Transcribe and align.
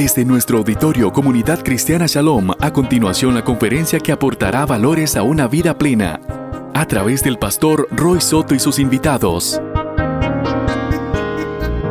Desde 0.00 0.24
nuestro 0.24 0.56
auditorio 0.56 1.12
Comunidad 1.12 1.62
Cristiana 1.62 2.06
Shalom, 2.06 2.52
a 2.58 2.72
continuación 2.72 3.34
la 3.34 3.44
conferencia 3.44 4.00
que 4.00 4.12
aportará 4.12 4.64
valores 4.64 5.14
a 5.14 5.22
una 5.22 5.46
vida 5.46 5.76
plena, 5.76 6.18
a 6.72 6.86
través 6.86 7.22
del 7.22 7.38
pastor 7.38 7.86
Roy 7.90 8.18
Soto 8.22 8.54
y 8.54 8.60
sus 8.60 8.78
invitados. 8.78 9.60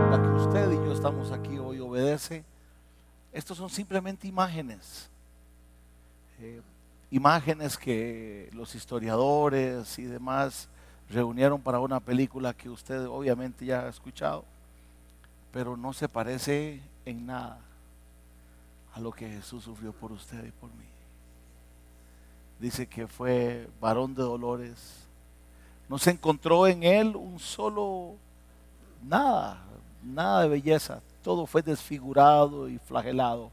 La 0.10 0.20
que 0.20 0.28
usted 0.28 0.72
y 0.72 0.76
yo 0.78 0.92
estamos 0.92 1.32
aquí 1.32 1.59
hoy 1.59 1.80
obedece. 1.82 2.44
Estos 3.32 3.59
son 3.59 3.70
simplemente 3.70 4.28
imágenes. 4.28 5.07
Eh, 6.39 6.62
imágenes 7.12 7.78
que 7.78 8.50
los 8.54 8.73
historiadores 8.73 10.00
y 10.00 10.05
demás 10.05 10.68
reunieron 11.12 11.62
para 11.62 11.80
una 11.80 12.00
película 12.00 12.54
que 12.54 12.70
usted 12.70 13.05
obviamente 13.05 13.68
ya 13.68 13.82
ha 13.82 13.89
escuchado, 13.89 14.46
pero 15.54 15.78
no 15.78 15.94
se 15.94 16.10
parece 16.10 16.82
en 17.05 17.27
nada 17.27 17.69
lo 18.99 19.12
que 19.12 19.30
Jesús 19.30 19.63
sufrió 19.63 19.91
por 19.91 20.12
usted 20.12 20.45
y 20.45 20.52
por 20.52 20.70
mí. 20.71 20.85
Dice 22.59 22.88
que 22.88 23.07
fue 23.07 23.70
varón 23.80 24.13
de 24.13 24.21
dolores. 24.21 25.07
No 25.88 25.98
se 25.98 26.12
encontró 26.12 26.67
en 26.67 26.84
él 26.84 27.16
un 27.16 27.40
solo 27.40 28.16
nada, 29.04 29.62
nada 30.04 30.41
de 30.41 30.49
belleza. 30.49 31.02
Todo 31.23 31.45
fue 31.45 31.62
desfigurado 31.62 32.67
y 32.70 32.77
flagelado 32.80 33.52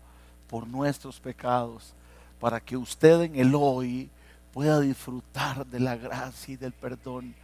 por 0.48 0.66
nuestros 0.66 1.18
pecados, 1.20 1.92
para 2.40 2.60
que 2.60 2.76
usted 2.76 3.22
en 3.22 3.36
el 3.36 3.54
hoy 3.54 4.10
pueda 4.52 4.80
disfrutar 4.80 5.66
de 5.66 5.80
la 5.80 5.96
gracia 5.96 6.54
y 6.54 6.56
del 6.56 6.72
perdón 6.72 7.34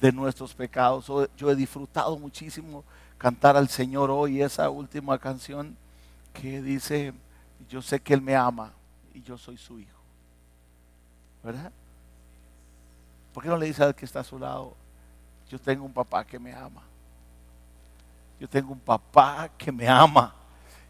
de 0.00 0.12
nuestros 0.12 0.54
pecados. 0.54 1.06
Yo 1.36 1.50
he 1.50 1.56
disfrutado 1.56 2.18
muchísimo 2.18 2.84
cantar 3.16 3.56
al 3.56 3.68
Señor 3.68 4.10
hoy 4.10 4.42
esa 4.42 4.70
última 4.70 5.18
canción 5.18 5.76
que 6.32 6.62
dice, 6.62 7.12
yo 7.68 7.82
sé 7.82 8.00
que 8.00 8.14
Él 8.14 8.22
me 8.22 8.36
ama 8.36 8.72
y 9.14 9.22
yo 9.22 9.36
soy 9.36 9.56
su 9.56 9.78
hijo. 9.78 9.98
¿Verdad? 11.42 11.72
¿Por 13.32 13.42
qué 13.42 13.48
no 13.48 13.56
le 13.56 13.66
dice 13.66 13.82
al 13.82 13.94
que 13.94 14.04
está 14.04 14.20
a 14.20 14.24
su 14.24 14.38
lado, 14.38 14.74
yo 15.48 15.58
tengo 15.58 15.84
un 15.84 15.92
papá 15.92 16.24
que 16.24 16.38
me 16.38 16.52
ama? 16.52 16.82
Yo 18.40 18.48
tengo 18.48 18.72
un 18.72 18.80
papá 18.80 19.48
que 19.56 19.72
me 19.72 19.88
ama 19.88 20.34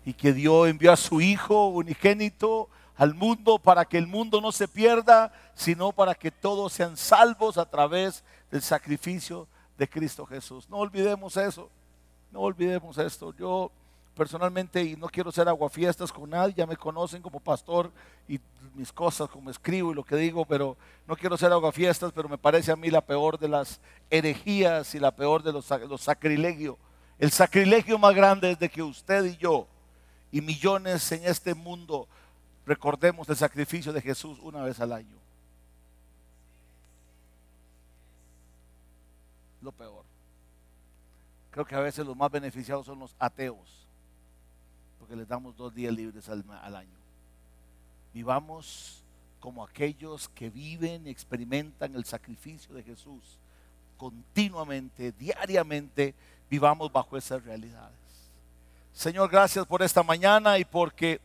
y 0.05 0.13
que 0.13 0.33
Dios 0.33 0.69
envió 0.69 0.93
a 0.93 0.97
su 0.97 1.21
hijo 1.21 1.69
unigénito 1.69 2.69
al 2.97 3.15
mundo 3.15 3.59
para 3.59 3.85
que 3.85 3.97
el 3.97 4.07
mundo 4.07 4.41
no 4.41 4.51
se 4.53 4.67
pierda, 4.67 5.33
sino 5.55 5.93
para 5.93 6.15
que 6.15 6.31
todos 6.31 6.73
sean 6.73 6.97
salvos 6.97 7.57
a 7.57 7.65
través 7.65 8.25
del 8.51 8.61
sacrificio 8.61 9.47
de 9.77 9.89
Cristo 9.89 10.27
Jesús. 10.27 10.69
No 10.69 10.79
olvidemos 10.79 11.37
eso, 11.37 11.71
no 12.33 12.41
olvidemos 12.41 12.99
esto. 12.99 13.33
Yo 13.35 13.71
personalmente, 14.19 14.83
y 14.83 14.97
no 14.97 15.07
quiero 15.07 15.31
ser 15.31 15.49
aguafiestas 15.49 16.13
con 16.13 16.31
nadie, 16.31 16.55
ya 16.55 16.67
me 16.67 16.77
conocen 16.77 17.23
como 17.23 17.39
pastor 17.39 17.93
y 18.27 18.41
mis 18.75 18.93
cosas, 18.93 19.31
como 19.31 19.49
escribo 19.49 19.93
y 19.93 19.95
lo 19.95 20.03
que 20.03 20.17
digo, 20.17 20.45
pero 20.45 20.77
no 21.07 21.17
quiero 21.17 21.37
ser 21.37 21.53
aguafiestas, 21.53 22.13
pero 22.13 22.29
me 22.29 22.37
parece 22.37 22.73
a 22.73 22.77
mí 22.77 22.91
la 22.91 23.01
peor 23.01 23.39
de 23.39 23.47
las 23.47 23.81
herejías 24.11 24.93
y 24.97 24.99
la 24.99 25.13
peor 25.13 25.45
de 25.45 25.53
los, 25.53 25.71
los 25.89 26.01
sacrilegios. 26.01 26.77
El 27.21 27.31
sacrilegio 27.31 27.97
más 27.97 28.13
grande 28.13 28.51
es 28.51 28.59
de 28.59 28.69
que 28.69 28.83
usted 28.83 29.25
y 29.25 29.37
yo 29.37 29.69
y 30.33 30.41
millones 30.41 31.11
en 31.13 31.25
este 31.25 31.55
mundo 31.55 32.09
recordemos 32.67 33.29
el 33.29 33.37
sacrificio 33.37 33.93
de 33.93 34.03
Jesús 34.03 34.39
una 34.43 34.63
vez 34.63 34.81
al 34.81 34.93
año. 34.93 35.17
Lo 39.63 39.71
peor. 39.71 40.05
Creo 41.53 41.65
que 41.65 41.77
a 41.77 41.81
veces 41.81 42.05
los 42.05 42.17
más 42.17 42.31
beneficiados 42.31 42.85
son 42.85 42.99
los 42.99 43.15
ateos, 43.19 43.88
porque 45.09 45.21
les 45.21 45.29
damos 45.29 45.57
dos 45.57 45.75
días 45.75 45.91
libres 45.95 46.29
al, 46.29 46.45
año. 46.77 46.99
Vivamos 48.13 49.03
como 49.41 49.65
aquellos 49.65 50.29
que 50.29 50.51
viven 50.51 51.07
y 51.07 51.11
experimentan 51.11 51.95
el 51.95 52.05
sacrificio 52.05 52.75
de 52.75 52.83
Jesús 52.83 53.39
continuamente, 53.97 55.13
diariamente, 55.13 56.15
vivamos 56.51 56.93
bajo 56.93 57.17
esas 57.17 57.43
realidades. 57.43 57.97
Señor, 58.93 59.31
gracias 59.31 59.65
por 59.65 59.81
esta 59.81 60.03
mañana 60.03 60.59
y 60.59 60.67
porque 60.67 61.23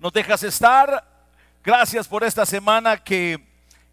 nos 0.00 0.12
dejas 0.12 0.42
estar. 0.42 1.06
Gracias 1.62 2.08
por 2.08 2.24
esta 2.24 2.44
semana 2.44 2.96
que 2.96 3.40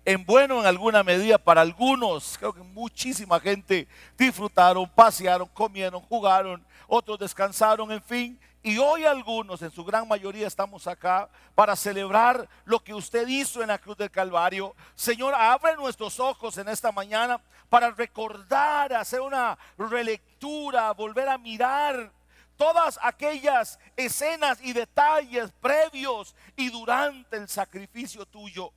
en 0.05 0.25
bueno 0.25 0.59
en 0.59 0.65
alguna 0.65 1.03
medida 1.03 1.37
para 1.37 1.61
algunos, 1.61 2.35
creo 2.39 2.51
que 2.51 2.63
muchísima 2.63 3.39
gente 3.39 3.87
disfrutaron, 4.17 4.89
pasearon, 4.89 5.47
comieron, 5.49 6.01
jugaron, 6.01 6.65
otros 6.87 7.19
descansaron, 7.19 7.91
en 7.91 8.01
fin. 8.01 8.39
Y 8.65 8.79
hoy 8.79 9.05
algunos, 9.05 9.61
en 9.61 9.69
su 9.69 9.85
gran 9.85 10.07
mayoría, 10.07 10.47
estamos 10.47 10.87
acá 10.87 11.29
para 11.53 11.75
celebrar 11.75 12.49
lo 12.63 12.83
que 12.83 12.95
usted 12.95 13.27
hizo 13.27 13.61
en 13.61 13.67
la 13.67 13.77
cruz 13.77 13.95
del 13.95 14.09
Calvario. 14.09 14.75
Señor, 14.95 15.35
abre 15.35 15.75
nuestros 15.75 16.19
ojos 16.19 16.57
en 16.57 16.67
esta 16.69 16.91
mañana 16.91 17.39
para 17.69 17.91
recordar, 17.91 18.91
hacer 18.93 19.21
una 19.21 19.55
relectura, 19.77 20.91
volver 20.93 21.29
a 21.29 21.37
mirar 21.37 22.11
todas 22.57 22.97
aquellas 23.03 23.77
escenas 23.95 24.57
y 24.63 24.73
detalles 24.73 25.51
previos 25.61 26.33
y 26.55 26.71
durante 26.71 27.37
el 27.37 27.47
sacrificio 27.47 28.25
tuyo. 28.25 28.73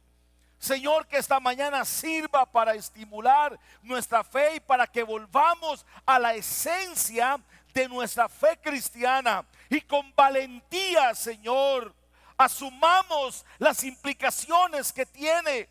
Señor, 0.58 1.06
que 1.06 1.16
esta 1.16 1.38
mañana 1.38 1.84
sirva 1.84 2.44
para 2.44 2.74
estimular 2.74 3.58
nuestra 3.80 4.24
fe 4.24 4.56
y 4.56 4.60
para 4.60 4.86
que 4.86 5.04
volvamos 5.04 5.86
a 6.04 6.18
la 6.18 6.34
esencia 6.34 7.40
de 7.78 7.88
nuestra 7.88 8.28
fe 8.28 8.58
cristiana 8.60 9.46
y 9.70 9.80
con 9.82 10.12
valentía, 10.16 11.14
Señor, 11.14 11.94
asumamos 12.36 13.46
las 13.58 13.84
implicaciones 13.84 14.92
que 14.92 15.06
tiene 15.06 15.68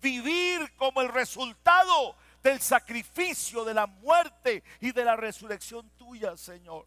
vivir 0.00 0.74
como 0.76 1.00
el 1.00 1.08
resultado 1.08 2.16
del 2.42 2.60
sacrificio, 2.60 3.64
de 3.64 3.74
la 3.74 3.86
muerte 3.86 4.64
y 4.80 4.90
de 4.90 5.04
la 5.04 5.14
resurrección 5.14 5.88
tuya, 5.90 6.36
Señor. 6.36 6.86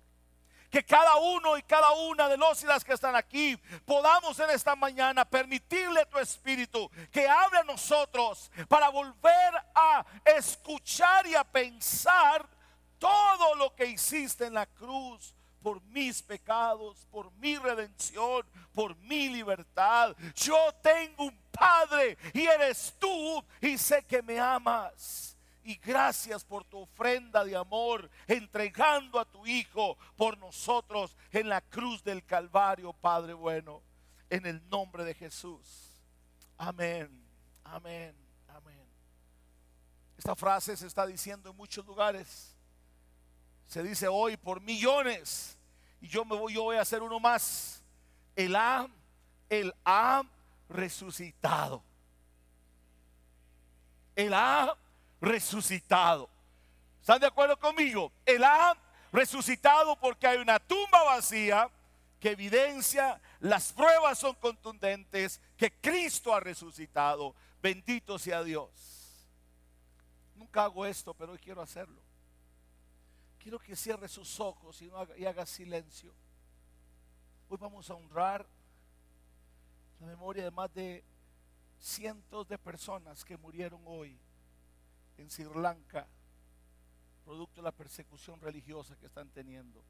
Que 0.70 0.84
cada 0.84 1.16
uno 1.16 1.58
y 1.58 1.64
cada 1.64 1.92
una 1.92 2.28
de 2.28 2.38
los 2.38 2.62
y 2.64 2.66
las 2.66 2.84
que 2.84 2.94
están 2.94 3.16
aquí 3.16 3.58
podamos 3.86 4.38
en 4.40 4.50
esta 4.50 4.76
mañana 4.76 5.24
permitirle 5.24 6.06
tu 6.08 6.18
espíritu 6.18 6.90
que 7.12 7.28
hable 7.28 7.60
a 7.60 7.64
nosotros 7.64 8.52
para 8.68 8.90
volver 8.90 9.54
a 9.76 10.06
escuchar 10.26 11.26
y 11.28 11.36
a 11.36 11.44
pensar 11.44 12.48
todo 13.02 13.56
lo 13.56 13.74
que 13.74 13.88
hiciste 13.88 14.46
en 14.46 14.54
la 14.54 14.68
cruz 14.68 15.34
por 15.64 15.82
mis 15.86 16.22
pecados, 16.22 17.08
por 17.10 17.32
mi 17.34 17.58
redención, 17.58 18.46
por 18.74 18.96
mi 18.98 19.28
libertad. 19.30 20.16
Yo 20.36 20.56
tengo 20.84 21.26
un 21.26 21.42
Padre 21.52 22.18
y 22.34 22.42
eres 22.46 22.96
tú 23.00 23.44
y 23.60 23.78
sé 23.78 24.04
que 24.04 24.22
me 24.22 24.40
amas. 24.40 25.36
Y 25.64 25.76
gracias 25.76 26.44
por 26.44 26.64
tu 26.64 26.80
ofrenda 26.80 27.44
de 27.44 27.56
amor, 27.56 28.10
entregando 28.28 29.20
a 29.20 29.26
tu 29.26 29.46
Hijo 29.46 29.98
por 30.16 30.38
nosotros 30.38 31.18
en 31.32 31.50
la 31.50 31.62
cruz 31.62 32.04
del 32.04 32.24
Calvario, 32.24 32.94
Padre 32.94 33.34
bueno, 33.34 33.82
en 34.30 34.46
el 34.46 34.68
nombre 34.70 35.04
de 35.04 35.14
Jesús. 35.16 36.02
Amén, 36.58 37.10
amén, 37.64 38.16
amén. 38.48 38.88
Esta 40.18 40.36
frase 40.36 40.78
se 40.78 40.86
está 40.88 41.06
diciendo 41.06 41.50
en 41.50 41.58
muchos 41.58 41.86
lugares. 41.86 42.56
Se 43.72 43.82
dice 43.82 44.10
hoy 44.10 44.36
por 44.36 44.60
millones. 44.60 45.58
Y 46.02 46.10
yo 46.10 46.26
me 46.26 46.36
voy, 46.36 46.54
yo 46.54 46.64
voy 46.64 46.76
a 46.76 46.82
hacer 46.82 47.02
uno 47.02 47.22
más. 47.22 47.82
El 48.36 48.54
ha, 48.54 48.86
el 49.48 49.74
ha 49.86 50.24
resucitado. 50.68 51.82
El 54.14 54.34
ha 54.34 54.76
resucitado. 55.22 56.30
¿Están 57.00 57.22
de 57.22 57.28
acuerdo 57.28 57.58
conmigo? 57.58 58.12
Él 58.26 58.44
ha 58.44 58.76
resucitado 59.10 59.96
porque 59.96 60.28
hay 60.28 60.40
una 60.40 60.60
tumba 60.60 61.04
vacía 61.04 61.70
que 62.20 62.32
evidencia, 62.32 63.22
las 63.40 63.72
pruebas 63.72 64.20
son 64.20 64.36
contundentes, 64.36 65.40
que 65.56 65.72
Cristo 65.72 66.36
ha 66.36 66.42
resucitado. 66.42 67.34
Bendito 67.62 68.20
sea 68.20 68.44
Dios. 68.44 68.70
Nunca 70.36 70.66
hago 70.66 70.86
esto, 70.86 71.14
pero 71.14 71.32
hoy 71.32 71.40
quiero 71.40 71.62
hacerlo. 71.62 72.01
Quiero 73.42 73.58
que 73.58 73.76
cierre 73.76 74.08
sus 74.08 74.40
ojos 74.40 74.80
y, 74.84 74.90
haga, 74.92 75.18
y 75.18 75.26
haga 75.26 75.46
silencio. 75.48 76.14
Hoy 77.50 77.58
vamos 77.60 77.90
a 77.90 77.96
honrar 77.96 78.48
la 80.00 80.06
memoria 80.06 80.44
de 80.44 80.52
más 80.52 80.72
de 80.74 81.04
cientos 81.80 82.48
de 82.48 82.60
personas 82.60 83.26
que 83.26 83.38
murieron 83.38 83.82
hoy 83.86 84.20
en 85.18 85.30
Sri 85.32 85.46
Lanka, 85.56 86.08
producto 87.26 87.62
de 87.62 87.64
la 87.64 87.72
persecución 87.72 88.40
religiosa 88.40 88.96
que 88.98 89.08
están 89.08 89.30
teniendo. 89.30 89.84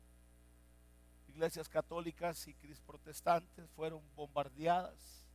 Iglesias 1.28 1.68
católicas 1.68 2.48
y 2.48 2.54
protestantes 2.86 3.70
fueron 3.72 4.02
bombardeadas. 4.16 5.26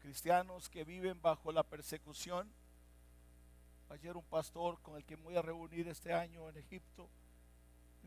Cristianos 0.00 0.68
que 0.68 0.84
viven 0.84 1.20
bajo 1.22 1.52
la 1.52 1.62
persecución. 1.62 2.50
Ayer 3.90 4.16
un 4.16 4.24
pastor 4.24 4.80
con 4.82 4.96
el 4.96 5.04
que 5.04 5.16
me 5.16 5.24
voy 5.24 5.36
a 5.36 5.42
reunir 5.42 5.88
este 5.88 6.12
año 6.12 6.48
en 6.48 6.56
Egipto 6.56 7.10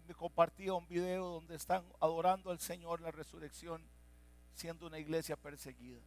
me 0.08 0.14
compartía 0.14 0.74
un 0.74 0.88
video 0.88 1.26
donde 1.26 1.56
están 1.56 1.84
adorando 2.00 2.52
al 2.52 2.60
Señor 2.60 3.02
la 3.02 3.12
resurrección, 3.12 3.82
siendo 4.54 4.88
una 4.88 5.00
iglesia 5.00 5.36
perseguida. 5.36 6.02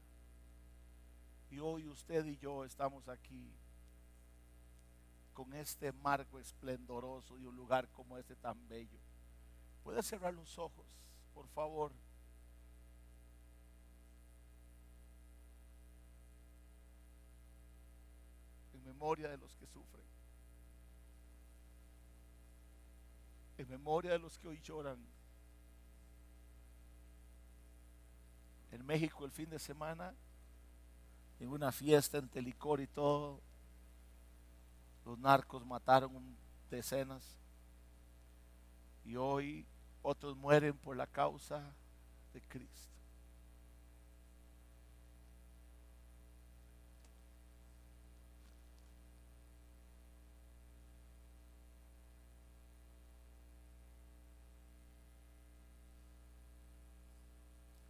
Y 1.51 1.59
hoy 1.59 1.87
usted 1.87 2.25
y 2.27 2.37
yo 2.37 2.65
estamos 2.65 3.09
aquí 3.09 3.53
con 5.33 5.55
este 5.55 5.93
marco 5.93 6.39
esplendoroso 6.39 7.39
y 7.39 7.45
un 7.45 7.57
lugar 7.57 7.89
como 7.89 8.19
este 8.19 8.37
tan 8.37 8.69
bello. 8.69 8.99
Puede 9.83 10.03
cerrar 10.03 10.35
los 10.35 10.59
ojos, 10.59 10.87
por 11.35 11.47
favor. 11.49 11.93
Memoria 18.87 19.29
de 19.29 19.37
los 19.37 19.55
que 19.57 19.67
sufren. 19.67 20.05
En 23.59 23.69
memoria 23.69 24.13
de 24.13 24.19
los 24.19 24.39
que 24.39 24.49
hoy 24.49 24.61
lloran. 24.63 24.99
En 28.73 28.85
México 28.85 29.25
el 29.25 29.31
fin 29.31 29.51
de 29.51 29.59
semana, 29.59 30.15
en 31.41 31.49
una 31.49 31.73
fiesta 31.73 32.19
en 32.19 32.29
Telicor 32.29 32.81
y 32.81 32.87
todo, 32.87 33.41
los 35.05 35.19
narcos 35.19 35.65
mataron 35.65 36.37
decenas 36.71 37.37
y 39.05 39.17
hoy 39.17 39.67
otros 40.03 40.37
mueren 40.37 40.77
por 40.77 40.97
la 40.97 41.07
causa 41.07 41.73
de 42.33 42.43
Cristo. 42.43 42.96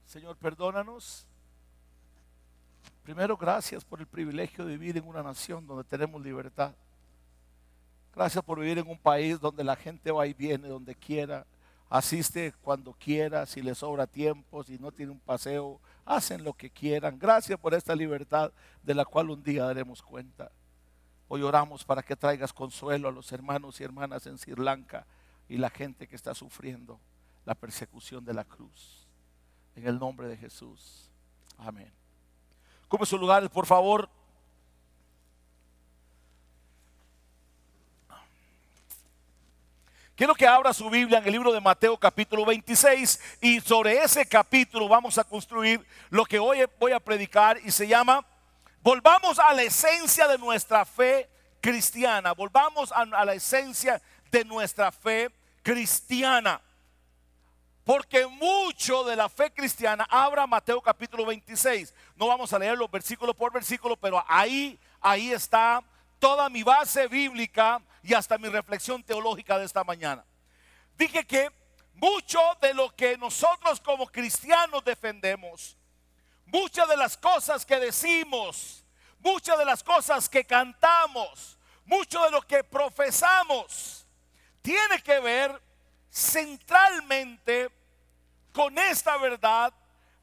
Señor, 0.07 0.37
perdónanos. 0.37 1.27
Primero, 3.03 3.37
gracias 3.37 3.85
por 3.85 4.01
el 4.01 4.07
privilegio 4.07 4.65
de 4.65 4.77
vivir 4.77 4.97
en 4.97 5.07
una 5.07 5.23
nación 5.23 5.67
donde 5.67 5.83
tenemos 5.83 6.23
libertad. 6.23 6.75
Gracias 8.15 8.43
por 8.43 8.61
vivir 8.61 8.79
en 8.79 8.89
un 8.89 8.99
país 8.99 9.39
donde 9.41 9.65
la 9.65 9.75
gente 9.75 10.13
va 10.13 10.27
y 10.27 10.33
viene 10.33 10.69
donde 10.69 10.95
quiera, 10.95 11.45
asiste 11.91 12.55
cuando 12.63 12.93
quiera, 12.93 13.47
si 13.47 13.61
le 13.61 13.75
sobra 13.75 14.07
tiempo, 14.07 14.63
si 14.63 14.79
no 14.79 14.93
tiene 14.93 15.11
un 15.11 15.21
paseo, 15.21 15.81
hacen 16.05 16.45
lo 16.45 16.55
que 16.55 16.71
quieran. 16.71 17.19
Gracias 17.19 17.59
por 17.59 17.75
esta 17.75 17.95
libertad 17.95 18.53
de 18.85 18.95
la 18.95 19.05
cual 19.05 19.31
un 19.31 19.43
día 19.43 19.65
daremos 19.65 20.03
cuenta. 20.03 20.53
Hoy 21.29 21.43
oramos 21.43 21.85
para 21.85 22.03
que 22.03 22.15
traigas 22.15 22.53
consuelo 22.53 23.09
a 23.09 23.13
los 23.13 23.33
hermanos 23.33 23.81
y 23.81 23.85
hermanas 23.85 24.25
en 24.27 24.39
Sri 24.39 24.55
Lanka 24.55 25.05
y 25.49 25.57
la 25.57 25.69
gente 25.69 26.07
que 26.07 26.15
está 26.15 26.33
sufriendo 26.33 27.01
la 27.45 27.57
persecución 27.57 28.25
de 28.25 28.35
la 28.35 28.45
cruz. 28.45 29.06
En 29.77 29.87
el 29.87 29.99
nombre 29.99 30.27
de 30.27 30.37
Jesús. 30.37 31.09
Amén. 31.59 31.93
Come 32.89 33.07
sus 33.07 33.21
lugares, 33.21 33.49
por 33.51 33.67
favor. 33.67 34.09
Quiero 40.17 40.35
que 40.35 40.47
abra 40.47 40.73
su 40.73 40.89
Biblia 40.89 41.19
en 41.19 41.27
el 41.27 41.33
libro 41.33 41.53
de 41.53 41.61
Mateo 41.61 41.99
capítulo 41.99 42.47
26 42.47 43.39
y 43.43 43.61
sobre 43.61 44.03
ese 44.03 44.25
capítulo 44.25 44.89
vamos 44.89 45.19
a 45.19 45.25
construir 45.25 45.87
lo 46.09 46.25
que 46.25 46.39
hoy 46.39 46.65
voy 46.81 46.93
a 46.93 47.01
predicar 47.01 47.59
y 47.63 47.71
se 47.71 47.87
llama 47.87 48.25
Volvamos 48.83 49.39
a 49.39 49.53
la 49.53 49.65
esencia 49.65 50.27
de 50.27 50.39
nuestra 50.39 50.87
fe 50.87 51.29
cristiana, 51.61 52.33
volvamos 52.33 52.93
a, 52.93 53.05
la 53.05 53.35
esencia 53.35 54.01
de 54.31 54.45
nuestra 54.45 54.91
fe 54.91 55.29
cristiana. 55.63 56.63
Porque 57.87 58.27
mucho 58.27 59.05
de 59.05 59.15
la 59.15 59.29
fe 59.29 59.53
cristiana, 59.53 60.05
abra 60.11 60.45
Mateo 60.45 60.83
capítulo 60.83 61.25
26. 61.25 61.95
No 62.17 62.27
vamos 62.27 62.53
a 62.53 62.59
leerlo 62.59 62.89
versículo 62.89 63.33
por 63.33 63.53
versículo, 63.53 63.97
pero 63.97 64.25
ahí, 64.27 64.77
ahí 65.01 65.31
está 65.31 65.85
toda 66.19 66.49
mi 66.49 66.65
base 66.65 67.07
bíblica 67.07 67.81
y 68.03 68.13
hasta 68.13 68.39
mi 68.39 68.49
reflexión 68.49 69.05
teológica 69.05 69.57
de 69.57 69.67
esta 69.67 69.85
mañana. 69.85 70.25
Dije 70.99 71.25
que 71.25 71.53
mucho 71.95 72.41
de 72.61 72.75
lo 72.75 72.93
que 72.97 73.17
nosotros 73.19 73.81
como 73.81 74.09
cristianos 74.09 74.85
defendemos, 74.85 75.77
muchas 76.47 76.89
de 76.89 76.97
las 76.97 77.17
cosas 77.17 77.65
que 77.65 77.79
decimos, 77.79 78.85
muchas 79.21 79.57
de 79.59 79.65
las 79.65 79.85
cosas 79.85 80.29
que 80.29 80.45
cantamos, 80.45 81.57
mucho 81.85 82.21
de 82.25 82.33
lo 82.33 82.43
que 82.43 82.65
profesamos, 82.65 84.09
tiene 84.61 85.01
que 85.05 85.21
ver 85.21 85.66
centralmente 86.17 87.69
con 88.51 88.79
esta 88.79 89.19
verdad 89.19 89.73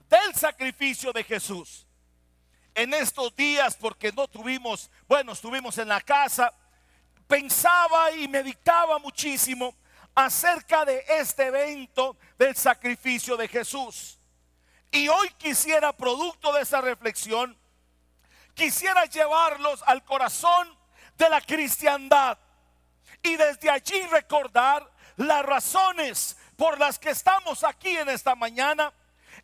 del 0.10 0.34
sacrificio 0.34 1.14
de 1.14 1.24
Jesús. 1.24 1.86
En 2.74 2.96
estos 2.96 3.36
días, 3.36 3.76
porque 3.76 4.12
no 4.12 4.28
tuvimos, 4.28 4.90
bueno, 5.08 5.34
estuvimos 5.34 5.78
en 5.78 5.88
la 5.88 6.02
casa, 6.02 6.52
pensaba 7.28 8.12
y 8.12 8.28
meditaba 8.28 8.98
muchísimo 8.98 9.76
acerca 10.16 10.84
de 10.84 11.06
este 11.08 11.46
evento 11.46 12.18
del 12.40 12.56
sacrificio 12.56 13.38
de 13.38 13.48
Jesús. 13.48 14.18
Y 14.92 15.08
hoy 15.08 15.30
quisiera, 15.38 15.94
producto 15.94 16.52
de 16.54 16.64
esa 16.64 16.82
reflexión, 16.82 17.56
quisiera 18.56 19.06
llevarlos 19.06 19.84
al 19.86 20.04
corazón 20.04 20.76
de 21.18 21.30
la 21.30 21.40
cristiandad 21.42 22.40
y 23.22 23.36
desde 23.36 23.70
allí 23.70 24.02
recordar 24.08 24.93
las 25.18 25.46
razones 25.46 26.38
por 26.58 26.80
las 26.80 27.00
que 27.00 27.10
estamos 27.10 27.64
aquí 27.64 27.98
en 27.98 28.10
esta 28.10 28.36
mañana 28.36 28.94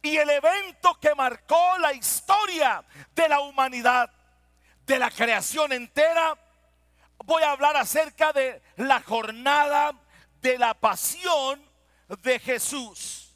y 0.01 0.17
el 0.17 0.29
evento 0.29 0.97
que 0.99 1.15
marcó 1.15 1.77
la 1.79 1.93
historia 1.93 2.83
de 3.15 3.29
la 3.29 3.41
humanidad, 3.41 4.09
de 4.85 4.99
la 4.99 5.11
creación 5.11 5.73
entera 5.73 6.37
voy 7.25 7.43
a 7.43 7.51
hablar 7.51 7.75
acerca 7.77 8.31
de 8.31 8.61
la 8.77 9.01
jornada 9.01 9.93
de 10.41 10.57
la 10.57 10.73
pasión 10.73 11.61
de 12.23 12.39
Jesús. 12.39 13.35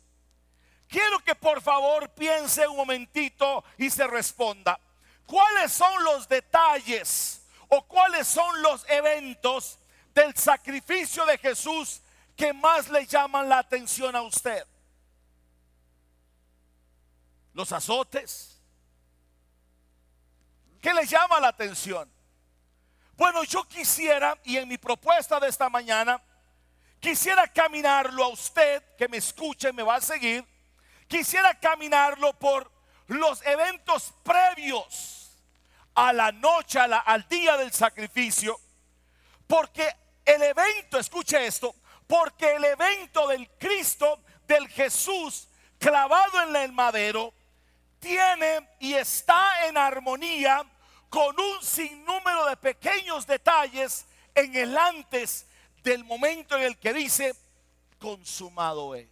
Quiero 0.88 1.20
que 1.20 1.36
por 1.36 1.62
favor 1.62 2.10
piense 2.10 2.68
un 2.68 2.78
momentito 2.78 3.64
y 3.78 3.90
se 3.90 4.06
responda. 4.08 4.80
¿Cuáles 5.26 5.72
son 5.72 6.04
los 6.04 6.28
detalles 6.30 7.46
o 7.68 7.84
cuáles 7.88 8.28
son 8.28 8.62
los 8.62 8.88
eventos 8.90 9.80
del 10.14 10.36
sacrificio 10.36 11.26
de 11.26 11.38
Jesús 11.40 12.03
que 12.44 12.52
más 12.52 12.90
le 12.90 13.06
llaman 13.06 13.48
la 13.48 13.60
atención 13.60 14.14
a 14.18 14.22
usted? 14.22 14.68
Los 17.54 17.72
azotes. 17.72 18.62
¿Qué 20.82 20.94
le 20.94 21.06
llama 21.06 21.40
la 21.40 21.48
atención? 21.48 22.12
Bueno, 23.16 23.46
yo 23.46 23.66
quisiera, 23.66 24.38
y 24.44 24.58
en 24.58 24.68
mi 24.68 24.78
propuesta 24.78 25.40
de 25.40 25.48
esta 25.48 25.70
mañana, 25.70 26.22
quisiera 27.00 27.48
caminarlo 27.48 28.26
a 28.26 28.28
usted 28.28 28.84
que 28.98 29.08
me 29.08 29.16
escuche, 29.16 29.72
me 29.72 29.84
va 29.84 29.96
a 29.96 30.02
seguir, 30.02 30.46
quisiera 31.08 31.58
caminarlo 31.58 32.38
por 32.38 32.70
los 33.08 33.42
eventos 33.46 34.14
previos 34.22 35.32
a 35.96 36.12
la 36.12 36.34
noche, 36.34 36.78
al 36.78 37.26
día 37.30 37.56
del 37.56 37.72
sacrificio, 37.72 38.60
porque 39.48 39.90
el 40.26 40.42
evento, 40.42 41.00
escuche 41.00 41.46
esto, 41.46 41.74
porque 42.08 42.56
el 42.56 42.64
evento 42.64 43.28
del 43.28 43.50
Cristo, 43.58 44.20
del 44.48 44.68
Jesús 44.68 45.48
clavado 45.80 46.42
en 46.44 46.56
el 46.56 46.72
madero, 46.72 47.34
tiene 48.00 48.70
y 48.80 48.94
está 48.94 49.68
en 49.68 49.78
armonía 49.78 50.66
con 51.10 51.40
un 51.40 51.64
sinnúmero 51.64 52.46
de 52.46 52.58
pequeños 52.58 53.28
detalles 53.28 54.06
en 54.36 54.56
el 54.56 54.78
antes 54.78 55.46
del 55.84 56.04
momento 56.04 56.58
en 56.58 56.64
el 56.64 56.78
que 56.78 56.94
dice, 56.94 57.36
consumado 58.00 58.96
es. 58.96 59.08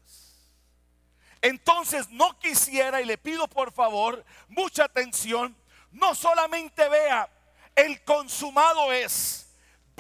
Entonces 1.42 2.10
no 2.10 2.38
quisiera 2.40 3.02
y 3.02 3.06
le 3.06 3.18
pido 3.18 3.48
por 3.48 3.72
favor 3.72 4.24
mucha 4.48 4.86
atención, 4.86 5.56
no 5.92 6.14
solamente 6.14 6.88
vea 6.90 7.30
el 7.76 8.04
consumado 8.04 8.92
es, 8.92 9.48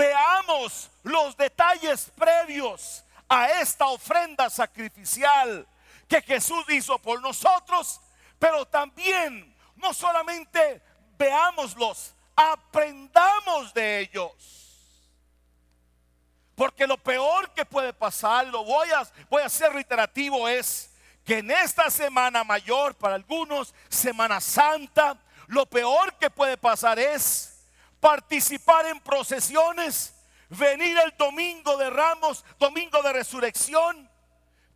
veamos 0.01 0.89
los 1.03 1.37
detalles 1.37 2.11
previos 2.15 3.03
a 3.29 3.61
esta 3.61 3.85
ofrenda 3.85 4.49
sacrificial 4.49 5.67
que 6.07 6.23
Jesús 6.23 6.65
hizo 6.69 6.97
por 6.97 7.21
nosotros, 7.21 8.01
pero 8.39 8.65
también 8.65 9.55
no 9.75 9.93
solamente 9.93 10.81
veámoslos, 11.19 12.15
aprendamos 12.35 13.71
de 13.75 13.99
ellos. 13.99 14.31
Porque 16.55 16.87
lo 16.87 16.97
peor 16.97 17.53
que 17.53 17.63
puede 17.63 17.93
pasar, 17.93 18.47
lo 18.47 18.63
voy 18.63 18.89
a, 18.89 19.07
voy 19.29 19.43
a 19.43 19.49
ser 19.49 19.71
reiterativo, 19.71 20.47
es 20.47 20.89
que 21.23 21.37
en 21.37 21.51
esta 21.51 21.91
semana 21.91 22.43
mayor, 22.43 22.95
para 22.95 23.13
algunos, 23.13 23.75
Semana 23.87 24.41
Santa, 24.41 25.15
lo 25.45 25.67
peor 25.67 26.15
que 26.15 26.31
puede 26.31 26.57
pasar 26.57 26.97
es 26.97 27.50
participar 28.01 28.87
en 28.87 28.99
procesiones, 28.99 30.13
venir 30.49 30.97
el 30.97 31.13
domingo 31.17 31.77
de 31.77 31.89
ramos, 31.89 32.43
domingo 32.59 33.01
de 33.01 33.13
resurrección, 33.13 34.09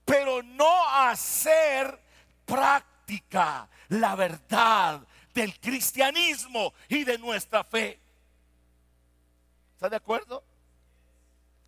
pero 0.06 0.42
no 0.44 0.88
hacer 0.90 2.00
práctica 2.46 3.68
la 3.90 4.16
verdad 4.16 5.02
del 5.34 5.60
cristianismo 5.60 6.74
y 6.88 7.04
de 7.04 7.18
nuestra 7.18 7.64
fe. 7.64 8.00
¿Está 9.74 9.90
de 9.90 9.98
acuerdo? 9.98 10.44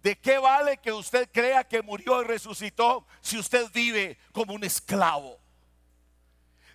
¿De 0.02 0.18
qué 0.18 0.38
vale 0.38 0.78
que 0.78 0.94
usted 0.94 1.30
crea 1.34 1.68
que 1.68 1.82
murió 1.82 2.22
y 2.22 2.26
resucitó 2.26 3.06
si 3.20 3.38
usted 3.38 3.70
vive 3.74 4.18
como 4.32 4.54
un 4.54 4.64
esclavo? 4.64 5.40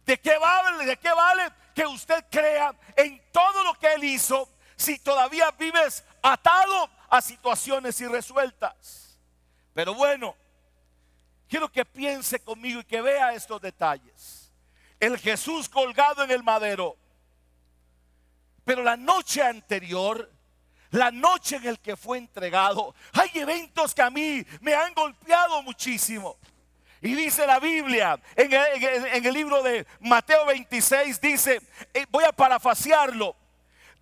¿De 0.04 0.20
qué 0.20 0.36
vale, 0.36 0.84
de 0.84 0.96
qué 0.98 1.12
vale 1.12 1.44
que 1.74 1.86
usted 1.86 2.24
crea 2.30 2.74
en 2.96 3.22
todo 3.30 3.62
lo 3.62 3.74
que 3.74 3.94
él 3.94 4.04
hizo 4.04 4.51
si 4.76 4.98
todavía 4.98 5.50
vives 5.52 6.04
atado 6.22 6.90
a 7.08 7.20
situaciones 7.20 8.00
irresueltas? 8.00 9.18
Pero 9.74 9.94
bueno, 9.94 10.36
quiero 11.48 11.70
que 11.70 11.84
piense 11.84 12.40
conmigo 12.40 12.80
y 12.80 12.84
que 12.84 13.00
vea 13.00 13.32
estos 13.34 13.60
detalles. 13.60 14.50
El 15.00 15.18
Jesús 15.18 15.68
colgado 15.68 16.22
en 16.24 16.30
el 16.30 16.42
madero. 16.42 16.96
Pero 18.64 18.82
la 18.82 18.96
noche 18.96 19.42
anterior 19.42 20.30
la 20.92 21.10
noche 21.10 21.56
en 21.56 21.66
el 21.66 21.80
que 21.80 21.96
fue 21.96 22.18
entregado. 22.18 22.94
Hay 23.14 23.30
eventos 23.34 23.94
que 23.94 24.02
a 24.02 24.10
mí 24.10 24.44
me 24.60 24.74
han 24.74 24.94
golpeado 24.94 25.62
muchísimo. 25.62 26.36
Y 27.00 27.14
dice 27.14 27.46
la 27.46 27.58
Biblia 27.58 28.20
en 28.36 29.26
el, 29.26 29.34
libro 29.34 29.62
de 29.62 29.84
Mateo 30.00 30.46
26, 30.46 31.20
dice, 31.20 31.60
eh, 31.92 32.06
voy 32.10 32.24
a 32.24 32.32
parafasearlo. 32.32 33.34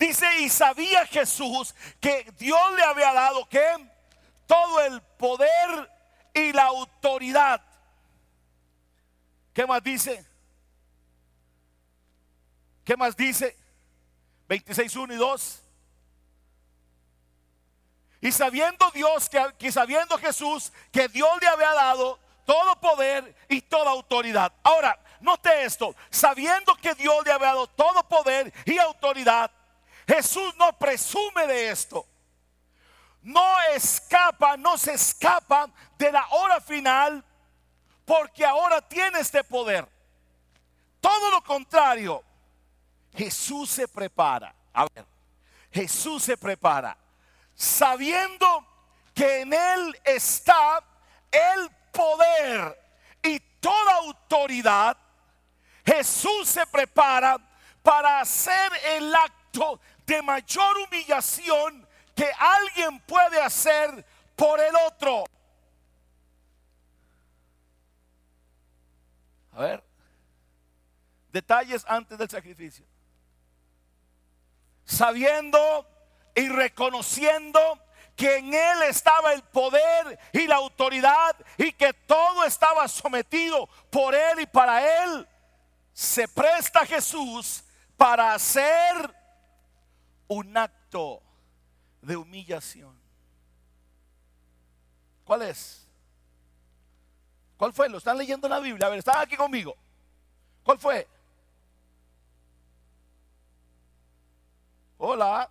Dice, 0.01 0.27
y 0.41 0.49
sabía 0.49 1.07
Jesús 1.07 1.75
que 2.01 2.33
Dios 2.39 2.59
le 2.75 2.83
había 2.83 3.13
dado 3.13 3.47
que 3.47 3.63
todo 4.47 4.81
el 4.81 5.03
poder 5.03 5.93
y 6.33 6.55
la 6.55 6.65
autoridad. 6.65 7.61
¿Qué 9.53 9.67
más 9.67 9.83
dice? 9.83 10.25
¿Qué 12.83 12.97
más 12.97 13.15
dice? 13.15 13.55
26, 14.49 14.97
1 14.97 15.13
y 15.13 15.17
2. 15.19 15.63
Y 18.23 18.33
sabiendo 18.33 18.91
Dios, 18.93 19.29
que, 19.59 19.71
sabiendo 19.71 20.17
Jesús, 20.17 20.73
que 20.91 21.09
Dios 21.09 21.31
le 21.43 21.47
había 21.47 21.75
dado 21.75 22.19
todo 22.47 22.81
poder 22.81 23.37
y 23.51 23.61
toda 23.61 23.91
autoridad. 23.91 24.51
Ahora, 24.63 24.99
note 25.21 25.63
esto, 25.63 25.95
sabiendo 26.09 26.75
que 26.77 26.95
Dios 26.95 27.23
le 27.27 27.33
había 27.33 27.49
dado 27.49 27.67
todo 27.67 28.03
poder 28.09 28.51
y 28.65 28.79
autoridad, 28.79 29.51
Jesús 30.11 30.55
no 30.57 30.77
presume 30.77 31.47
de 31.47 31.71
esto. 31.71 32.05
No 33.23 33.61
escapa, 33.75 34.57
no 34.57 34.77
se 34.77 34.95
escapa 34.95 35.71
de 35.97 36.11
la 36.11 36.27
hora 36.31 36.61
final 36.61 37.25
porque 38.05 38.45
ahora 38.45 38.81
tiene 38.81 39.21
este 39.21 39.45
poder. 39.45 39.87
Todo 41.01 41.31
lo 41.31 41.45
contrario, 41.45 42.25
Jesús 43.15 43.71
se 43.71 43.87
prepara. 43.87 44.53
A 44.73 44.87
ver, 44.93 45.07
Jesús 45.71 46.25
se 46.25 46.37
prepara 46.37 46.97
sabiendo 47.55 48.67
que 49.15 49.43
en 49.43 49.53
Él 49.53 50.01
está 50.03 50.83
el 51.31 51.71
poder 51.93 52.77
y 53.23 53.39
toda 53.61 53.97
autoridad, 53.97 54.97
Jesús 55.85 56.49
se 56.49 56.67
prepara 56.67 57.39
para 57.83 58.21
hacer 58.21 58.73
el 58.97 59.15
acto 59.15 59.79
de 60.11 60.23
mayor 60.23 60.77
humillación 60.79 61.87
que 62.17 62.29
alguien 62.37 62.99
puede 63.01 63.41
hacer 63.41 64.05
por 64.35 64.61
el 64.61 64.75
otro. 64.75 65.25
A 69.53 69.61
ver, 69.61 69.85
detalles 71.31 71.85
antes 71.87 72.19
del 72.19 72.29
sacrificio. 72.29 72.85
Sabiendo 74.85 75.89
y 76.35 76.49
reconociendo 76.49 77.61
que 78.17 78.39
en 78.39 78.53
Él 78.53 78.83
estaba 78.89 79.33
el 79.33 79.45
poder 79.45 80.19
y 80.33 80.49
la 80.49 80.57
autoridad 80.57 81.37
y 81.57 81.71
que 81.73 81.93
todo 81.93 82.45
estaba 82.45 82.89
sometido 82.89 83.69
por 83.91 84.17
Él 84.17 84.41
y 84.41 84.47
para 84.47 85.05
Él, 85.05 85.29
se 85.93 86.27
presta 86.27 86.85
Jesús 86.85 87.63
para 87.97 88.35
hacer 88.35 89.20
un 90.31 90.57
acto 90.57 91.21
de 92.03 92.17
humillación. 92.17 92.97
¿Cuál 95.25 95.43
es? 95.43 95.89
¿Cuál 97.57 97.73
fue? 97.73 97.89
¿Lo 97.89 97.99
están 97.99 98.17
leyendo 98.17 98.47
en 98.47 98.53
la 98.53 98.61
Biblia? 98.61 98.87
A 98.87 98.91
ver, 98.91 99.01
están 99.01 99.21
aquí 99.21 99.37
conmigo. 99.37 99.77
¿Cuál 100.63 100.79
fue? 100.79 101.09
Hola. 104.99 105.51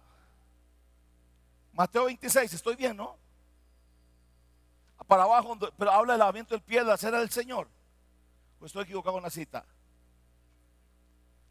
Mateo 1.73 2.05
26, 2.05 2.53
estoy 2.53 2.77
bien, 2.77 2.95
¿no? 2.95 3.17
Para 5.07 5.23
abajo, 5.23 5.57
pero 5.77 5.91
habla 5.91 6.13
del 6.13 6.19
lavamiento 6.19 6.53
del 6.53 6.61
pie 6.61 6.79
de 6.79 6.85
la 6.85 6.97
cera 6.97 7.19
del 7.19 7.29
Señor. 7.29 7.67
¿O 8.61 8.65
estoy 8.65 8.83
equivocado 8.83 9.17
en 9.17 9.23
la 9.23 9.29
cita? 9.29 9.65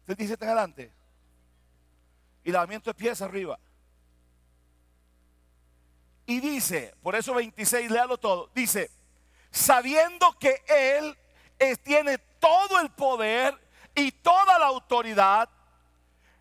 Usted 0.01 0.17
dice 0.17 0.33
en 0.33 0.43
adelante. 0.47 0.98
Y 2.43 2.51
lavamiento 2.51 2.89
de 2.89 2.93
pies 2.93 3.21
arriba. 3.21 3.59
Y 6.25 6.39
dice, 6.39 6.93
por 7.01 7.15
eso 7.15 7.33
26, 7.33 7.89
léalo 7.89 8.17
todo. 8.17 8.49
Dice, 8.53 8.91
sabiendo 9.51 10.37
que 10.37 10.63
Él 10.67 11.17
tiene 11.83 12.17
todo 12.39 12.79
el 12.79 12.89
poder 12.91 13.57
y 13.95 14.11
toda 14.11 14.59
la 14.59 14.67
autoridad, 14.67 15.49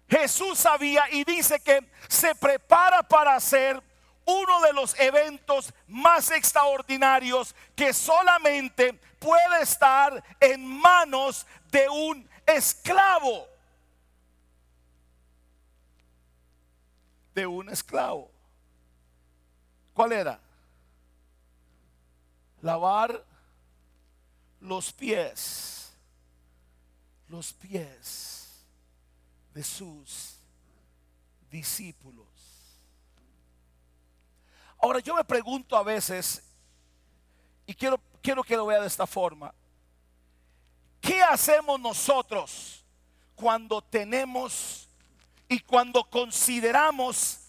Jesús 0.08 0.58
sabía 0.58 1.04
y 1.10 1.24
dice 1.24 1.60
que 1.60 1.90
se 2.08 2.34
prepara 2.34 3.02
para 3.02 3.34
hacer 3.34 3.82
uno 4.24 4.60
de 4.60 4.72
los 4.74 4.98
eventos 5.00 5.72
más 5.86 6.30
extraordinarios 6.30 7.54
que 7.74 7.92
solamente 7.94 8.92
puede 9.18 9.62
estar 9.62 10.22
en 10.38 10.66
manos 10.66 11.46
de 11.70 11.88
un 11.88 12.28
esclavo. 12.46 13.46
De 17.38 17.46
un 17.46 17.68
esclavo. 17.68 18.32
¿Cuál 19.94 20.10
era? 20.10 20.40
Lavar 22.62 23.24
los 24.58 24.92
pies. 24.92 25.92
Los 27.28 27.52
pies 27.52 28.64
de 29.54 29.62
sus 29.62 30.34
discípulos. 31.48 32.26
Ahora 34.80 34.98
yo 34.98 35.14
me 35.14 35.22
pregunto 35.22 35.76
a 35.76 35.84
veces, 35.84 36.42
y 37.66 37.72
quiero, 37.72 38.00
quiero 38.20 38.42
que 38.42 38.56
lo 38.56 38.66
vea 38.66 38.80
de 38.80 38.88
esta 38.88 39.06
forma, 39.06 39.54
¿qué 41.00 41.22
hacemos 41.22 41.78
nosotros 41.78 42.84
cuando 43.36 43.80
tenemos 43.80 44.87
y 45.48 45.60
cuando 45.60 46.04
consideramos 46.04 47.40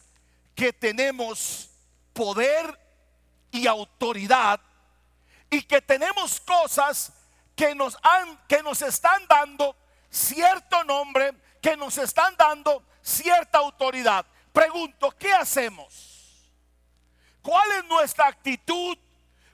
que 0.55 0.71
tenemos 0.71 1.69
poder 2.13 2.79
y 3.51 3.67
autoridad 3.67 4.59
y 5.49 5.61
que 5.63 5.81
tenemos 5.81 6.39
cosas 6.39 7.11
que 7.55 7.75
nos, 7.75 7.97
han, 8.01 8.39
que 8.47 8.63
nos 8.63 8.81
están 8.81 9.27
dando 9.27 9.75
cierto 10.09 10.83
nombre, 10.83 11.33
que 11.61 11.75
nos 11.75 11.97
están 11.97 12.35
dando 12.37 12.83
cierta 13.01 13.57
autoridad. 13.57 14.25
Pregunto, 14.53 15.11
¿qué 15.11 15.31
hacemos? 15.33 16.49
¿Cuál 17.41 17.71
es 17.73 17.85
nuestra 17.85 18.27
actitud 18.27 18.97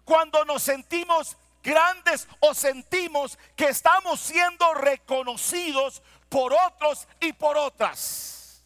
cuando 0.04 0.46
nos 0.46 0.62
sentimos 0.64 1.36
grandes 1.64 2.28
o 2.40 2.54
sentimos 2.54 3.40
que 3.56 3.66
estamos 3.66 4.20
siendo 4.20 4.74
reconocidos 4.76 6.04
por 6.30 6.54
otros 6.54 7.08
y 7.20 7.34
por 7.34 7.58
otras? 7.58 8.64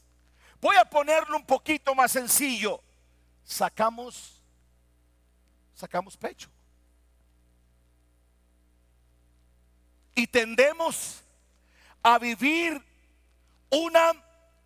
Voy 0.62 0.76
a 0.76 0.86
ponerlo 0.86 1.38
un 1.38 1.46
poquito 1.46 1.96
más 1.96 2.12
sencillo. 2.12 2.82
Sacamos 3.44 4.40
sacamos 5.80 6.18
pecho. 6.18 6.50
Y 10.14 10.28
tendemos 10.28 11.24
a 12.04 12.20
vivir 12.20 12.84
una 13.70 14.12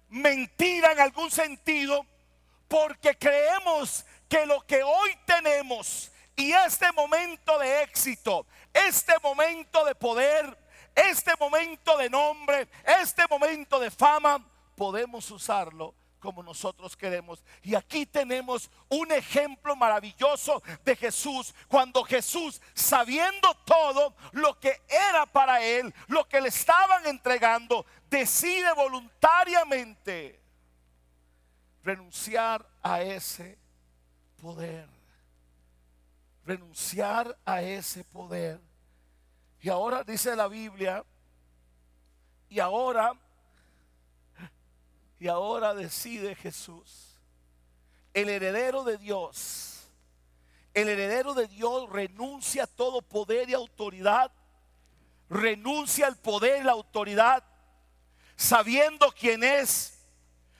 mentira 0.09 0.93
en 0.93 0.99
algún 0.99 1.29
sentido 1.29 2.05
porque 2.67 3.15
creemos 3.15 4.03
que 4.27 4.45
lo 4.47 4.65
que 4.65 4.81
hoy 4.81 5.11
tenemos 5.25 6.11
y 6.35 6.51
este 6.51 6.91
momento 6.93 7.59
de 7.59 7.83
éxito, 7.83 8.47
este 8.73 9.13
momento 9.21 9.85
de 9.85 9.93
poder, 9.93 10.57
este 10.95 11.33
momento 11.39 11.97
de 11.97 12.09
nombre, 12.09 12.67
este 13.01 13.23
momento 13.29 13.79
de 13.79 13.91
fama, 13.91 14.45
podemos 14.75 15.29
usarlo 15.31 15.95
como 16.23 16.41
nosotros 16.41 16.95
queremos. 16.95 17.43
Y 17.61 17.75
aquí 17.75 18.05
tenemos 18.05 18.71
un 18.87 19.11
ejemplo 19.11 19.75
maravilloso 19.75 20.63
de 20.85 20.95
Jesús, 20.95 21.53
cuando 21.67 22.01
Jesús, 22.05 22.61
sabiendo 22.73 23.53
todo 23.65 24.15
lo 24.31 24.57
que 24.57 24.81
era 24.87 25.25
para 25.25 25.61
él, 25.61 25.93
lo 26.07 26.25
que 26.27 26.39
le 26.39 26.47
estaban 26.47 27.05
entregando, 27.07 27.85
decide 28.09 28.71
voluntariamente 28.73 30.41
renunciar 31.83 32.65
a 32.81 33.01
ese 33.01 33.59
poder. 34.41 34.87
Renunciar 36.45 37.37
a 37.45 37.61
ese 37.61 38.05
poder. 38.05 38.61
Y 39.63 39.69
ahora 39.69 40.03
dice 40.03 40.35
la 40.35 40.49
Biblia, 40.49 41.05
y 42.49 42.59
ahora 42.59 43.13
y 45.17 45.29
ahora 45.29 45.73
decide 45.73 46.35
Jesús, 46.35 47.17
el 48.13 48.27
heredero 48.27 48.83
de 48.83 48.97
Dios, 48.97 49.87
el 50.73 50.89
heredero 50.89 51.33
de 51.33 51.47
Dios 51.47 51.89
renuncia 51.89 52.63
a 52.63 52.67
todo 52.67 53.01
poder 53.01 53.49
y 53.49 53.53
autoridad, 53.53 54.33
renuncia 55.29 56.07
al 56.07 56.17
poder 56.17 56.59
y 56.59 56.65
la 56.65 56.73
autoridad, 56.73 57.41
sabiendo 58.35 59.13
quién 59.17 59.45
es, 59.45 59.97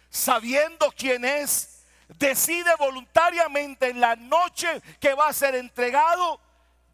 sabiendo 0.10 0.94
quién 0.96 1.26
es, 1.26 1.84
decide 2.08 2.74
voluntariamente 2.80 3.90
en 3.90 4.00
la 4.00 4.16
noche 4.16 4.82
que 5.02 5.14
va 5.14 5.28
a 5.28 5.34
ser 5.34 5.56
entregado, 5.56 6.40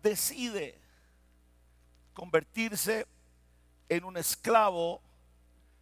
decide 0.01 0.78
convertirse 2.19 3.07
en 3.87 4.03
un 4.03 4.17
esclavo, 4.17 5.01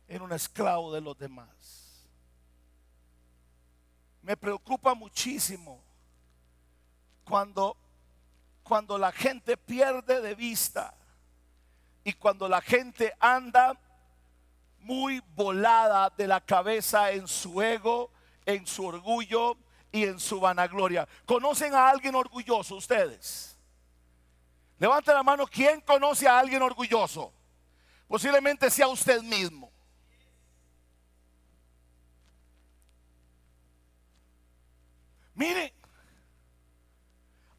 en 0.07 0.21
un 0.21 0.31
esclavo 0.31 0.93
de 0.93 1.01
los 1.01 1.17
demás 1.17 1.77
me 4.27 4.35
preocupa 4.35 4.93
muchísimo 4.93 5.81
cuando, 7.23 7.77
cuando 8.61 8.97
la 8.97 9.13
gente 9.13 9.55
pierde 9.55 10.19
de 10.19 10.35
vista 10.35 10.93
y 12.03 12.11
cuando 12.11 12.49
la 12.49 12.59
gente 12.59 13.13
anda 13.21 13.79
muy 14.79 15.23
volada 15.33 16.09
de 16.09 16.27
la 16.27 16.41
cabeza 16.41 17.11
en 17.11 17.25
su 17.25 17.61
ego, 17.61 18.11
en 18.45 18.67
su 18.67 18.87
orgullo 18.87 19.55
y 19.93 20.03
en 20.03 20.19
su 20.19 20.41
vanagloria. 20.41 21.07
¿Conocen 21.25 21.73
a 21.73 21.87
alguien 21.89 22.13
orgulloso 22.13 22.75
ustedes? 22.75 23.56
Levante 24.79 25.11
la 25.11 25.23
mano, 25.23 25.47
¿quién 25.47 25.81
conoce 25.81 26.27
a 26.27 26.37
alguien 26.37 26.61
orgulloso? 26.61 27.33
Posiblemente 28.07 28.69
sea 28.69 28.87
usted 28.87 29.21
mismo. 29.21 29.71
Mire, 35.33 35.73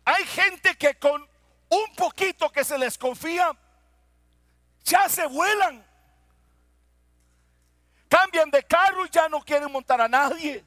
hay 0.04 0.24
gente 0.24 0.74
que 0.76 0.94
con 0.94 1.22
un 1.68 1.94
poquito 1.96 2.50
que 2.50 2.64
se 2.64 2.78
les 2.78 2.96
confía, 2.96 3.56
ya 4.84 5.08
se 5.08 5.26
vuelan. 5.26 5.86
Cambian 8.08 8.50
de 8.50 8.62
carro 8.62 9.04
y 9.04 9.10
ya 9.10 9.28
no 9.28 9.40
quieren 9.40 9.70
montar 9.70 10.00
a 10.00 10.08
nadie. 10.08 10.64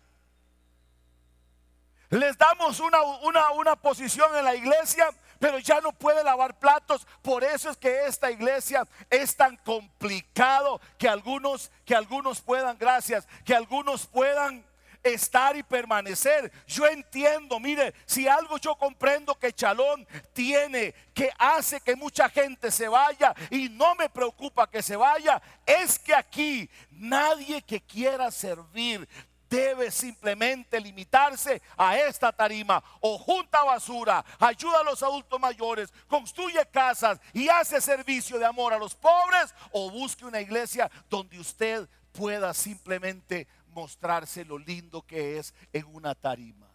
Les 2.11 2.37
damos 2.37 2.81
una, 2.81 3.01
una, 3.01 3.51
una 3.51 3.75
posición 3.77 4.35
en 4.35 4.43
la 4.43 4.53
iglesia, 4.53 5.09
pero 5.39 5.59
ya 5.59 5.79
no 5.79 5.93
puede 5.93 6.23
lavar 6.25 6.59
platos. 6.59 7.07
Por 7.21 7.41
eso 7.41 7.69
es 7.69 7.77
que 7.77 8.05
esta 8.05 8.29
iglesia 8.29 8.85
es 9.09 9.35
tan 9.35 9.55
complicado 9.55 10.81
que 10.97 11.07
algunos, 11.07 11.71
que 11.85 11.95
algunos 11.95 12.41
puedan, 12.41 12.77
gracias, 12.77 13.25
que 13.45 13.55
algunos 13.55 14.05
puedan 14.07 14.61
estar 15.03 15.55
y 15.55 15.63
permanecer. 15.63 16.51
Yo 16.67 16.85
entiendo, 16.85 17.61
mire, 17.61 17.93
si 18.05 18.27
algo 18.27 18.57
yo 18.57 18.75
comprendo 18.75 19.33
que 19.35 19.53
Chalón 19.53 20.05
tiene 20.33 20.93
que 21.13 21.31
hace 21.37 21.79
que 21.79 21.95
mucha 21.95 22.29
gente 22.29 22.71
se 22.71 22.89
vaya 22.89 23.33
y 23.49 23.69
no 23.69 23.95
me 23.95 24.09
preocupa 24.09 24.69
que 24.69 24.81
se 24.81 24.97
vaya, 24.97 25.41
es 25.65 25.97
que 25.97 26.13
aquí 26.13 26.69
nadie 26.91 27.61
que 27.61 27.79
quiera 27.81 28.29
servir 28.31 29.07
debe 29.51 29.91
simplemente 29.91 30.79
limitarse 30.79 31.61
a 31.75 31.97
esta 31.97 32.31
tarima 32.31 32.81
o 33.01 33.17
junta 33.17 33.65
basura, 33.65 34.23
ayuda 34.39 34.79
a 34.79 34.83
los 34.83 35.03
adultos 35.03 35.37
mayores, 35.41 35.93
construye 36.07 36.65
casas 36.67 37.19
y 37.33 37.49
hace 37.49 37.81
servicio 37.81 38.39
de 38.39 38.45
amor 38.45 38.73
a 38.73 38.79
los 38.79 38.95
pobres 38.95 39.53
o 39.73 39.91
busque 39.91 40.25
una 40.25 40.39
iglesia 40.39 40.89
donde 41.09 41.37
usted 41.37 41.87
pueda 42.13 42.53
simplemente 42.53 43.45
mostrarse 43.67 44.45
lo 44.45 44.57
lindo 44.57 45.01
que 45.01 45.37
es 45.37 45.53
en 45.73 45.85
una 45.85 46.15
tarima. 46.15 46.69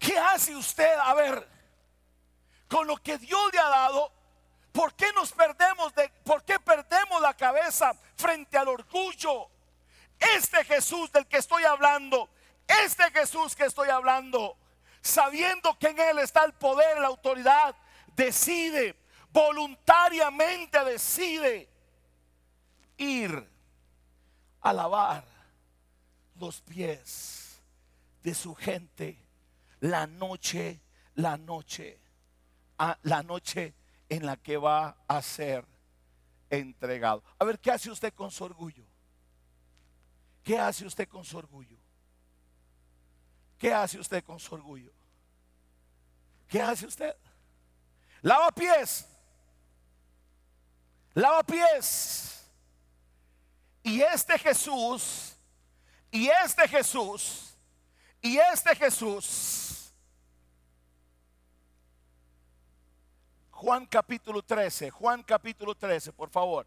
¿Qué 0.00 0.18
hace 0.18 0.56
usted? 0.56 0.98
A 0.98 1.14
ver, 1.14 1.48
con 2.66 2.88
lo 2.88 2.96
que 2.96 3.16
Dios 3.16 3.40
le 3.52 3.60
ha 3.60 3.68
dado, 3.68 4.12
¿por 4.74 4.92
qué 4.94 5.06
nos 5.14 5.32
perdemos 5.32 5.94
de, 5.94 6.10
por 6.24 6.44
qué 6.44 6.58
perdemos 6.58 7.22
la 7.22 7.32
cabeza 7.32 7.94
frente 8.16 8.58
al 8.58 8.68
orgullo? 8.68 9.48
Este 10.18 10.64
Jesús 10.64 11.10
del 11.12 11.26
que 11.26 11.38
estoy 11.38 11.62
hablando, 11.64 12.28
este 12.66 13.10
Jesús 13.12 13.54
que 13.54 13.66
estoy 13.66 13.88
hablando, 13.88 14.56
sabiendo 15.00 15.78
que 15.78 15.88
en 15.88 16.00
Él 16.00 16.18
está 16.18 16.44
el 16.44 16.52
poder, 16.54 16.98
la 16.98 17.06
autoridad, 17.06 17.74
decide 18.16 18.96
voluntariamente 19.34 20.84
decide 20.84 21.68
ir 22.96 23.50
a 24.60 24.72
lavar 24.72 25.24
los 26.36 26.60
pies 26.60 27.60
de 28.22 28.32
su 28.32 28.54
gente 28.54 29.18
la 29.80 30.06
noche, 30.06 30.80
la 31.16 31.36
noche, 31.36 31.98
la 33.02 33.22
noche 33.24 33.74
en 34.08 34.26
la 34.26 34.36
que 34.36 34.56
va 34.56 34.96
a 35.06 35.22
ser 35.22 35.64
entregado. 36.50 37.22
A 37.38 37.44
ver, 37.44 37.58
¿qué 37.58 37.70
hace 37.70 37.90
usted 37.90 38.12
con 38.12 38.30
su 38.30 38.44
orgullo? 38.44 38.84
¿Qué 40.42 40.58
hace 40.58 40.84
usted 40.84 41.08
con 41.08 41.24
su 41.24 41.38
orgullo? 41.38 41.78
¿Qué 43.58 43.72
hace 43.72 43.98
usted 43.98 44.22
con 44.22 44.38
su 44.38 44.54
orgullo? 44.54 44.92
¿Qué 46.46 46.60
hace 46.60 46.86
usted? 46.86 47.16
Lava 48.20 48.50
pies 48.52 49.06
pies 51.46 52.44
Y 53.82 54.00
este 54.00 54.38
Jesús, 54.38 55.34
y 56.10 56.28
este 56.28 56.66
Jesús, 56.66 57.54
y 58.22 58.38
este 58.38 58.74
Jesús. 58.74 59.63
Juan 63.64 63.86
capítulo 63.86 64.42
13, 64.42 64.90
Juan 64.90 65.22
capítulo 65.22 65.74
13, 65.74 66.12
por 66.12 66.28
favor. 66.28 66.66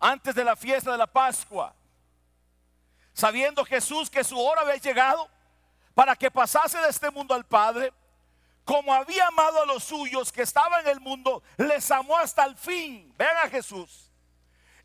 Antes 0.00 0.34
de 0.34 0.42
la 0.42 0.56
fiesta 0.56 0.90
de 0.90 0.96
la 0.96 1.06
Pascua, 1.06 1.74
sabiendo 3.12 3.62
Jesús 3.66 4.08
que 4.08 4.24
su 4.24 4.40
hora 4.40 4.62
había 4.62 4.76
llegado 4.76 5.28
para 5.92 6.16
que 6.16 6.30
pasase 6.30 6.78
de 6.78 6.88
este 6.88 7.10
mundo 7.10 7.34
al 7.34 7.44
Padre, 7.44 7.92
como 8.64 8.94
había 8.94 9.26
amado 9.26 9.62
a 9.62 9.66
los 9.66 9.84
suyos 9.84 10.32
que 10.32 10.40
estaban 10.40 10.86
en 10.86 10.92
el 10.92 11.00
mundo, 11.00 11.42
les 11.58 11.90
amó 11.90 12.16
hasta 12.16 12.46
el 12.46 12.56
fin. 12.56 13.14
Vean 13.18 13.36
a 13.36 13.50
Jesús. 13.50 14.10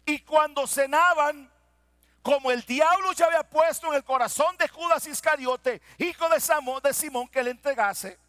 Y 0.06 0.20
cuando 0.20 0.68
cenaban, 0.68 1.50
como 2.28 2.52
el 2.52 2.62
diablo 2.64 3.14
ya 3.14 3.28
había 3.28 3.44
puesto 3.44 3.88
en 3.88 3.94
el 3.94 4.04
corazón 4.04 4.58
de 4.58 4.68
Judas 4.68 5.08
Iscariote, 5.08 5.82
hijo 5.98 6.28
de, 6.28 6.42
de 6.84 6.94
Simón, 6.94 7.26
que 7.30 7.42
le 7.42 7.52
entregase, 7.52 8.20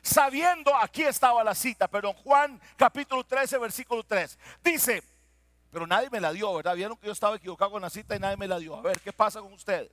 sabiendo, 0.00 0.74
aquí 0.74 1.02
estaba 1.02 1.44
la 1.44 1.54
cita, 1.54 1.86
pero 1.86 2.08
en 2.08 2.14
Juan 2.14 2.60
capítulo 2.74 3.22
13, 3.22 3.58
versículo 3.58 4.02
3, 4.02 4.38
dice, 4.62 5.02
pero 5.70 5.86
nadie 5.86 6.08
me 6.08 6.22
la 6.22 6.32
dio, 6.32 6.54
¿verdad? 6.54 6.74
Vieron 6.74 6.96
que 6.96 7.04
yo 7.04 7.12
estaba 7.12 7.36
equivocado 7.36 7.72
con 7.72 7.82
la 7.82 7.90
cita 7.90 8.16
y 8.16 8.18
nadie 8.18 8.38
me 8.38 8.48
la 8.48 8.58
dio. 8.58 8.76
A 8.76 8.80
ver, 8.80 8.98
¿qué 9.00 9.12
pasa 9.12 9.42
con 9.42 9.52
ustedes? 9.52 9.90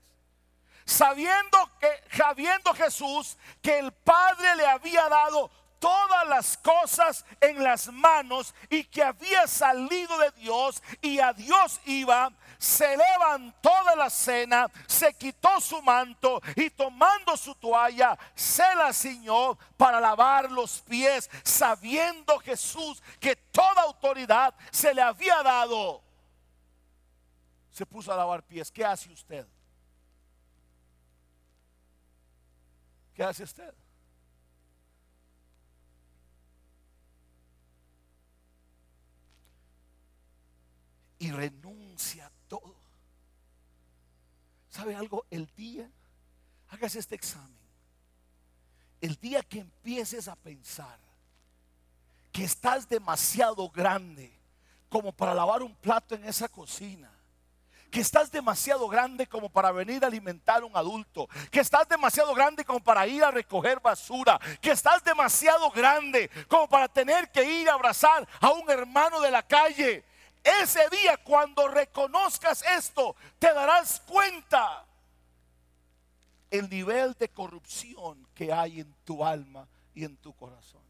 sabiendo 0.86 1.58
que 1.80 2.18
sabiendo 2.18 2.74
Jesús 2.74 3.38
que 3.62 3.78
el 3.78 3.92
Padre 3.92 4.56
le 4.56 4.66
había 4.66 5.08
dado 5.10 5.52
todas 5.82 6.28
las 6.28 6.58
cosas 6.58 7.26
en 7.42 7.62
las 7.62 7.92
manos 7.92 8.54
y 8.70 8.84
que 8.84 9.04
había 9.04 9.48
salido 9.48 10.16
de 10.20 10.32
Dios 10.32 10.82
y 11.02 11.20
a 11.20 11.34
Dios 11.34 11.82
iba, 11.86 12.32
se 12.60 12.96
levantó 12.96 13.72
de 13.90 13.96
la 13.96 14.10
cena, 14.12 14.72
se 14.86 15.12
quitó 15.16 15.60
su 15.60 15.82
manto 15.82 16.40
y 16.56 16.70
tomando 16.70 17.36
su 17.36 17.56
toalla, 17.56 18.16
se 18.36 18.76
la 18.76 18.94
ciñó 18.94 19.58
para 19.76 20.00
lavar 20.00 20.52
los 20.52 20.82
pies, 20.82 21.28
sabiendo 21.44 22.38
Jesús 22.38 23.02
que 23.20 23.36
toda 23.36 23.82
autoridad 23.82 24.54
se 24.70 24.94
le 24.94 25.02
había 25.02 25.42
dado. 25.42 26.04
Se 27.72 27.88
puso 27.88 28.14
a 28.14 28.18
lavar 28.18 28.44
pies. 28.44 28.70
¿Qué 28.72 28.86
hace 28.86 29.10
usted? 29.12 29.48
¿Qué 33.16 33.24
hace 33.24 33.44
usted? 33.44 33.74
Y 41.22 41.32
renuncia 41.32 42.26
a 42.26 42.32
todo. 42.48 42.76
¿Sabe 44.72 44.96
algo? 44.96 45.28
El 45.30 45.46
día, 45.56 45.88
hagas 46.70 46.96
este 46.96 47.14
examen. 47.14 47.62
El 49.00 49.18
día 49.18 49.44
que 49.44 49.60
empieces 49.60 50.28
a 50.28 50.36
pensar 50.36 50.98
que 52.32 52.44
estás 52.44 52.90
demasiado 52.90 53.70
grande 53.70 54.36
como 54.90 55.12
para 55.12 55.36
lavar 55.36 55.62
un 55.62 55.76
plato 55.76 56.16
en 56.16 56.26
esa 56.26 56.50
cocina, 56.50 57.12
que 57.92 58.00
estás 58.00 58.32
demasiado 58.32 58.88
grande 58.88 59.28
como 59.28 59.48
para 59.48 59.72
venir 59.72 60.04
a 60.04 60.08
alimentar 60.08 60.64
a 60.64 60.66
un 60.66 60.76
adulto, 60.76 61.30
que 61.52 61.60
estás 61.60 61.88
demasiado 61.88 62.34
grande 62.34 62.66
como 62.66 62.80
para 62.80 63.06
ir 63.06 63.24
a 63.24 63.30
recoger 63.30 63.80
basura, 63.80 64.40
que 64.60 64.72
estás 64.72 65.04
demasiado 65.04 65.70
grande 65.70 66.32
como 66.48 66.68
para 66.68 66.88
tener 66.88 67.32
que 67.32 67.44
ir 67.44 67.70
a 67.70 67.74
abrazar 67.74 68.28
a 68.40 68.50
un 68.50 68.68
hermano 68.72 69.22
de 69.22 69.30
la 69.30 69.44
calle. 69.44 70.04
Ese 70.44 70.90
día 70.90 71.18
cuando 71.18 71.68
reconozcas 71.68 72.64
esto, 72.64 73.16
te 73.38 73.54
darás 73.54 74.02
cuenta 74.02 74.86
el 76.50 76.70
nivel 76.70 77.14
de 77.14 77.30
corrupción 77.30 78.28
que 78.34 78.52
hay 78.52 78.82
en 78.82 78.94
tu 79.06 79.24
alma 79.24 79.68
y 79.94 80.04
en 80.04 80.18
tu 80.18 80.36
corazón. 80.36 80.82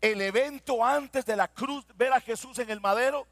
El 0.00 0.20
evento 0.20 0.84
antes 0.84 1.24
de 1.24 1.34
la 1.34 1.48
cruz, 1.48 1.84
ver 1.96 2.12
a 2.12 2.20
Jesús 2.20 2.58
en 2.58 2.70
el 2.70 2.80
madero, 2.80 3.26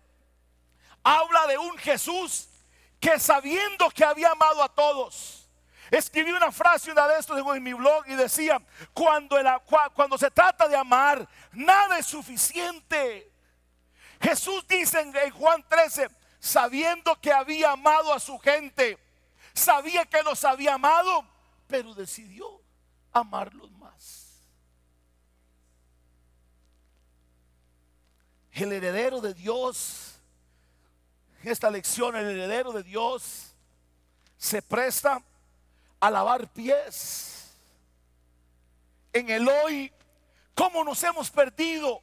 habla 1.03 1.47
de 1.47 1.59
un 1.59 1.77
Jesús 1.77 2.49
que 2.99 3.19
sabiendo 3.21 3.91
que 3.91 4.05
había 4.05 4.31
amado 4.31 4.63
a 4.63 4.75
todos, 4.75 5.47
escribí 5.91 6.33
una 6.33 6.51
frase 6.51 6.91
una 6.91 7.07
de 7.07 7.19
estos 7.19 7.39
en 7.55 7.63
mi 7.63 7.75
blog 7.75 8.09
y 8.09 8.15
decía, 8.15 8.61
cuando, 8.95 9.37
cuando 9.95 10.17
se 10.17 10.31
trata 10.31 10.67
de 10.67 10.77
amar, 10.77 11.29
nada 11.53 11.99
es 11.99 12.07
suficiente. 12.07 13.34
Jesús 14.25 14.67
dice 14.67 15.01
en 15.01 15.31
Juan 15.31 15.65
13, 15.69 16.09
sabiendo 16.41 17.15
que 17.21 17.33
había 17.33 17.73
amado 17.73 18.13
a 18.13 18.19
su 18.19 18.39
gente, 18.39 18.99
sabía 19.53 20.05
que 20.07 20.23
los 20.23 20.45
había 20.45 20.75
amado, 20.75 21.25
pero 21.67 21.95
decidió 21.95 22.61
amarlos 23.13 23.71
más. 23.73 24.41
El 28.53 28.73
heredero 28.73 29.21
de 29.21 29.35
Dios 29.35 30.15
esta 31.51 31.71
lección 31.71 32.17
el 32.17 32.27
heredero 32.27 32.73
de 32.73 32.83
Dios 32.83 33.55
se 34.39 34.63
presta 34.63 35.23
a 36.01 36.11
lavar 36.11 36.51
pies. 36.53 37.53
En 39.13 39.31
el 39.31 39.49
hoy, 39.49 39.93
¿cómo 40.55 40.83
nos 40.83 41.03
hemos 41.03 41.31
perdido? 41.31 42.03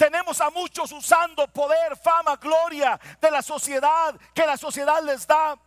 Tenemos 0.00 0.40
a 0.40 0.48
muchos 0.48 0.90
usando 0.92 1.46
poder, 1.48 1.94
fama, 1.94 2.34
gloria 2.36 2.98
de 3.20 3.30
la 3.30 3.42
sociedad 3.42 4.18
que 4.32 4.46
la 4.46 4.56
sociedad 4.56 5.02
les 5.02 5.26
da 5.26 5.58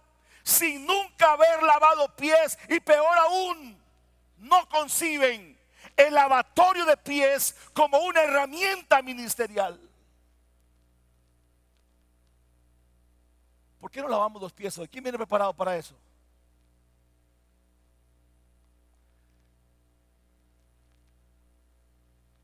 sin 0.41 0.87
nunca 0.87 1.33
haber 1.33 1.61
lavado 1.61 2.07
pies 2.15 2.57
y 2.67 2.79
peor 2.79 3.15
aún, 3.15 3.79
no 4.39 4.67
conciben 4.69 5.55
el 5.95 6.15
lavatorio 6.15 6.83
de 6.83 6.97
pies 6.97 7.55
como 7.75 7.99
una 7.99 8.23
herramienta 8.23 9.03
ministerial. 9.03 9.79
¿Por 13.79 13.91
qué 13.91 14.01
no 14.01 14.07
lavamos 14.07 14.41
los 14.41 14.51
pies 14.51 14.75
hoy? 14.79 14.87
¿Quién 14.87 15.03
viene 15.03 15.19
preparado 15.19 15.53
para 15.53 15.77
eso? 15.77 15.95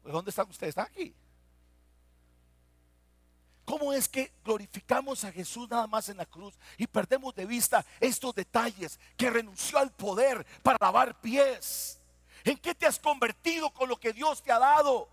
¿Dónde 0.04 0.30
están 0.30 0.47
ustedes? 0.47 0.69
Están 0.69 0.86
aquí. 0.86 1.15
¿Cómo 3.69 3.93
es 3.93 4.10
que 4.10 4.32
glorificamos 4.43 5.23
a 5.23 5.32
Jesús 5.32 5.69
nada 5.69 5.86
más 5.86 6.10
en 6.10 6.17
la 6.17 6.25
cruz 6.25 6.55
y 6.75 6.88
perdemos 6.88 7.36
de 7.36 7.45
vista 7.45 7.86
estos 7.99 8.34
detalles 8.34 8.99
que 9.15 9.29
renunció 9.29 9.77
al 9.77 9.91
poder 9.91 10.43
para 10.63 10.79
lavar 10.82 11.21
pies? 11.21 12.01
¿En 12.43 12.58
qué 12.58 12.73
te 12.73 12.88
has 12.88 12.97
convertido 12.97 13.69
con 13.69 13.88
lo 13.88 13.99
que 13.99 14.12
Dios 14.12 14.41
te 14.41 14.51
ha 14.51 14.58
dado? 14.58 15.08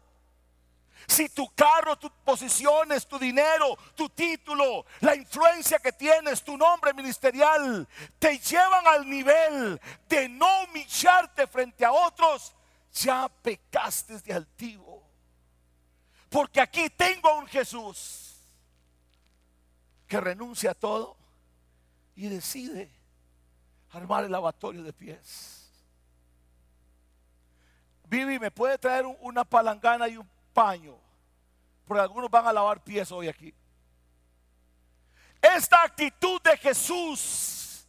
Si 1.06 1.28
tu 1.28 1.54
carro, 1.54 1.96
tus 1.96 2.10
posiciones, 2.24 3.06
tu 3.06 3.18
dinero, 3.18 3.76
tu 3.94 4.08
título, 4.08 4.86
la 5.00 5.14
influencia 5.14 5.78
que 5.78 5.92
tienes, 5.92 6.42
tu 6.42 6.56
nombre 6.56 6.94
ministerial, 6.94 7.86
te 8.18 8.38
llevan 8.38 8.86
al 8.86 9.06
nivel 9.06 9.78
de 10.08 10.30
no 10.30 10.64
humillarte 10.64 11.46
frente 11.46 11.84
a 11.84 11.92
otros, 11.92 12.54
ya 12.94 13.28
pecaste 13.28 14.18
de 14.20 14.32
altivo. 14.32 15.02
Porque 16.30 16.62
aquí 16.62 16.88
tengo 16.88 17.28
a 17.28 17.34
un 17.34 17.46
Jesús 17.48 18.25
que 20.06 20.20
renuncia 20.20 20.72
a 20.72 20.74
todo 20.74 21.16
y 22.14 22.28
decide 22.28 22.90
armar 23.90 24.24
el 24.24 24.32
lavatorio 24.32 24.82
de 24.82 24.92
pies. 24.92 25.70
Vivi, 28.04 28.38
¿me 28.38 28.50
puede 28.50 28.78
traer 28.78 29.04
una 29.20 29.44
palangana 29.44 30.08
y 30.08 30.16
un 30.16 30.28
paño, 30.52 30.96
porque 31.84 32.00
algunos 32.00 32.30
van 32.30 32.46
a 32.46 32.52
lavar 32.52 32.82
pies 32.82 33.10
hoy 33.12 33.28
aquí. 33.28 33.52
Esta 35.42 35.82
actitud 35.82 36.40
de 36.40 36.56
Jesús, 36.56 37.86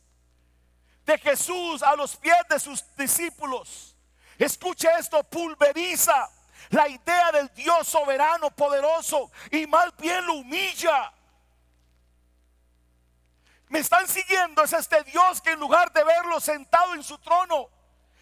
de 1.05 1.17
Jesús 1.17 1.81
a 1.81 1.95
los 1.95 2.15
pies 2.17 2.37
de 2.49 2.59
sus 2.59 2.83
discípulos, 2.95 3.95
escuche 4.37 4.87
esto, 4.99 5.23
pulveriza 5.23 6.29
la 6.71 6.89
idea 6.89 7.31
del 7.31 7.49
Dios 7.53 7.87
soberano, 7.87 8.51
poderoso, 8.51 9.31
y 9.51 9.65
más 9.65 9.95
bien 9.97 10.25
lo 10.25 10.33
humilla. 10.35 11.13
Me 13.69 13.79
están 13.79 14.07
siguiendo, 14.07 14.63
es 14.63 14.73
este 14.73 15.03
Dios 15.03 15.41
que 15.41 15.51
en 15.51 15.59
lugar 15.59 15.91
de 15.91 16.03
verlo 16.03 16.39
sentado 16.39 16.93
en 16.93 17.03
su 17.03 17.17
trono, 17.17 17.69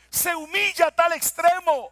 se 0.10 0.36
humilla 0.36 0.88
a 0.88 0.96
tal 0.96 1.14
extremo 1.14 1.92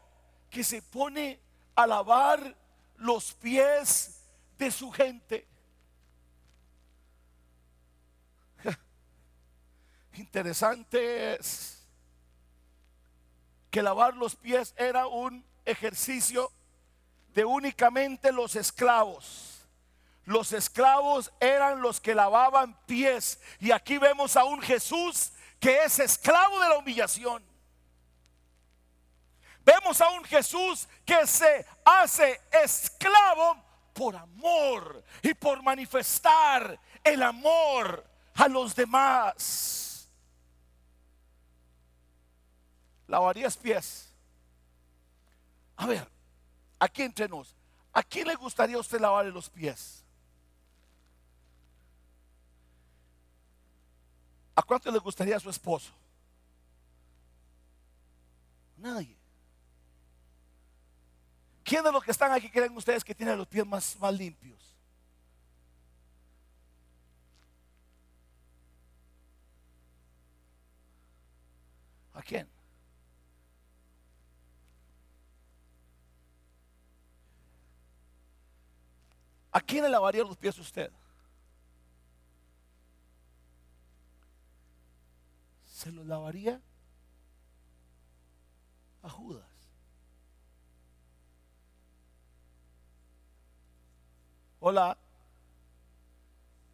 que 0.50 0.64
se 0.64 0.82
pone 0.82 1.40
a 1.76 1.86
lavar 1.86 2.56
los 2.98 3.34
pies 3.34 4.22
de 4.58 4.72
su 4.72 4.92
gente. 4.92 5.48
Interesante 10.14 11.36
es 11.36 11.86
que 13.70 13.82
lavar 13.82 14.16
los 14.16 14.36
pies 14.36 14.74
era 14.78 15.08
un 15.08 15.46
ejercicio 15.66 16.52
de 17.34 17.46
únicamente 17.46 18.32
los 18.32 18.56
esclavos. 18.56 19.53
Los 20.26 20.54
esclavos 20.54 21.32
eran 21.40 21.82
los 21.82 22.00
que 22.00 22.16
lavaban 22.16 22.78
pies. 22.86 23.40
Y 23.60 23.72
aquí 23.72 23.98
vemos 23.98 24.38
a 24.38 24.46
un 24.46 24.62
Jesús 24.62 25.34
que 25.60 25.84
es 25.84 26.00
esclavo 26.00 26.60
de 26.60 26.70
la 26.70 26.78
humillación. 26.78 27.44
Vemos 29.66 30.02
a 30.02 30.10
un 30.10 30.24
Jesús 30.26 30.88
que 31.06 31.26
se 31.26 31.66
hace 31.86 32.42
esclavo 32.52 33.64
por 33.94 34.16
amor 34.16 35.04
y 35.22 35.34
por 35.34 35.62
manifestar 35.64 36.78
el 37.04 37.24
amor 37.24 38.06
a 38.36 38.48
los 38.48 38.76
demás. 38.76 40.10
Lavarías 43.08 43.56
pies. 43.56 44.10
A 45.78 45.86
ver, 45.86 46.10
aquí 46.80 47.04
entre 47.04 47.28
nos, 47.28 47.56
¿a 47.92 48.04
quién 48.04 48.28
le 48.28 48.36
gustaría 48.36 48.76
a 48.76 48.80
usted 48.80 49.00
lavarle 49.00 49.32
los 49.32 49.50
pies? 49.50 50.03
¿A 54.56 54.62
cuánto 54.62 54.92
le 54.92 55.00
gustaría 55.00 55.36
a 55.36 55.40
su 55.40 55.50
esposo? 55.50 55.92
Nadie. 58.78 59.18
¿Quién 61.64 61.84
de 61.84 61.92
los 61.92 62.04
que 62.04 62.12
están 62.12 62.32
aquí 62.32 62.50
creen 62.50 62.76
ustedes 62.76 63.04
que 63.04 63.16
tienen 63.16 63.38
los 63.38 63.48
pies 63.48 63.66
más, 63.66 63.98
más 64.00 64.14
limpios? 64.14 64.62
¿A 72.14 72.22
quién? 72.22 72.48
¿A 79.52 79.62
quién 79.62 79.84
le 79.84 79.90
lavaría 79.90 80.24
los 80.24 80.38
pies 80.38 80.58
usted? 80.58 80.92
¿Se 85.84 85.92
los 85.92 86.06
lavaría 86.06 86.62
a 89.02 89.10
Judas? 89.10 89.44
Hola. 94.62 94.98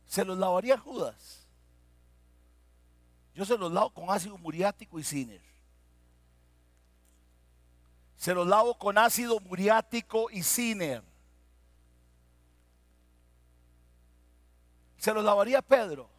Se 0.05 0.23
los 0.23 0.37
lavaría 0.37 0.77
Judas. 0.77 1.47
Yo 3.33 3.45
se 3.45 3.57
los 3.57 3.71
lavo 3.71 3.89
con 3.89 4.11
ácido 4.11 4.37
muriático 4.37 4.99
y 4.99 5.03
ciner. 5.03 5.41
Se 8.15 8.35
los 8.35 8.45
lavo 8.45 8.77
con 8.77 8.95
ácido 8.95 9.39
muriático 9.39 10.29
y 10.29 10.43
ciner. 10.43 11.01
se 14.99 15.11
los 15.15 15.23
lavaría 15.23 15.63
Pedro. 15.63 16.18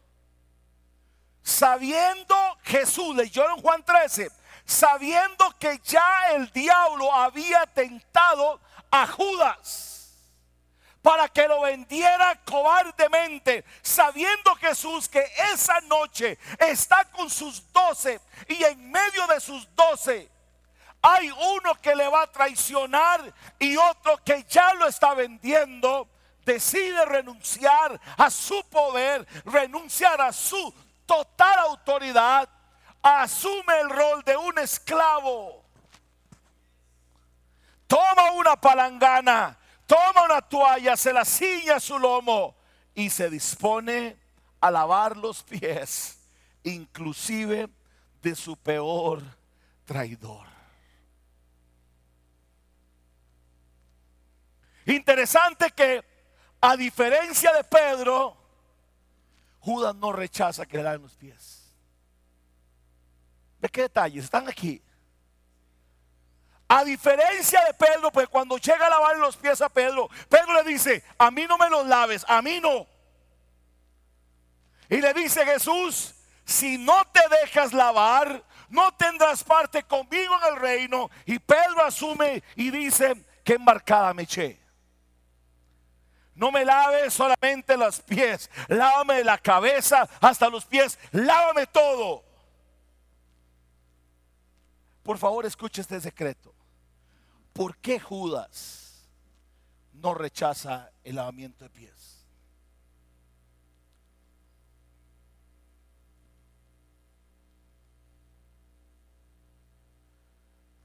Sabiendo 1.43 2.37
Jesús, 2.63 3.17
leyó 3.17 3.49
en 3.51 3.63
Juan 3.63 3.85
13, 3.85 4.31
sabiendo 4.65 5.51
que 5.59 5.81
ya 5.85 6.33
el 6.33 6.51
diablo 6.53 7.13
había 7.13 7.67
tentado 7.67 8.61
a 8.91 9.07
Judas 9.07 9.91
para 11.03 11.29
que 11.29 11.49
lo 11.49 11.63
vendiera 11.63 12.39
cobardemente, 12.45 13.65
sabiendo 13.83 14.55
Jesús 14.57 15.09
que 15.09 15.25
esa 15.53 15.81
noche 15.83 16.39
está 16.59 17.05
con 17.07 17.31
sus 17.31 17.73
doce 17.73 18.21
y 18.49 18.63
en 18.65 18.91
medio 18.91 19.27
de 19.27 19.41
sus 19.41 19.67
doce 19.75 20.31
hay 21.03 21.31
uno 21.31 21.75
que 21.81 21.95
le 21.95 22.07
va 22.09 22.23
a 22.23 22.31
traicionar 22.31 23.33
y 23.59 23.77
otro 23.77 24.19
que 24.23 24.45
ya 24.49 24.75
lo 24.75 24.87
está 24.87 25.15
vendiendo, 25.15 26.09
decide 26.45 27.05
renunciar 27.07 27.99
a 28.19 28.31
su 28.31 28.63
poder, 28.69 29.27
renunciar 29.47 30.21
a 30.21 30.33
su 30.33 30.75
total 31.11 31.59
autoridad, 31.59 32.49
asume 33.03 33.81
el 33.81 33.91
rol 33.91 34.23
de 34.23 34.37
un 34.37 34.59
esclavo. 34.59 35.65
Toma 37.89 38.31
una 38.33 38.55
palangana 38.55 39.59
toma 39.91 40.23
una 40.25 40.41
toalla, 40.41 40.97
se 40.97 41.13
la 41.13 41.25
ciña 41.25 41.77
a 41.77 41.81
su 41.81 41.99
lomo 41.99 42.55
y 42.95 43.11
se 43.11 43.29
dispone 43.29 44.17
a 44.61 44.71
lavar 44.71 45.17
los 45.17 45.43
pies, 45.43 46.17
inclusive 46.63 47.69
de 48.23 48.37
su 48.37 48.57
peor 48.57 49.21
traidor. 49.85 50.47
Interesante 54.87 55.73
que 55.73 56.05
a 56.61 56.77
diferencia 56.77 57.53
de 57.53 57.65
Pedro, 57.65 58.37
Judas 59.61 59.95
no 59.95 60.13
rechaza 60.13 60.67
que 60.67 60.79
le 60.79 60.83
laven 60.83 61.03
los 61.03 61.17
pies. 61.17 61.73
¿De 63.59 63.69
qué 63.69 63.83
detalles? 63.83 64.25
Están 64.25 64.49
aquí. 64.49 64.83
A 66.67 66.85
diferencia 66.85 67.61
de 67.67 67.75
Pedro, 67.75 68.13
pues 68.13 68.29
cuando 68.29 68.57
llega 68.57 68.87
a 68.87 68.91
lavar 68.91 69.17
los 69.19 69.37
pies 69.37 69.61
a 69.61 69.69
Pedro, 69.69 70.09
Pedro 70.29 70.55
le 70.55 70.63
dice, 70.63 71.05
a 71.19 71.31
mí 71.31 71.45
no 71.49 71.59
me 71.59 71.69
los 71.69 71.87
laves, 71.87 72.25
a 72.29 72.41
mí 72.41 72.61
no. 72.61 72.87
Y 74.89 75.01
le 75.01 75.13
dice 75.13 75.45
Jesús, 75.45 76.15
si 76.45 76.79
no 76.79 77.05
te 77.13 77.21
dejas 77.43 77.73
lavar, 77.73 78.45
no 78.69 78.93
tendrás 78.95 79.43
parte 79.43 79.83
conmigo 79.83 80.35
en 80.43 80.55
el 80.55 80.61
reino. 80.61 81.11
Y 81.27 81.39
Pedro 81.39 81.85
asume 81.85 82.43
y 82.55 82.71
dice, 82.71 83.25
qué 83.45 83.55
embarcada 83.55 84.15
me 84.15 84.23
eché. 84.23 84.60
No 86.35 86.51
me 86.51 86.65
laves 86.65 87.13
solamente 87.13 87.77
los 87.77 88.01
pies, 88.01 88.51
lávame 88.69 89.23
la 89.25 89.39
cabeza 89.39 90.09
hasta 90.21 90.49
los 90.49 90.65
pies, 90.65 90.99
lávame 91.13 91.67
todo. 91.67 92.25
Por 95.03 95.19
favor, 95.19 95.45
escuche 95.45 95.81
este 95.81 96.01
secreto. 96.01 96.55
¿Por 97.53 97.77
qué 97.79 97.99
Judas 97.99 99.09
no 99.93 100.15
rechaza 100.15 100.91
el 101.05 101.17
lavamiento 101.17 101.65
de 101.65 101.71
pies? 101.71 102.25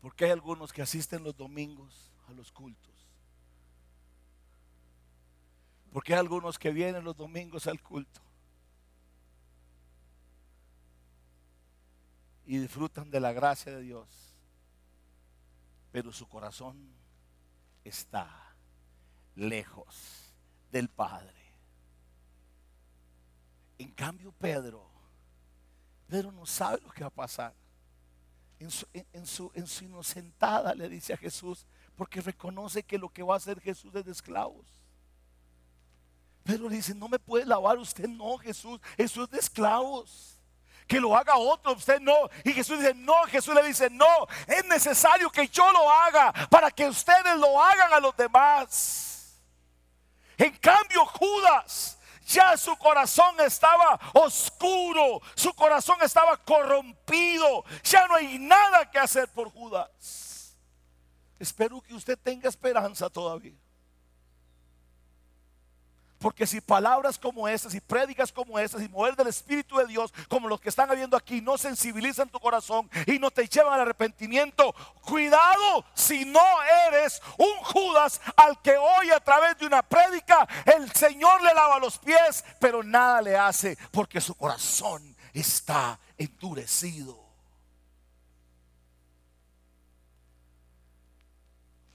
Porque 0.01 0.25
hay 0.25 0.31
algunos 0.31 0.71
que 0.71 0.81
asisten 0.81 1.23
los 1.23 1.35
domingos 1.35 2.11
a 2.27 2.33
los 2.33 2.51
cultos. 2.51 2.94
Porque 5.95 6.13
hay 6.13 6.19
algunos 6.19 6.59
que 6.59 6.71
vienen 6.71 7.05
los 7.05 7.15
domingos 7.15 7.67
al 7.67 7.81
culto. 7.81 8.19
Y 12.45 12.57
disfrutan 12.57 13.09
de 13.09 13.21
la 13.21 13.31
gracia 13.31 13.71
de 13.71 13.81
Dios 13.81 14.25
pero 15.95 16.11
su 16.11 16.27
corazón 16.27 16.75
está 17.85 18.29
lejos 19.33 20.33
del 20.69 20.89
Padre. 20.89 21.31
En 23.77 23.91
cambio, 23.91 24.33
Pedro, 24.33 24.85
Pedro 26.05 26.33
no 26.33 26.45
sabe 26.45 26.81
lo 26.81 26.91
que 26.91 26.99
va 26.99 27.07
a 27.07 27.11
pasar. 27.11 27.53
En 28.59 28.69
su, 28.69 28.85
en, 28.91 29.25
su, 29.25 29.49
en 29.53 29.67
su 29.67 29.85
inocentada 29.85 30.75
le 30.75 30.89
dice 30.89 31.13
a 31.13 31.17
Jesús, 31.17 31.65
porque 31.95 32.19
reconoce 32.19 32.83
que 32.83 32.97
lo 32.97 33.07
que 33.07 33.23
va 33.23 33.35
a 33.35 33.37
hacer 33.37 33.61
Jesús 33.61 33.95
es 33.95 34.03
de 34.03 34.11
esclavos. 34.11 34.65
Pedro 36.45 36.69
le 36.69 36.75
dice, 36.75 36.93
no 36.93 37.09
me 37.09 37.17
puede 37.17 37.43
lavar 37.43 37.79
usted, 37.79 38.07
no 38.07 38.37
Jesús, 38.37 38.79
eso 38.97 39.23
es 39.23 39.29
de 39.31 39.39
esclavos 39.39 40.37
que 40.85 40.99
lo 40.99 41.17
haga 41.17 41.35
otro, 41.37 41.73
usted 41.73 41.99
no. 41.99 42.29
Y 42.43 42.53
Jesús 42.53 42.77
dice, 42.77 42.93
no, 42.93 43.15
Jesús 43.23 43.55
le 43.55 43.63
dice, 43.63 43.89
no, 43.89 44.27
es 44.45 44.63
necesario 44.65 45.31
que 45.31 45.47
yo 45.47 45.71
lo 45.71 45.91
haga 45.91 46.31
para 46.51 46.69
que 46.69 46.87
ustedes 46.87 47.35
lo 47.37 47.59
hagan 47.59 47.91
a 47.93 47.99
los 47.99 48.15
demás. 48.15 49.41
En 50.37 50.55
cambio, 50.57 51.03
Judas, 51.07 51.97
ya 52.27 52.55
su 52.57 52.75
corazón 52.77 53.39
estaba 53.41 53.99
oscuro, 54.13 55.21
su 55.33 55.51
corazón 55.55 55.97
estaba 56.03 56.37
corrompido, 56.37 57.65
ya 57.83 58.07
no 58.07 58.15
hay 58.15 58.37
nada 58.37 58.89
que 58.91 58.99
hacer 58.99 59.27
por 59.29 59.49
Judas. 59.49 60.55
Espero 61.39 61.81
que 61.81 61.95
usted 61.95 62.19
tenga 62.19 62.47
esperanza 62.47 63.09
todavía. 63.09 63.64
Porque 66.25 66.47
si 66.47 66.59
palabras 66.59 67.19
como 67.19 67.47
esas 67.47 67.75
y 67.75 67.79
prédicas 67.79 68.31
como 68.31 68.57
esas 68.57 68.81
y 68.81 68.89
mover 68.89 69.15
del 69.15 69.27
Espíritu 69.27 69.77
de 69.77 69.85
Dios, 69.85 70.11
como 70.27 70.47
los 70.47 70.59
que 70.59 70.69
están 70.69 70.89
habiendo 70.89 71.15
aquí, 71.15 71.39
no 71.39 71.55
sensibilizan 71.55 72.29
tu 72.29 72.39
corazón 72.39 72.89
y 73.05 73.19
no 73.19 73.29
te 73.29 73.47
llevan 73.47 73.73
al 73.73 73.81
arrepentimiento, 73.81 74.73
cuidado 75.01 75.85
si 75.93 76.25
no 76.25 76.41
eres 76.87 77.21
un 77.37 77.55
Judas 77.65 78.19
al 78.37 78.59
que 78.63 78.75
hoy 78.75 79.11
a 79.11 79.19
través 79.19 79.59
de 79.59 79.67
una 79.67 79.83
prédica 79.83 80.47
el 80.65 80.91
Señor 80.93 81.43
le 81.43 81.53
lava 81.53 81.77
los 81.77 81.99
pies, 81.99 82.43
pero 82.59 82.81
nada 82.81 83.21
le 83.21 83.37
hace 83.37 83.77
porque 83.91 84.19
su 84.19 84.33
corazón 84.33 85.15
está 85.31 85.99
endurecido. 86.17 87.23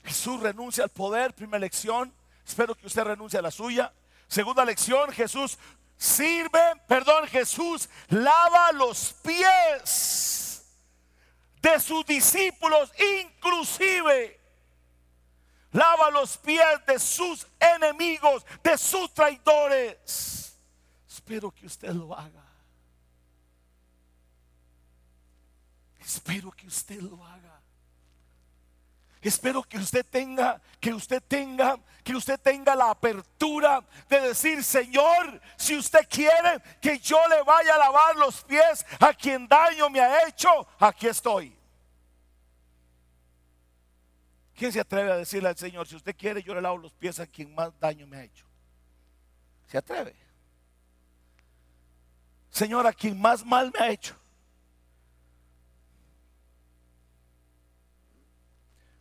Jesús 0.04 0.38
renuncia 0.38 0.84
al 0.84 0.90
poder, 0.90 1.34
primera 1.34 1.58
lección. 1.58 2.14
Espero 2.46 2.76
que 2.76 2.86
usted 2.86 3.02
renuncie 3.02 3.36
a 3.36 3.42
la 3.42 3.50
suya. 3.50 3.92
Segunda 4.30 4.64
lección, 4.64 5.10
Jesús 5.10 5.58
sirve, 5.96 6.60
perdón, 6.86 7.26
Jesús 7.26 7.90
lava 8.08 8.70
los 8.70 9.12
pies 9.24 10.64
de 11.60 11.80
sus 11.80 12.06
discípulos, 12.06 12.92
inclusive 13.20 14.40
lava 15.72 16.12
los 16.12 16.38
pies 16.38 16.64
de 16.86 17.00
sus 17.00 17.44
enemigos, 17.58 18.46
de 18.62 18.78
sus 18.78 19.12
traidores. 19.12 20.56
Espero 21.08 21.50
que 21.50 21.66
usted 21.66 21.90
lo 21.90 22.16
haga. 22.16 22.44
Espero 25.98 26.52
que 26.52 26.68
usted 26.68 27.00
lo 27.00 27.24
haga. 27.24 27.39
Espero 29.22 29.62
que 29.62 29.76
usted 29.76 30.06
tenga, 30.06 30.60
que 30.80 30.94
usted 30.94 31.22
tenga, 31.22 31.78
que 32.02 32.14
usted 32.14 32.40
tenga 32.40 32.74
la 32.74 32.90
apertura 32.90 33.84
de 34.08 34.20
decir, 34.20 34.64
Señor, 34.64 35.40
si 35.56 35.76
usted 35.76 36.08
quiere 36.08 36.62
que 36.80 36.98
yo 36.98 37.18
le 37.28 37.42
vaya 37.42 37.74
a 37.74 37.78
lavar 37.78 38.16
los 38.16 38.42
pies 38.44 38.84
a 38.98 39.12
quien 39.12 39.46
daño 39.46 39.90
me 39.90 40.00
ha 40.00 40.26
hecho, 40.26 40.66
aquí 40.78 41.06
estoy. 41.06 41.54
¿Quién 44.54 44.72
se 44.72 44.80
atreve 44.80 45.12
a 45.12 45.16
decirle 45.16 45.48
al 45.48 45.56
Señor, 45.56 45.86
si 45.86 45.96
usted 45.96 46.14
quiere, 46.16 46.42
yo 46.42 46.54
le 46.54 46.60
lavo 46.60 46.78
los 46.78 46.92
pies 46.92 47.18
a 47.18 47.26
quien 47.26 47.54
más 47.54 47.78
daño 47.78 48.06
me 48.06 48.18
ha 48.18 48.24
hecho? 48.24 48.44
¿Se 49.66 49.78
atreve? 49.78 50.14
Señor, 52.50 52.86
a 52.86 52.92
quien 52.92 53.18
más 53.18 53.44
mal 53.44 53.70
me 53.72 53.84
ha 53.84 53.90
hecho. 53.90 54.19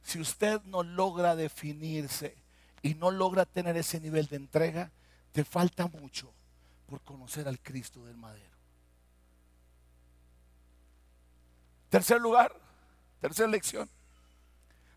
Si 0.09 0.19
usted 0.19 0.59
no 0.63 0.81
logra 0.81 1.35
definirse 1.35 2.35
y 2.81 2.95
no 2.95 3.11
logra 3.11 3.45
tener 3.45 3.77
ese 3.77 3.99
nivel 3.99 4.25
de 4.25 4.37
entrega, 4.37 4.89
te 5.31 5.45
falta 5.45 5.85
mucho 5.85 6.33
por 6.87 6.99
conocer 7.01 7.47
al 7.47 7.59
Cristo 7.59 8.03
del 8.05 8.17
madero. 8.17 8.57
Tercer 11.89 12.19
lugar, 12.19 12.51
tercera 13.21 13.47
lección. 13.47 13.87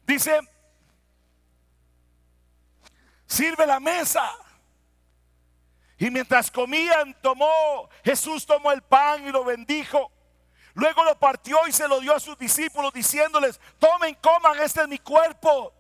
Dice, 0.07 0.41
sirve 3.27 3.67
la 3.67 3.81
mesa. 3.81 4.33
Y 5.99 6.11
mientras 6.11 6.51
comían, 6.51 7.15
tomó, 7.21 7.91
Jesús 8.03 8.47
tomó 8.47 8.73
el 8.73 8.81
pan 8.81 9.27
y 9.27 9.31
lo 9.31 9.45
bendijo 9.45 10.11
Luego 10.75 11.05
lo 11.05 11.19
partió 11.19 11.59
y 11.67 11.73
se 11.73 11.89
lo 11.89 12.01
dio 12.01 12.15
a 12.15 12.21
sus 12.21 12.39
discípulos 12.39 12.93
diciéndoles, 12.93 13.61
tomen, 13.79 14.15
coman, 14.17 14.59
este 14.61 14.83
es 14.83 14.89
mi 14.89 14.99
cuerpo. 14.99 15.73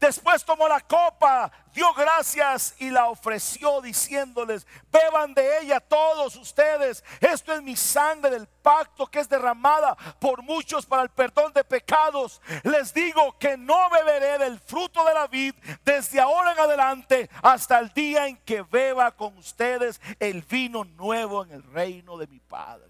Después 0.00 0.44
tomó 0.44 0.68
la 0.68 0.80
copa, 0.80 1.50
dio 1.74 1.92
gracias 1.92 2.76
y 2.78 2.88
la 2.88 3.08
ofreció 3.08 3.80
diciéndoles, 3.80 4.64
beban 4.92 5.34
de 5.34 5.58
ella 5.58 5.80
todos 5.80 6.36
ustedes. 6.36 7.02
Esto 7.20 7.52
es 7.52 7.62
mi 7.62 7.74
sangre 7.74 8.30
del 8.30 8.46
pacto 8.46 9.08
que 9.08 9.18
es 9.18 9.28
derramada 9.28 9.96
por 10.20 10.42
muchos 10.42 10.86
para 10.86 11.02
el 11.02 11.08
perdón 11.08 11.52
de 11.52 11.64
pecados. 11.64 12.40
Les 12.62 12.94
digo 12.94 13.36
que 13.40 13.56
no 13.56 13.90
beberé 13.90 14.38
del 14.38 14.60
fruto 14.60 15.04
de 15.04 15.14
la 15.14 15.26
vid 15.26 15.54
desde 15.84 16.20
ahora 16.20 16.52
en 16.52 16.60
adelante 16.60 17.28
hasta 17.42 17.80
el 17.80 17.92
día 17.92 18.28
en 18.28 18.36
que 18.38 18.62
beba 18.62 19.10
con 19.16 19.36
ustedes 19.36 20.00
el 20.20 20.42
vino 20.42 20.84
nuevo 20.84 21.42
en 21.42 21.50
el 21.50 21.64
reino 21.64 22.16
de 22.16 22.28
mi 22.28 22.38
Padre. 22.38 22.87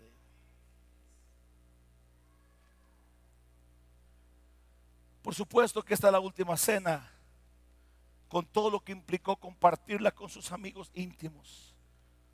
Por 5.29 5.35
supuesto 5.35 5.83
que 5.83 5.93
esta 5.93 6.07
es 6.07 6.13
la 6.13 6.21
última 6.21 6.57
cena, 6.57 7.07
con 8.29 8.47
todo 8.47 8.71
lo 8.71 8.81
que 8.81 8.93
implicó 8.93 9.37
compartirla 9.37 10.11
con 10.11 10.31
sus 10.31 10.51
amigos 10.53 10.91
íntimos, 10.95 11.75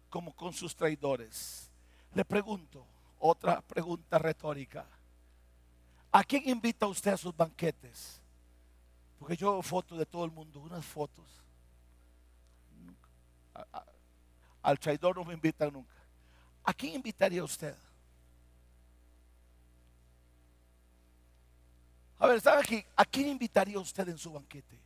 como 0.08 0.32
con 0.32 0.52
sus 0.52 0.76
traidores. 0.76 1.72
Le 2.12 2.24
pregunto, 2.24 2.86
otra 3.18 3.60
pregunta 3.62 4.16
retórica. 4.16 4.86
¿A 6.12 6.22
quién 6.22 6.48
invita 6.48 6.86
usted 6.86 7.14
a 7.14 7.16
sus 7.16 7.36
banquetes? 7.36 8.20
Porque 9.18 9.36
yo 9.36 9.50
veo 9.50 9.62
fotos 9.62 9.98
de 9.98 10.06
todo 10.06 10.24
el 10.24 10.30
mundo, 10.30 10.60
unas 10.60 10.84
fotos. 10.84 11.42
al 14.62 14.78
traidor 14.78 15.16
no 15.16 15.24
me 15.24 15.34
invitan 15.34 15.72
nunca. 15.72 15.96
¿A 16.62 16.72
quién 16.72 16.94
invitaría 16.94 17.42
usted? 17.42 17.74
A 22.18 22.26
ver, 22.26 22.40
¿sabe 22.40 22.60
aquí? 22.60 22.86
¿A 22.96 23.04
quién 23.04 23.28
invitaría 23.28 23.78
usted 23.78 24.08
en 24.08 24.18
su 24.18 24.32
banquete? 24.32 24.80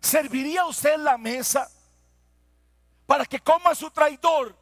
¿Serviría 0.00 0.64
usted 0.66 0.96
la 0.98 1.18
mesa 1.18 1.70
para 3.06 3.24
que 3.24 3.40
coma 3.40 3.74
su 3.74 3.90
traidor? 3.90 4.56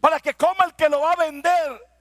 Para 0.00 0.20
que 0.20 0.34
coma 0.34 0.66
el 0.66 0.74
que 0.74 0.88
lo 0.88 1.00
va 1.00 1.12
a 1.12 1.16
vender. 1.16 1.94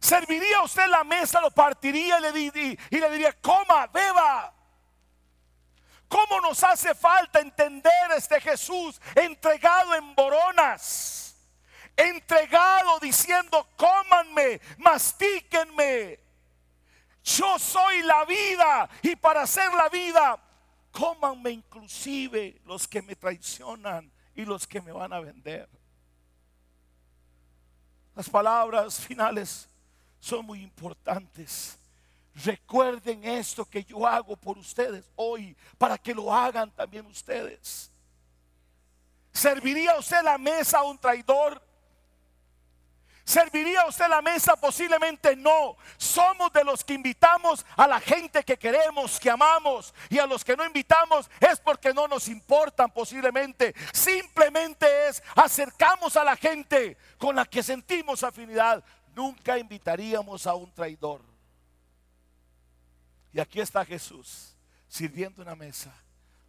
¿Serviría 0.00 0.62
usted 0.62 0.86
la 0.86 1.02
mesa, 1.04 1.40
lo 1.40 1.50
partiría 1.50 2.18
y 2.18 2.22
le, 2.22 2.78
y 2.90 2.98
le 2.98 3.10
diría, 3.10 3.32
coma, 3.40 3.88
beba? 3.88 4.54
¿Cómo 6.08 6.40
nos 6.40 6.62
hace 6.64 6.94
falta 6.94 7.40
entender 7.40 7.92
este 8.16 8.40
Jesús 8.40 9.00
entregado 9.14 9.94
en 9.94 10.14
boronas? 10.14 11.27
Entregado 11.98 12.98
diciendo, 13.00 13.68
cómanme, 13.76 14.60
mastíquenme. 14.78 16.20
Yo 17.24 17.58
soy 17.58 18.02
la 18.02 18.24
vida 18.24 18.88
y 19.02 19.16
para 19.16 19.46
ser 19.46 19.72
la 19.74 19.88
vida, 19.88 20.38
cómanme 20.92 21.50
inclusive 21.50 22.60
los 22.64 22.86
que 22.86 23.02
me 23.02 23.16
traicionan 23.16 24.10
y 24.34 24.44
los 24.44 24.66
que 24.66 24.80
me 24.80 24.92
van 24.92 25.12
a 25.12 25.20
vender. 25.20 25.68
Las 28.14 28.30
palabras 28.30 29.00
finales 29.00 29.68
son 30.20 30.46
muy 30.46 30.62
importantes. 30.62 31.78
Recuerden 32.34 33.24
esto 33.24 33.64
que 33.64 33.84
yo 33.84 34.06
hago 34.06 34.36
por 34.36 34.56
ustedes 34.56 35.04
hoy 35.16 35.56
para 35.76 35.98
que 35.98 36.14
lo 36.14 36.32
hagan 36.32 36.70
también 36.70 37.04
ustedes. 37.06 37.90
¿Serviría 39.32 39.98
usted 39.98 40.22
la 40.22 40.38
mesa 40.38 40.78
a 40.78 40.84
un 40.84 40.98
traidor? 40.98 41.67
¿Serviría 43.28 43.84
usted 43.84 44.08
la 44.08 44.22
mesa? 44.22 44.56
Posiblemente 44.56 45.36
no. 45.36 45.76
Somos 45.98 46.50
de 46.50 46.64
los 46.64 46.82
que 46.82 46.94
invitamos 46.94 47.66
a 47.76 47.86
la 47.86 48.00
gente 48.00 48.42
que 48.42 48.56
queremos, 48.56 49.20
que 49.20 49.28
amamos. 49.28 49.92
Y 50.08 50.18
a 50.18 50.26
los 50.26 50.42
que 50.42 50.56
no 50.56 50.64
invitamos 50.64 51.30
es 51.38 51.60
porque 51.60 51.92
no 51.92 52.08
nos 52.08 52.26
importan 52.28 52.90
posiblemente. 52.90 53.74
Simplemente 53.92 54.86
es 55.08 55.22
acercamos 55.36 56.16
a 56.16 56.24
la 56.24 56.36
gente 56.36 56.96
con 57.18 57.36
la 57.36 57.44
que 57.44 57.62
sentimos 57.62 58.22
afinidad. 58.22 58.82
Nunca 59.14 59.58
invitaríamos 59.58 60.46
a 60.46 60.54
un 60.54 60.72
traidor. 60.72 61.20
Y 63.34 63.40
aquí 63.40 63.60
está 63.60 63.84
Jesús 63.84 64.56
sirviendo 64.88 65.42
una 65.42 65.54
mesa 65.54 65.92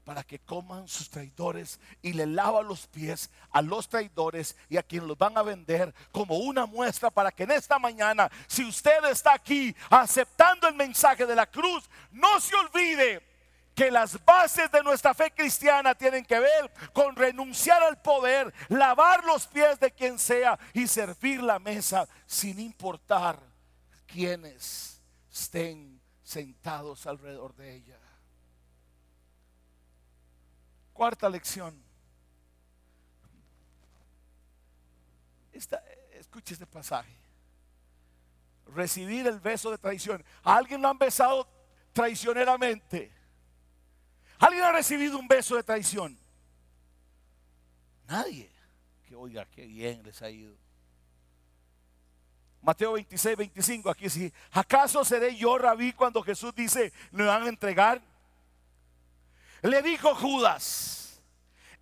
para 0.09 0.23
que 0.23 0.39
coman 0.39 0.87
sus 0.87 1.07
traidores 1.07 1.79
y 2.01 2.13
le 2.13 2.25
lava 2.25 2.63
los 2.63 2.87
pies 2.87 3.29
a 3.51 3.61
los 3.61 3.87
traidores 3.87 4.57
y 4.67 4.77
a 4.77 4.81
quienes 4.81 5.07
los 5.07 5.19
van 5.19 5.37
a 5.37 5.43
vender 5.43 5.93
como 6.11 6.37
una 6.39 6.65
muestra 6.65 7.11
para 7.11 7.31
que 7.31 7.43
en 7.43 7.51
esta 7.51 7.77
mañana, 7.77 8.27
si 8.47 8.65
usted 8.65 9.05
está 9.05 9.35
aquí 9.35 9.75
aceptando 9.87 10.67
el 10.67 10.73
mensaje 10.73 11.27
de 11.27 11.35
la 11.35 11.45
cruz, 11.45 11.87
no 12.09 12.39
se 12.39 12.55
olvide 12.55 13.21
que 13.75 13.91
las 13.91 14.17
bases 14.25 14.71
de 14.71 14.81
nuestra 14.81 15.13
fe 15.13 15.29
cristiana 15.29 15.93
tienen 15.93 16.25
que 16.25 16.39
ver 16.39 16.73
con 16.91 17.15
renunciar 17.15 17.83
al 17.83 18.01
poder, 18.01 18.51
lavar 18.67 19.23
los 19.25 19.45
pies 19.45 19.79
de 19.79 19.91
quien 19.91 20.17
sea 20.17 20.57
y 20.73 20.87
servir 20.87 21.43
la 21.43 21.59
mesa 21.59 22.07
sin 22.25 22.59
importar 22.59 23.39
quienes 24.07 25.03
estén 25.31 26.01
sentados 26.23 27.05
alrededor 27.05 27.55
de 27.55 27.75
ella. 27.75 27.98
Cuarta 30.99 31.29
lección. 31.29 31.81
escuche 36.11 36.55
este 36.55 36.65
pasaje. 36.65 37.15
Recibir 38.65 39.25
el 39.25 39.39
beso 39.39 39.71
de 39.71 39.77
traición. 39.77 40.21
¿A 40.43 40.57
alguien 40.57 40.81
lo 40.81 40.89
han 40.89 40.97
besado 40.97 41.47
traicioneramente? 41.93 43.13
¿Alguien 44.39 44.61
ha 44.65 44.73
recibido 44.73 45.17
un 45.17 45.25
beso 45.25 45.55
de 45.55 45.63
traición? 45.63 46.19
Nadie. 48.05 48.51
Que 49.07 49.15
oiga, 49.15 49.45
qué 49.45 49.67
bien 49.67 50.03
les 50.03 50.21
ha 50.21 50.29
ido. 50.29 50.53
Mateo 52.61 52.91
26, 52.91 53.37
25, 53.37 53.89
aquí 53.89 54.09
sí. 54.09 54.33
¿Acaso 54.51 55.05
seré 55.05 55.33
yo, 55.37 55.57
rabí, 55.57 55.93
cuando 55.93 56.21
Jesús 56.21 56.53
dice, 56.53 56.91
me 57.11 57.23
van 57.23 57.43
a 57.43 57.47
entregar? 57.47 58.01
Le 59.61 59.81
dijo 59.81 60.15
Judas, 60.15 61.21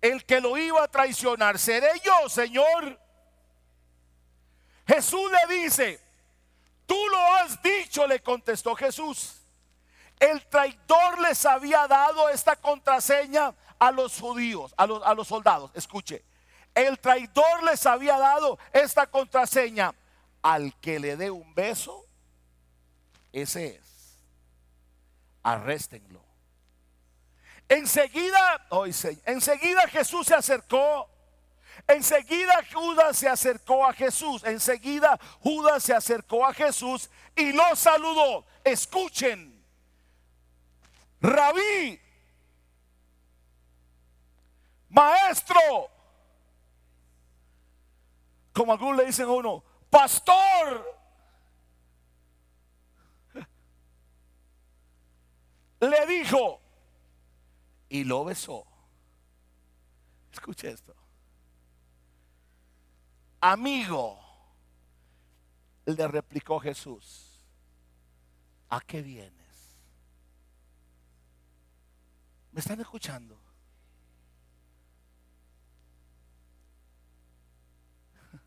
el 0.00 0.24
que 0.24 0.40
lo 0.40 0.56
iba 0.56 0.82
a 0.82 0.88
traicionar, 0.88 1.58
¿seré 1.58 1.90
yo, 2.04 2.28
Señor? 2.28 2.98
Jesús 4.86 5.30
le 5.30 5.62
dice, 5.62 6.00
tú 6.86 6.96
lo 7.10 7.18
has 7.34 7.62
dicho, 7.62 8.06
le 8.06 8.20
contestó 8.20 8.74
Jesús. 8.74 9.42
El 10.18 10.44
traidor 10.46 11.20
les 11.20 11.44
había 11.46 11.86
dado 11.86 12.28
esta 12.28 12.56
contraseña 12.56 13.54
a 13.78 13.92
los 13.92 14.18
judíos, 14.18 14.74
a 14.76 14.86
los, 14.86 15.02
a 15.04 15.14
los 15.14 15.28
soldados. 15.28 15.70
Escuche, 15.74 16.24
el 16.74 16.98
traidor 16.98 17.62
les 17.64 17.86
había 17.86 18.18
dado 18.18 18.58
esta 18.72 19.06
contraseña. 19.06 19.94
Al 20.40 20.78
que 20.80 21.00
le 21.00 21.16
dé 21.16 21.32
un 21.32 21.52
beso, 21.52 22.06
ese 23.32 23.74
es. 23.76 24.16
Arréstenlo. 25.42 26.27
Enseguida, 27.68 28.66
enseguida 29.26 29.86
Jesús 29.88 30.26
se 30.26 30.34
acercó. 30.34 31.08
Enseguida 31.86 32.64
Judas 32.72 33.16
se 33.18 33.28
acercó 33.28 33.86
a 33.86 33.92
Jesús. 33.92 34.42
Enseguida 34.44 35.18
Judas 35.40 35.82
se 35.82 35.94
acercó 35.94 36.46
a 36.46 36.54
Jesús 36.54 37.10
y 37.36 37.52
lo 37.52 37.76
saludó. 37.76 38.46
Escuchen. 38.64 39.62
Rabí. 41.20 42.00
Maestro. 44.88 45.90
Como 48.52 48.72
algunos 48.72 48.96
le 48.96 49.06
dicen 49.06 49.26
a 49.26 49.32
uno, 49.32 49.62
pastor. 49.90 50.98
Le 55.80 56.06
dijo, 56.06 56.60
y 57.88 58.04
lo 58.04 58.24
besó. 58.24 58.66
Escuche 60.32 60.70
esto. 60.70 60.94
Amigo, 63.40 64.18
le 65.86 66.08
replicó 66.08 66.58
Jesús, 66.60 67.46
¿a 68.68 68.80
qué 68.80 69.00
vienes? 69.00 69.78
¿Me 72.52 72.60
están 72.60 72.80
escuchando? 72.80 73.40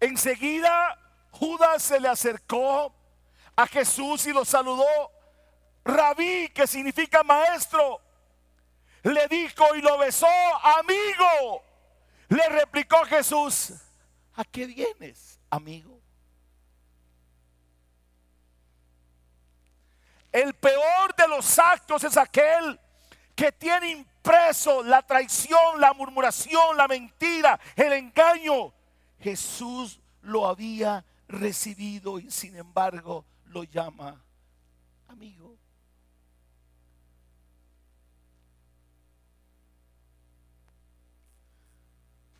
Enseguida 0.00 0.98
Judas 1.30 1.82
se 1.82 1.98
le 1.98 2.08
acercó 2.08 2.94
a 3.56 3.66
Jesús 3.66 4.26
y 4.26 4.32
lo 4.32 4.44
saludó. 4.44 4.84
Rabí, 5.84 6.48
que 6.50 6.66
significa 6.66 7.22
maestro 7.22 8.05
le 9.02 9.28
dijo 9.28 9.74
y 9.74 9.82
lo 9.82 9.98
besó, 9.98 10.26
amigo. 10.78 11.62
Le 12.28 12.48
replicó 12.48 13.04
Jesús, 13.04 13.72
¿a 14.34 14.44
qué 14.44 14.66
vienes, 14.66 15.40
amigo? 15.50 15.96
el 20.36 20.52
peor 20.52 21.14
de 21.16 21.28
los 21.28 21.58
actos 21.58 22.04
es 22.04 22.14
aquel 22.18 22.78
que 23.34 23.52
tiene 23.52 23.90
impreso 23.90 24.82
la 24.82 25.00
traición, 25.00 25.80
la 25.80 25.94
murmuración, 25.94 26.76
la 26.76 26.86
mentira, 26.86 27.58
el 27.74 27.94
engaño. 27.94 28.74
Jesús 29.18 29.98
lo 30.20 30.46
había 30.46 31.06
recibido 31.26 32.18
y 32.18 32.30
sin 32.30 32.54
embargo 32.54 33.24
lo 33.46 33.64
llama 33.64 34.22
amigo. 35.08 35.55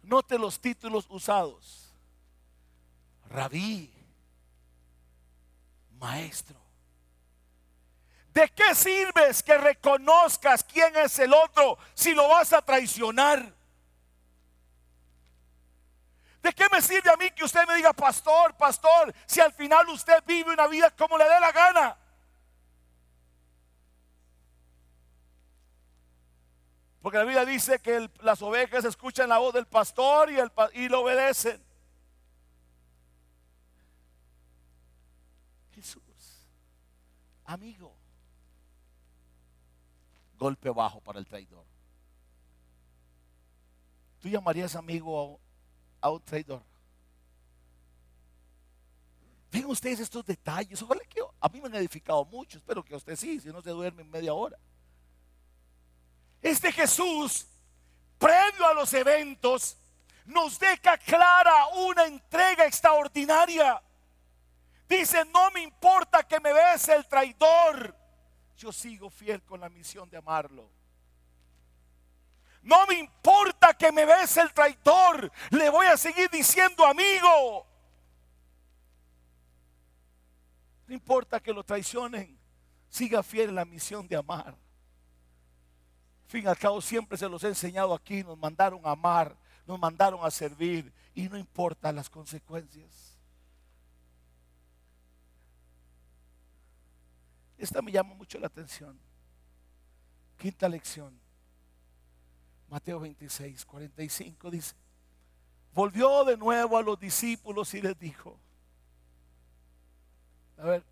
Note 0.06 0.38
los 0.38 0.60
títulos 0.60 1.04
usados. 1.08 1.92
Rabí, 3.28 3.92
maestro. 5.98 6.56
¿De 8.32 8.48
qué 8.50 8.72
sirves 8.74 9.42
que 9.42 9.58
reconozcas 9.58 10.62
quién 10.62 10.94
es 10.96 11.18
el 11.18 11.34
otro 11.34 11.76
si 11.94 12.14
lo 12.14 12.28
vas 12.28 12.52
a 12.52 12.62
traicionar? 12.62 13.52
¿De 16.40 16.52
qué 16.52 16.66
me 16.70 16.80
sirve 16.80 17.10
a 17.10 17.16
mí 17.16 17.28
que 17.32 17.42
usted 17.42 17.66
me 17.66 17.74
diga, 17.74 17.92
pastor, 17.92 18.56
pastor, 18.56 19.12
si 19.26 19.40
al 19.40 19.52
final 19.52 19.88
usted 19.88 20.22
vive 20.24 20.52
una 20.52 20.68
vida 20.68 20.88
como 20.94 21.18
le 21.18 21.24
dé 21.24 21.40
la 21.40 21.50
gana? 21.50 21.98
Porque 27.06 27.18
la 27.18 27.24
Biblia 27.24 27.44
dice 27.44 27.78
que 27.78 28.10
las 28.22 28.42
ovejas 28.42 28.84
escuchan 28.84 29.28
la 29.28 29.38
voz 29.38 29.54
del 29.54 29.64
pastor 29.64 30.28
y, 30.28 30.88
lo 30.88 31.02
obedecen. 31.02 31.62
Jesús, 35.72 36.02
amigo, 37.44 37.94
golpe 40.36 40.68
bajo 40.70 41.00
para 41.00 41.20
el 41.20 41.26
traidor. 41.26 41.64
¿Tú 44.18 44.28
llamarías 44.28 44.74
amigo 44.74 45.38
a, 46.00 46.10
un 46.10 46.20
traidor? 46.22 46.64
Ven 49.52 49.66
ustedes 49.66 50.00
estos 50.00 50.26
detalles. 50.26 50.82
Ojalá 50.82 51.04
que 51.04 51.20
a 51.40 51.48
mí 51.50 51.60
me 51.60 51.68
han 51.68 51.76
edificado 51.76 52.24
mucho. 52.24 52.58
Espero 52.58 52.84
que 52.84 52.94
a 52.94 52.96
usted 52.96 53.14
sí, 53.14 53.38
si 53.38 53.50
no 53.50 53.62
se 53.62 53.70
duerme 53.70 54.02
en 54.02 54.10
media 54.10 54.34
hora. 54.34 54.58
Este 56.42 56.72
Jesús, 56.72 57.46
previo 58.18 58.66
a 58.66 58.74
los 58.74 58.92
eventos, 58.92 59.76
nos 60.26 60.58
deja 60.58 60.98
clara 60.98 61.66
una 61.68 62.06
entrega 62.06 62.66
extraordinaria. 62.66 63.82
Dice, 64.88 65.24
no 65.26 65.50
me 65.50 65.62
importa 65.62 66.22
que 66.22 66.38
me 66.40 66.52
bese 66.52 66.94
el 66.94 67.06
traidor, 67.06 67.96
yo 68.56 68.72
sigo 68.72 69.10
fiel 69.10 69.42
con 69.42 69.60
la 69.60 69.68
misión 69.68 70.08
de 70.08 70.16
amarlo. 70.16 70.70
No 72.62 72.86
me 72.86 72.94
importa 72.94 73.74
que 73.74 73.92
me 73.92 74.04
bese 74.04 74.40
el 74.40 74.52
traidor, 74.52 75.30
le 75.50 75.70
voy 75.70 75.86
a 75.86 75.96
seguir 75.96 76.28
diciendo 76.30 76.84
amigo. 76.84 77.66
No 80.86 80.94
importa 80.94 81.40
que 81.40 81.52
lo 81.52 81.64
traicionen, 81.64 82.38
siga 82.88 83.22
fiel 83.22 83.50
en 83.50 83.54
la 83.56 83.64
misión 83.64 84.06
de 84.06 84.16
amar 84.16 84.65
fin 86.26 86.44
y 86.44 86.48
al 86.48 86.58
cabo 86.58 86.80
siempre 86.80 87.16
se 87.16 87.28
los 87.28 87.42
he 87.44 87.48
enseñado 87.48 87.94
aquí, 87.94 88.22
nos 88.22 88.38
mandaron 88.38 88.80
a 88.84 88.90
amar, 88.90 89.36
nos 89.66 89.78
mandaron 89.78 90.20
a 90.24 90.30
servir 90.30 90.92
y 91.14 91.28
no 91.28 91.38
importa 91.38 91.92
las 91.92 92.10
consecuencias. 92.10 93.16
Esta 97.58 97.80
me 97.80 97.90
llama 97.90 98.14
mucho 98.14 98.38
la 98.38 98.48
atención. 98.48 98.98
Quinta 100.36 100.68
lección. 100.68 101.18
Mateo 102.68 103.00
26, 103.00 103.64
45 103.64 104.50
dice, 104.50 104.74
volvió 105.72 106.24
de 106.24 106.36
nuevo 106.36 106.76
a 106.76 106.82
los 106.82 106.98
discípulos 106.98 107.72
y 107.74 107.80
les 107.80 107.96
dijo, 107.98 108.38
a 110.58 110.64
ver, 110.64 110.84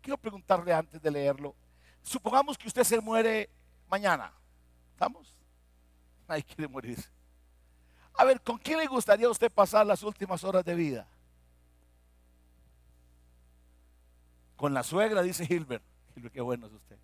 quiero 0.00 0.16
preguntarle 0.16 0.72
antes 0.72 1.00
de 1.02 1.10
leerlo, 1.10 1.54
supongamos 2.02 2.56
que 2.56 2.68
usted 2.68 2.84
se 2.84 3.00
muere 3.00 3.50
mañana. 3.90 4.32
¿Estamos? 4.92 5.36
Nadie 6.28 6.44
quiere 6.44 6.68
morir. 6.68 6.98
A 8.14 8.24
ver, 8.24 8.40
¿con 8.40 8.58
quién 8.58 8.78
le 8.78 8.86
gustaría 8.86 9.26
a 9.26 9.30
usted 9.30 9.50
pasar 9.50 9.86
las 9.86 10.02
últimas 10.02 10.42
horas 10.44 10.64
de 10.64 10.74
vida? 10.74 11.08
Con 14.56 14.74
la 14.74 14.82
suegra, 14.82 15.22
dice 15.22 15.46
Hilbert. 15.48 15.82
Hilbert, 16.14 16.34
qué 16.34 16.40
bueno 16.40 16.66
es 16.66 16.72
usted. 16.72 16.98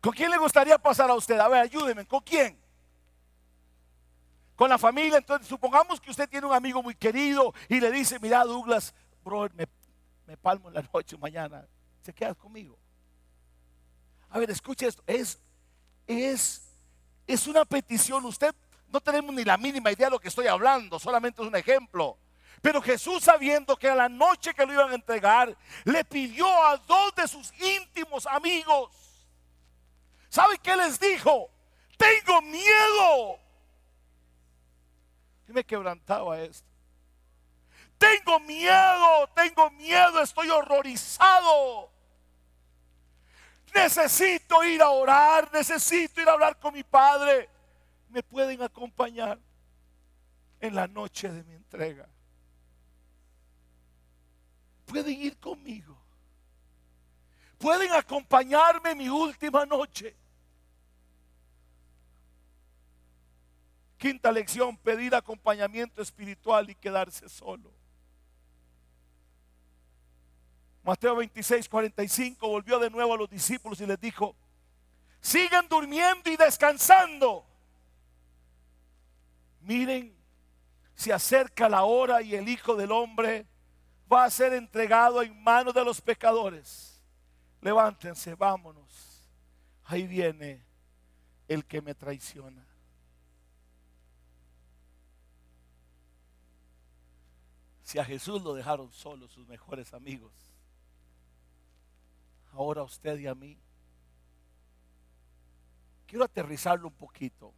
¿Con 0.00 0.12
quién 0.12 0.30
le 0.30 0.38
gustaría 0.38 0.78
pasar 0.78 1.10
a 1.10 1.14
usted? 1.14 1.38
A 1.38 1.48
ver, 1.48 1.60
ayúdeme, 1.60 2.06
¿con 2.06 2.20
quién? 2.20 2.58
Con 4.56 4.68
la 4.68 4.78
familia. 4.78 5.18
Entonces, 5.18 5.46
supongamos 5.46 6.00
que 6.00 6.10
usted 6.10 6.28
tiene 6.28 6.46
un 6.46 6.54
amigo 6.54 6.82
muy 6.82 6.94
querido 6.94 7.52
y 7.68 7.78
le 7.78 7.90
dice, 7.92 8.18
mira 8.18 8.44
Douglas, 8.44 8.94
bro, 9.22 9.48
me, 9.54 9.66
me 10.26 10.36
palmo 10.36 10.68
en 10.68 10.74
la 10.74 10.82
noche 10.92 11.16
mañana. 11.18 11.66
¿Se 12.00 12.12
queda 12.12 12.34
conmigo? 12.34 12.81
A 14.32 14.38
ver, 14.38 14.50
escuche 14.50 14.86
esto. 14.86 15.02
Es, 15.06 15.38
es, 16.06 16.62
es 17.26 17.46
una 17.46 17.66
petición. 17.66 18.24
Usted 18.24 18.54
no 18.88 18.98
tenemos 19.00 19.34
ni 19.34 19.44
la 19.44 19.58
mínima 19.58 19.92
idea 19.92 20.06
de 20.06 20.12
lo 20.12 20.18
que 20.18 20.28
estoy 20.28 20.46
hablando. 20.46 20.98
Solamente 20.98 21.42
es 21.42 21.48
un 21.48 21.54
ejemplo. 21.54 22.16
Pero 22.62 22.80
Jesús, 22.80 23.24
sabiendo 23.24 23.76
que 23.76 23.90
a 23.90 23.94
la 23.94 24.08
noche 24.08 24.54
que 24.54 24.64
lo 24.64 24.72
iban 24.72 24.90
a 24.90 24.94
entregar, 24.94 25.54
le 25.84 26.04
pidió 26.04 26.46
a 26.64 26.78
dos 26.78 27.14
de 27.14 27.28
sus 27.28 27.52
íntimos 27.60 28.26
amigos. 28.26 28.90
¿Sabe 30.30 30.56
qué 30.58 30.76
les 30.76 30.98
dijo? 30.98 31.50
Tengo 31.98 32.40
miedo. 32.40 33.38
Y 35.46 35.52
me 35.52 35.62
quebrantaba 35.62 36.40
esto. 36.40 36.66
Tengo 37.98 38.40
miedo, 38.40 39.28
tengo 39.34 39.70
miedo, 39.72 40.22
estoy 40.22 40.48
horrorizado. 40.48 41.92
Necesito 43.74 44.62
ir 44.64 44.82
a 44.82 44.90
orar, 44.90 45.50
necesito 45.52 46.20
ir 46.20 46.28
a 46.28 46.32
hablar 46.32 46.58
con 46.58 46.74
mi 46.74 46.82
padre. 46.82 47.48
¿Me 48.08 48.22
pueden 48.22 48.60
acompañar 48.62 49.38
en 50.60 50.74
la 50.74 50.86
noche 50.86 51.30
de 51.30 51.42
mi 51.44 51.54
entrega? 51.54 52.08
Pueden 54.84 55.18
ir 55.18 55.38
conmigo. 55.38 55.98
Pueden 57.58 57.92
acompañarme 57.92 58.90
en 58.90 58.98
mi 58.98 59.08
última 59.08 59.64
noche. 59.64 60.14
Quinta 63.96 64.32
lección, 64.32 64.76
pedir 64.76 65.14
acompañamiento 65.14 66.02
espiritual 66.02 66.68
y 66.68 66.74
quedarse 66.74 67.28
solo. 67.28 67.72
Mateo 70.82 71.16
26, 71.16 71.68
45 71.68 72.48
volvió 72.48 72.78
de 72.78 72.90
nuevo 72.90 73.14
a 73.14 73.16
los 73.16 73.30
discípulos 73.30 73.80
y 73.80 73.86
les 73.86 74.00
dijo, 74.00 74.34
sigan 75.20 75.68
durmiendo 75.68 76.30
y 76.30 76.36
descansando. 76.36 77.46
Miren, 79.60 80.14
se 80.94 81.12
acerca 81.12 81.68
la 81.68 81.84
hora 81.84 82.20
y 82.20 82.34
el 82.34 82.48
Hijo 82.48 82.74
del 82.74 82.90
Hombre 82.90 83.46
va 84.12 84.24
a 84.24 84.30
ser 84.30 84.52
entregado 84.54 85.22
en 85.22 85.40
manos 85.42 85.72
de 85.72 85.84
los 85.84 86.00
pecadores. 86.00 87.00
Levántense, 87.60 88.34
vámonos. 88.34 89.30
Ahí 89.84 90.06
viene 90.06 90.64
el 91.46 91.64
que 91.64 91.80
me 91.80 91.94
traiciona. 91.94 92.66
Si 97.82 97.98
a 97.98 98.04
Jesús 98.04 98.42
lo 98.42 98.54
dejaron 98.54 98.90
solo 98.90 99.28
sus 99.28 99.46
mejores 99.46 99.92
amigos, 99.94 100.32
ahora 102.52 102.82
a 102.82 102.84
usted 102.84 103.18
y 103.18 103.26
a 103.26 103.34
mí. 103.34 103.58
Quiero 106.06 106.24
aterrizarlo 106.24 106.88
un 106.88 106.94
poquito. 106.94 107.52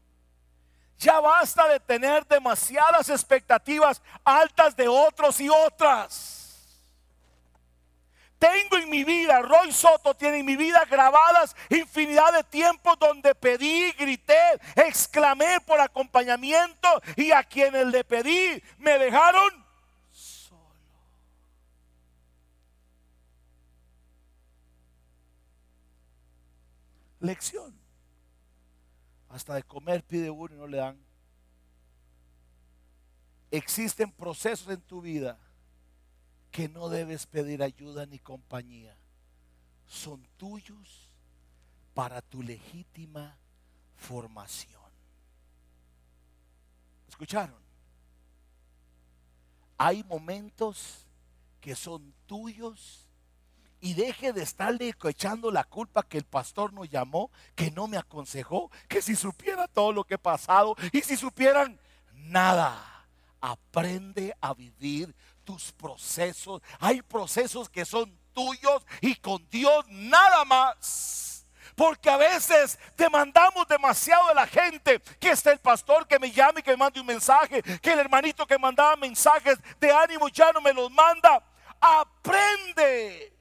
Ya 0.99 1.21
basta 1.21 1.69
de 1.69 1.81
tener 1.81 2.27
demasiadas 2.27 3.09
expectativas 3.09 4.01
altas 4.25 4.77
de 4.77 4.87
otros 4.87 5.41
y 5.41 5.49
otras. 5.49 6.45
Tengo 8.39 8.77
en 8.77 8.91
mi 8.91 9.05
vida, 9.05 9.41
Roy 9.41 9.73
Soto 9.73 10.15
tiene 10.15 10.41
en 10.41 10.47
mi 10.47 10.55
vida 10.55 10.85
grabadas 10.85 11.57
infinidad 11.71 12.33
de 12.33 12.45
tiempos 12.45 12.99
donde 12.99 13.35
pedí, 13.35 13.91
grité, 13.93 14.61
exclamé 14.77 15.61
por 15.61 15.81
acompañamiento 15.81 16.89
y 17.17 17.33
a 17.33 17.43
quienes 17.43 17.87
le 17.87 18.05
pedí 18.05 18.63
me 18.79 18.99
dejaron 18.99 19.64
lección. 27.25 27.75
Hasta 29.29 29.55
de 29.55 29.63
comer 29.63 30.05
pide 30.05 30.31
uno 30.31 30.55
y 30.55 30.59
no 30.59 30.67
le 30.67 30.77
dan. 30.79 30.99
Existen 33.51 34.13
procesos 34.13 34.69
en 34.69 34.81
tu 34.81 35.01
vida 35.01 35.39
que 36.51 36.69
no 36.69 36.89
debes 36.89 37.27
pedir 37.27 37.63
ayuda 37.63 38.07
ni 38.07 38.19
compañía. 38.19 38.97
son 39.87 40.27
tuyos 40.39 41.11
para 41.93 42.23
tu 42.23 42.43
legítima 42.43 43.37
formación. 43.97 44.83
¿Escucharon? 47.09 47.63
Hay 49.77 50.03
momentos 50.05 51.07
que 51.61 51.75
son 51.77 52.13
tuyos 52.27 53.04
y 53.85 53.93
deje 53.93 54.33
de 54.33 54.43
estarle 54.43 54.95
echando 55.05 55.51
la 55.51 55.63
culpa 55.63 56.03
que 56.03 56.17
el 56.17 56.25
pastor 56.25 56.73
nos 56.73 56.89
llamó, 56.89 57.31
que 57.55 57.71
no 57.71 57.87
me 57.87 57.99
aconsejó, 57.99 58.71
que 58.89 59.03
si 59.03 59.15
supiera 59.15 59.69
todo 59.69 59.93
lo 59.93 60.05
que 60.05 60.15
he 60.15 60.19
pasado 60.19 60.75
y 60.91 61.03
si 61.03 61.19
supieran 61.19 61.79
nada. 62.15 63.07
Aprende 63.43 64.35
a 64.41 64.55
vivir 64.55 65.15
tus 65.45 65.71
procesos. 65.73 66.63
Hay 66.81 67.03
procesos 67.03 67.69
que 67.69 67.85
son 67.85 68.19
tuyos 68.33 68.87
y 69.03 69.17
con 69.17 69.47
Dios 69.51 69.85
nada 69.91 70.47
más. 70.47 71.47
Porque 71.77 72.09
a 72.09 72.17
veces 72.17 72.79
demandamos 72.97 73.69
demasiado 73.69 74.29
de 74.29 74.35
la 74.35 74.47
gente. 74.47 74.99
Que 75.21 75.33
esté 75.33 75.53
el 75.53 75.61
pastor 75.61 76.09
que 76.09 76.19
me 76.19 76.31
llame 76.31 76.61
y 76.61 76.63
que 76.63 76.71
me 76.71 76.79
mande 76.79 77.01
un 77.01 77.07
mensaje. 77.07 77.63
Que 77.63 77.93
el 77.93 77.99
hermanito 77.99 78.47
que 78.47 78.59
mandaba 78.59 78.97
mensajes 78.97 79.59
de 79.79 79.93
ánimo 79.93 80.29
ya 80.29 80.53
no 80.53 80.63
me 80.63 80.73
los 80.73 80.91
manda. 80.91 81.45
Aprende 81.79 83.34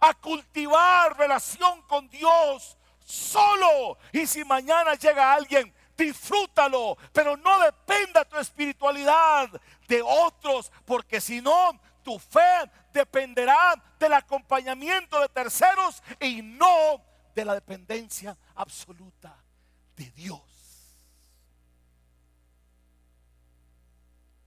a 0.00 0.14
cultivar 0.14 1.16
relación 1.16 1.82
con 1.82 2.08
Dios 2.08 2.76
solo. 3.04 3.98
Y 4.12 4.26
si 4.26 4.44
mañana 4.44 4.94
llega 4.94 5.32
alguien, 5.32 5.72
disfrútalo, 5.96 6.96
pero 7.12 7.36
no 7.36 7.58
dependa 7.58 8.24
tu 8.24 8.36
espiritualidad 8.36 9.48
de 9.88 10.02
otros, 10.02 10.70
porque 10.84 11.20
si 11.20 11.40
no, 11.40 11.78
tu 12.02 12.18
fe 12.18 12.70
dependerá 12.92 13.74
del 13.98 14.12
acompañamiento 14.12 15.20
de 15.20 15.28
terceros 15.28 16.02
y 16.20 16.42
no 16.42 17.02
de 17.34 17.44
la 17.44 17.54
dependencia 17.54 18.36
absoluta 18.54 19.36
de 19.96 20.10
Dios. 20.12 20.40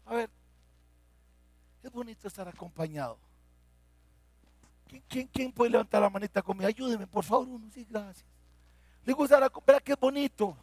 A 0.06 0.14
ver, 0.14 0.30
es 1.84 1.92
bonito 1.92 2.28
estar 2.28 2.48
acompañado. 2.48 3.18
¿Quién, 5.08 5.52
puede 5.54 5.72
levantar 5.72 6.02
la 6.02 6.10
manita 6.10 6.42
conmigo? 6.42 6.68
Ayúdeme, 6.68 7.08
por 7.08 7.24
favor, 7.24 7.48
uno. 7.48 7.70
Sí, 7.72 7.86
gracias. 7.90 8.26
Le 9.04 9.14
gusta 9.14 9.40
la 9.40 9.52
¿verdad 9.66 9.82
que 9.82 9.94
es 9.94 10.00
bonito? 10.00 10.58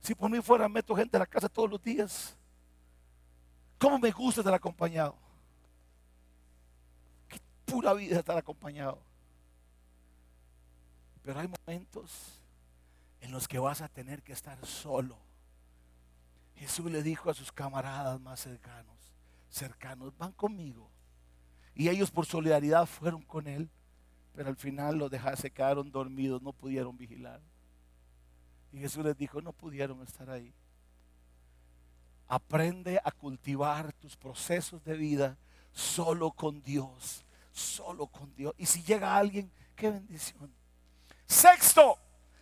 Si 0.00 0.14
por 0.14 0.30
mí 0.30 0.40
fuera, 0.40 0.68
meto 0.68 0.94
gente 0.94 1.16
a 1.16 1.20
la 1.20 1.26
casa 1.26 1.48
todos 1.48 1.70
los 1.70 1.82
días. 1.82 2.36
¿Cómo 3.78 3.98
me 3.98 4.10
gusta 4.10 4.40
estar 4.40 4.54
acompañado? 4.54 5.16
Qué 7.28 7.38
pura 7.64 7.92
vida 7.92 8.18
estar 8.18 8.36
acompañado. 8.36 9.00
Pero 11.22 11.40
hay 11.40 11.48
momentos 11.48 12.40
en 13.20 13.30
los 13.30 13.46
que 13.46 13.58
vas 13.58 13.82
a 13.82 13.88
tener 13.88 14.22
que 14.22 14.32
estar 14.32 14.64
solo. 14.64 15.18
Jesús 16.54 16.90
le 16.90 17.02
dijo 17.02 17.30
a 17.30 17.34
sus 17.34 17.52
camaradas 17.52 18.20
más 18.20 18.40
cercanos, 18.40 19.12
cercanos, 19.48 20.16
van 20.16 20.32
conmigo. 20.32 20.90
Y 21.78 21.88
ellos 21.88 22.10
por 22.10 22.26
solidaridad 22.26 22.86
fueron 22.86 23.22
con 23.22 23.46
él, 23.46 23.70
pero 24.34 24.48
al 24.48 24.56
final 24.56 24.98
los 24.98 25.08
dejaron, 25.12 25.38
se 25.38 25.48
quedaron 25.48 25.92
dormidos, 25.92 26.42
no 26.42 26.52
pudieron 26.52 26.98
vigilar. 26.98 27.40
Y 28.72 28.80
Jesús 28.80 29.04
les 29.04 29.16
dijo, 29.16 29.40
no 29.40 29.52
pudieron 29.52 30.02
estar 30.02 30.28
ahí. 30.28 30.52
Aprende 32.26 33.00
a 33.02 33.12
cultivar 33.12 33.92
tus 33.92 34.16
procesos 34.16 34.82
de 34.82 34.96
vida 34.96 35.38
solo 35.70 36.32
con 36.32 36.60
Dios, 36.62 37.24
solo 37.52 38.08
con 38.08 38.34
Dios. 38.34 38.52
Y 38.58 38.66
si 38.66 38.82
llega 38.82 39.16
alguien, 39.16 39.48
qué 39.76 39.88
bendición. 39.92 40.52
Sexto, 41.26 41.96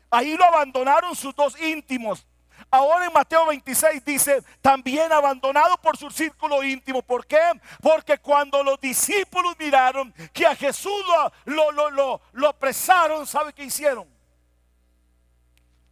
ahí 0.08 0.34
lo 0.34 0.44
abandonaron 0.44 1.14
sus 1.14 1.36
dos 1.36 1.60
íntimos. 1.60 2.26
Ahora 2.70 3.06
en 3.06 3.12
Mateo 3.12 3.46
26 3.46 4.04
dice, 4.04 4.42
también 4.60 5.12
abandonado 5.12 5.76
por 5.78 5.96
su 5.96 6.10
círculo 6.10 6.62
íntimo. 6.62 7.02
¿Por 7.02 7.26
qué? 7.26 7.40
Porque 7.80 8.18
cuando 8.18 8.62
los 8.62 8.80
discípulos 8.80 9.56
miraron 9.58 10.12
que 10.32 10.46
a 10.46 10.56
Jesús 10.56 11.04
lo, 11.44 11.72
lo, 11.72 11.90
lo, 11.90 12.20
lo 12.32 12.48
apresaron, 12.48 13.26
¿sabe 13.26 13.52
qué 13.52 13.64
hicieron? 13.64 14.08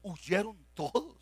Huyeron 0.03 0.57
todos. 0.75 1.15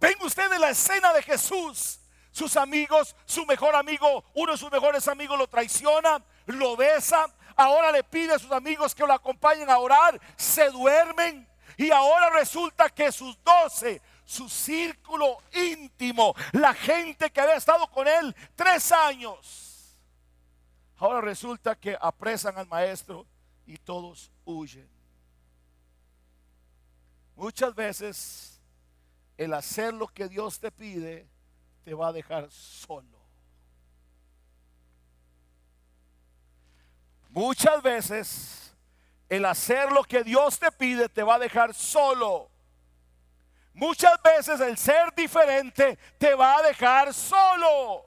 Ven 0.00 0.16
ustedes 0.22 0.58
la 0.58 0.70
escena 0.70 1.12
de 1.12 1.22
Jesús. 1.22 2.00
Sus 2.32 2.56
amigos, 2.56 3.16
su 3.26 3.44
mejor 3.44 3.74
amigo, 3.74 4.24
uno 4.34 4.52
de 4.52 4.58
sus 4.58 4.70
mejores 4.70 5.08
amigos 5.08 5.36
lo 5.36 5.48
traiciona, 5.48 6.24
lo 6.46 6.76
besa. 6.76 7.26
Ahora 7.56 7.90
le 7.90 8.04
pide 8.04 8.34
a 8.34 8.38
sus 8.38 8.52
amigos 8.52 8.94
que 8.94 9.04
lo 9.06 9.12
acompañen 9.12 9.68
a 9.68 9.78
orar. 9.78 10.18
Se 10.36 10.70
duermen. 10.70 11.49
Y 11.80 11.90
ahora 11.92 12.28
resulta 12.28 12.90
que 12.90 13.10
sus 13.10 13.42
doce, 13.42 14.02
su 14.26 14.50
círculo 14.50 15.38
íntimo, 15.50 16.34
la 16.52 16.74
gente 16.74 17.30
que 17.30 17.40
había 17.40 17.54
estado 17.54 17.90
con 17.90 18.06
él 18.06 18.36
tres 18.54 18.92
años, 18.92 19.98
ahora 20.98 21.22
resulta 21.22 21.74
que 21.74 21.96
apresan 21.98 22.58
al 22.58 22.66
maestro 22.66 23.26
y 23.64 23.78
todos 23.78 24.30
huyen. 24.44 24.86
Muchas 27.34 27.74
veces 27.74 28.60
el 29.38 29.54
hacer 29.54 29.94
lo 29.94 30.06
que 30.06 30.28
Dios 30.28 30.60
te 30.60 30.70
pide 30.70 31.26
te 31.82 31.94
va 31.94 32.08
a 32.08 32.12
dejar 32.12 32.50
solo. 32.50 33.18
Muchas 37.30 37.82
veces 37.82 38.69
el 39.30 39.44
hacer 39.44 39.92
lo 39.92 40.02
que 40.02 40.24
Dios 40.24 40.58
te 40.58 40.70
pide 40.72 41.08
te 41.08 41.22
va 41.22 41.36
a 41.36 41.38
dejar 41.38 41.72
solo. 41.72 42.50
Muchas 43.72 44.20
veces 44.22 44.60
el 44.60 44.76
ser 44.76 45.14
diferente 45.14 45.96
te 46.18 46.34
va 46.34 46.56
a 46.56 46.62
dejar 46.62 47.14
solo. 47.14 48.06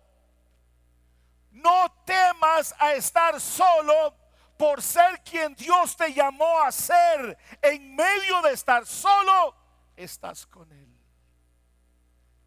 No 1.50 1.90
temas 2.06 2.76
a 2.78 2.94
estar 2.94 3.40
solo 3.40 4.14
por 4.58 4.82
ser 4.82 5.24
quien 5.24 5.56
Dios 5.56 5.96
te 5.96 6.14
llamó 6.14 6.62
a 6.62 6.72
ser. 6.72 7.38
En 7.62 7.96
medio 7.96 8.42
de 8.42 8.52
estar 8.52 8.86
solo, 8.86 9.56
estás 9.96 10.46
con 10.46 10.70
Él. 10.74 10.94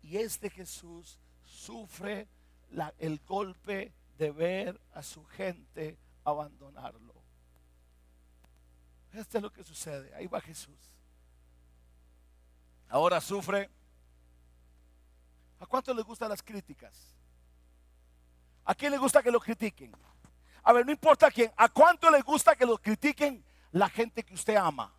Y 0.03 0.19
este 0.19 0.51
Jesús 0.51 1.19
sufre 1.45 2.29
el 2.99 3.21
golpe 3.25 3.95
de 4.19 4.31
ver 4.31 4.79
a 4.93 5.03
su 5.03 5.25
gente 5.25 5.97
abandonarlo. 6.25 7.06
Esto 9.17 9.39
es 9.39 9.43
lo 9.43 9.53
que 9.53 9.65
sucede. 9.65 10.15
Ahí 10.15 10.27
va 10.27 10.41
Jesús. 10.41 10.77
Ahora 12.89 13.21
sufre. 13.21 13.71
¿A 15.59 15.67
cuánto 15.67 15.95
le 15.95 16.03
gustan 16.03 16.29
las 16.29 16.43
críticas? 16.43 17.15
¿A 18.65 18.75
quién 18.75 18.93
le 18.93 18.99
gusta 18.99 19.23
que 19.23 19.31
lo 19.31 19.41
critiquen? 19.41 19.97
A 20.63 20.73
ver, 20.73 20.85
no 20.85 20.93
importa 20.93 21.31
quién. 21.31 21.51
¿A 21.57 21.69
cuánto 21.69 22.11
le 22.11 22.21
gusta 22.21 22.55
que 22.55 22.67
lo 22.67 22.77
critiquen 22.77 23.45
la 23.73 23.89
gente 23.89 24.23
que 24.23 24.35
usted 24.35 24.57
ama? 24.57 24.93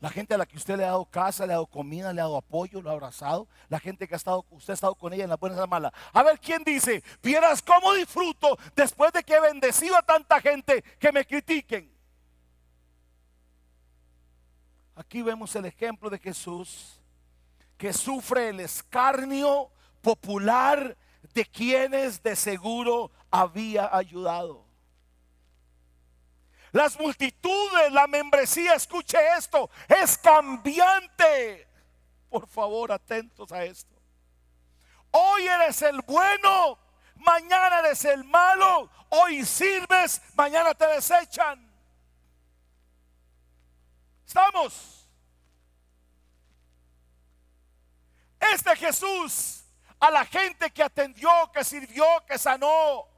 La 0.00 0.08
gente 0.08 0.34
a 0.34 0.38
la 0.38 0.46
que 0.46 0.56
usted 0.56 0.78
le 0.78 0.84
ha 0.84 0.88
dado 0.88 1.04
casa, 1.04 1.46
le 1.46 1.52
ha 1.52 1.56
dado 1.56 1.66
comida, 1.66 2.12
le 2.12 2.22
ha 2.22 2.24
dado 2.24 2.38
apoyo, 2.38 2.80
lo 2.80 2.88
ha 2.88 2.94
abrazado. 2.94 3.46
La 3.68 3.78
gente 3.78 4.08
que 4.08 4.14
ha 4.14 4.16
estado, 4.16 4.46
usted 4.50 4.72
ha 4.72 4.74
estado 4.74 4.94
con 4.94 5.12
ella 5.12 5.24
en 5.24 5.30
las 5.30 5.38
buenas 5.38 5.58
y 5.58 5.60
las 5.60 5.68
malas. 5.68 5.92
A 6.12 6.22
ver 6.22 6.40
quién 6.40 6.64
dice, 6.64 7.04
vieras 7.22 7.60
cómo 7.60 7.92
disfruto 7.92 8.58
después 8.74 9.12
de 9.12 9.22
que 9.22 9.34
he 9.34 9.40
bendecido 9.40 9.96
a 9.96 10.02
tanta 10.02 10.40
gente 10.40 10.82
que 10.98 11.12
me 11.12 11.26
critiquen. 11.26 11.99
Aquí 15.00 15.22
vemos 15.22 15.56
el 15.56 15.64
ejemplo 15.64 16.10
de 16.10 16.18
Jesús 16.18 17.00
que 17.78 17.90
sufre 17.90 18.50
el 18.50 18.60
escarnio 18.60 19.70
popular 20.02 20.94
de 21.32 21.46
quienes 21.46 22.22
de 22.22 22.36
seguro 22.36 23.10
había 23.30 23.88
ayudado. 23.96 24.62
Las 26.72 27.00
multitudes, 27.00 27.90
la 27.92 28.06
membresía, 28.08 28.74
escuche 28.74 29.16
esto, 29.38 29.70
es 29.88 30.18
cambiante. 30.18 31.66
Por 32.28 32.46
favor, 32.46 32.92
atentos 32.92 33.50
a 33.52 33.64
esto. 33.64 33.96
Hoy 35.12 35.46
eres 35.46 35.80
el 35.80 36.02
bueno, 36.02 36.78
mañana 37.14 37.78
eres 37.78 38.04
el 38.04 38.22
malo. 38.24 38.90
Hoy 39.08 39.46
sirves, 39.46 40.20
mañana 40.34 40.74
te 40.74 40.86
desechan. 40.88 41.69
¿Estamos? 44.30 45.08
Este 48.38 48.76
Jesús 48.76 49.64
a 49.98 50.08
la 50.08 50.24
gente 50.24 50.70
que 50.70 50.84
atendió, 50.84 51.28
que 51.52 51.64
sirvió, 51.64 52.04
que 52.28 52.38
sanó, 52.38 53.08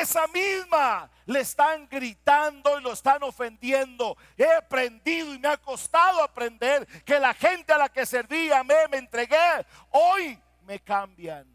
esa 0.00 0.26
misma 0.28 1.10
le 1.26 1.40
están 1.40 1.86
gritando 1.90 2.78
y 2.78 2.82
lo 2.82 2.94
están 2.94 3.22
ofendiendo. 3.22 4.16
He 4.34 4.50
aprendido 4.50 5.34
y 5.34 5.38
me 5.38 5.48
ha 5.48 5.58
costado 5.58 6.22
aprender 6.22 6.86
que 7.04 7.20
la 7.20 7.34
gente 7.34 7.70
a 7.74 7.76
la 7.76 7.90
que 7.90 8.06
servía, 8.06 8.64
me, 8.64 8.88
me 8.88 8.96
entregué, 8.96 9.66
hoy 9.90 10.40
me 10.62 10.80
cambian. 10.80 11.46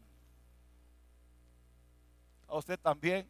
A 2.46 2.54
usted 2.54 2.78
también. 2.78 3.28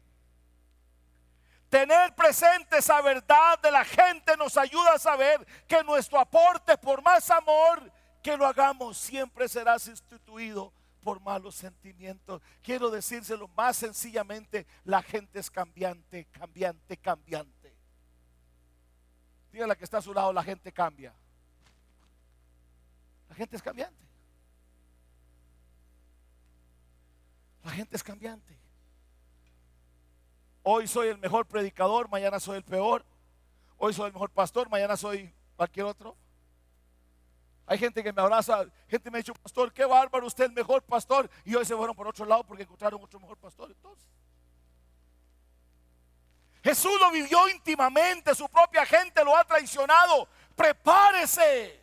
Tener 1.69 2.15
presente 2.15 2.79
esa 2.79 2.99
verdad 3.01 3.59
de 3.59 3.71
la 3.71 3.85
gente 3.85 4.35
nos 4.37 4.57
ayuda 4.57 4.93
a 4.93 4.99
saber 4.99 5.45
que 5.67 5.83
nuestro 5.83 6.19
aporte, 6.19 6.77
por 6.77 7.03
más 7.03 7.29
amor 7.29 7.91
que 8.23 8.35
lo 8.35 8.47
hagamos, 8.47 8.97
siempre 8.97 9.47
será 9.47 9.77
sustituido 9.77 10.73
por 11.03 11.21
malos 11.21 11.55
sentimientos. 11.55 12.41
Quiero 12.63 12.89
decírselo 12.89 13.47
más 13.49 13.77
sencillamente, 13.77 14.65
la 14.83 15.03
gente 15.03 15.39
es 15.39 15.49
cambiante, 15.51 16.25
cambiante, 16.25 16.97
cambiante. 16.97 17.75
Dígale 19.51 19.75
que 19.75 19.83
está 19.83 19.99
a 19.99 20.01
su 20.01 20.13
lado, 20.13 20.33
la 20.33 20.43
gente 20.43 20.71
cambia. 20.71 21.13
La 23.29 23.35
gente 23.35 23.55
es 23.55 23.61
cambiante. 23.61 24.05
La 27.63 27.71
gente 27.71 27.95
es 27.95 28.03
cambiante. 28.03 28.58
Hoy 30.71 30.87
soy 30.87 31.07
el 31.07 31.17
mejor 31.17 31.47
predicador, 31.47 32.07
mañana 32.09 32.39
soy 32.39 32.57
el 32.57 32.63
peor. 32.63 33.03
Hoy 33.79 33.91
soy 33.91 34.05
el 34.05 34.13
mejor 34.13 34.29
pastor, 34.29 34.69
mañana 34.69 34.95
soy 34.95 35.33
cualquier 35.55 35.87
otro. 35.87 36.15
Hay 37.65 37.79
gente 37.79 38.03
que 38.03 38.13
me 38.13 38.21
abraza, 38.21 38.67
gente 38.87 39.09
me 39.09 39.17
ha 39.17 39.21
dicho, 39.21 39.33
pastor, 39.33 39.73
qué 39.73 39.83
bárbaro, 39.83 40.27
usted 40.27 40.43
es 40.43 40.49
el 40.51 40.55
mejor 40.55 40.83
pastor. 40.83 41.27
Y 41.43 41.55
hoy 41.55 41.65
se 41.65 41.75
fueron 41.75 41.95
por 41.95 42.07
otro 42.07 42.23
lado 42.23 42.43
porque 42.43 42.61
encontraron 42.61 43.03
otro 43.03 43.19
mejor 43.19 43.37
pastor. 43.37 43.71
Entonces, 43.71 44.05
Jesús 46.63 46.99
lo 46.99 47.09
vivió 47.09 47.49
íntimamente, 47.49 48.35
su 48.35 48.47
propia 48.47 48.85
gente 48.85 49.23
lo 49.23 49.35
ha 49.35 49.43
traicionado. 49.45 50.27
Prepárese. 50.55 51.78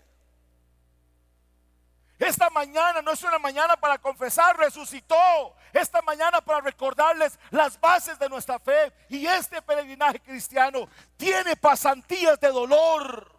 Esta 2.18 2.48
mañana 2.48 3.02
no 3.02 3.12
es 3.12 3.22
una 3.24 3.38
mañana 3.38 3.76
para 3.76 3.98
confesar, 3.98 4.56
resucitó. 4.56 5.54
Esta 5.72 6.00
mañana 6.00 6.40
para 6.40 6.60
recordarles 6.60 7.38
las 7.50 7.78
bases 7.78 8.18
de 8.18 8.28
nuestra 8.28 8.58
fe. 8.58 8.92
Y 9.10 9.26
este 9.26 9.60
peregrinaje 9.60 10.20
cristiano 10.20 10.88
tiene 11.16 11.56
pasantías 11.56 12.40
de 12.40 12.48
dolor. 12.48 13.32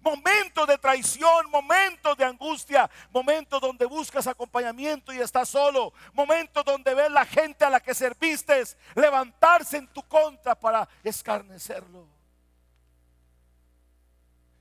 Momentos 0.00 0.68
de 0.68 0.78
traición, 0.78 1.50
momentos 1.50 2.16
de 2.16 2.24
angustia, 2.24 2.88
momentos 3.10 3.60
donde 3.60 3.84
buscas 3.84 4.28
acompañamiento 4.28 5.12
y 5.12 5.18
estás 5.18 5.48
solo, 5.48 5.92
momentos 6.12 6.64
donde 6.64 6.94
ves 6.94 7.10
la 7.10 7.26
gente 7.26 7.64
a 7.64 7.70
la 7.70 7.80
que 7.80 7.94
serviste 7.94 8.62
levantarse 8.94 9.76
en 9.76 9.88
tu 9.88 10.00
contra 10.04 10.54
para 10.54 10.88
escarnecerlo. 11.02 12.06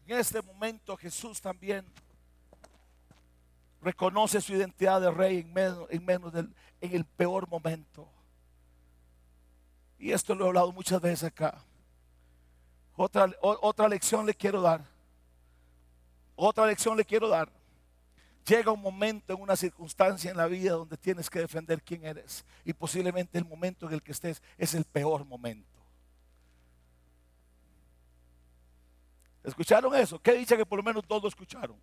En 0.08 0.18
este 0.18 0.42
momento 0.42 0.98
Jesús 0.98 1.40
también 1.40 1.86
reconoce 3.88 4.42
su 4.42 4.54
identidad 4.54 5.00
de 5.00 5.10
rey 5.10 5.40
en 5.40 5.54
menos, 5.54 5.88
en, 5.90 6.04
menos 6.04 6.34
del, 6.34 6.54
en 6.82 6.94
el 6.94 7.06
peor 7.06 7.48
momento. 7.48 8.10
Y 9.98 10.12
esto 10.12 10.36
lo 10.36 10.44
he 10.44 10.48
hablado 10.50 10.74
muchas 10.74 11.00
veces 11.00 11.24
acá. 11.24 11.64
Otra, 12.98 13.32
otra 13.42 13.88
lección 13.88 14.26
le 14.26 14.34
quiero 14.34 14.62
dar. 14.62 14.84
Otra 16.36 16.66
lección 16.66 16.98
le 16.98 17.06
quiero 17.06 17.30
dar. 17.30 17.50
Llega 18.46 18.74
un 18.74 18.82
momento 18.82 19.34
en 19.34 19.42
una 19.42 19.56
circunstancia 19.56 20.32
en 20.32 20.38
la 20.38 20.48
vida 20.48 20.74
donde 20.74 20.98
tienes 20.98 21.30
que 21.30 21.40
defender 21.40 21.82
quién 21.82 22.06
eres. 22.06 22.44
Y 22.66 22.74
posiblemente 22.74 23.38
el 23.38 23.46
momento 23.46 23.88
en 23.88 23.94
el 23.94 24.04
que 24.04 24.12
estés 24.12 24.44
es 24.58 24.74
el 24.74 24.84
peor 24.84 25.24
momento. 25.24 25.80
¿Escucharon 29.46 29.96
eso? 29.96 30.20
¿Qué 30.22 30.34
dice 30.34 30.58
que 30.58 30.66
por 30.66 30.78
lo 30.78 30.84
menos 30.84 31.06
todos 31.08 31.24
lo 31.24 31.30
escucharon? 31.30 31.80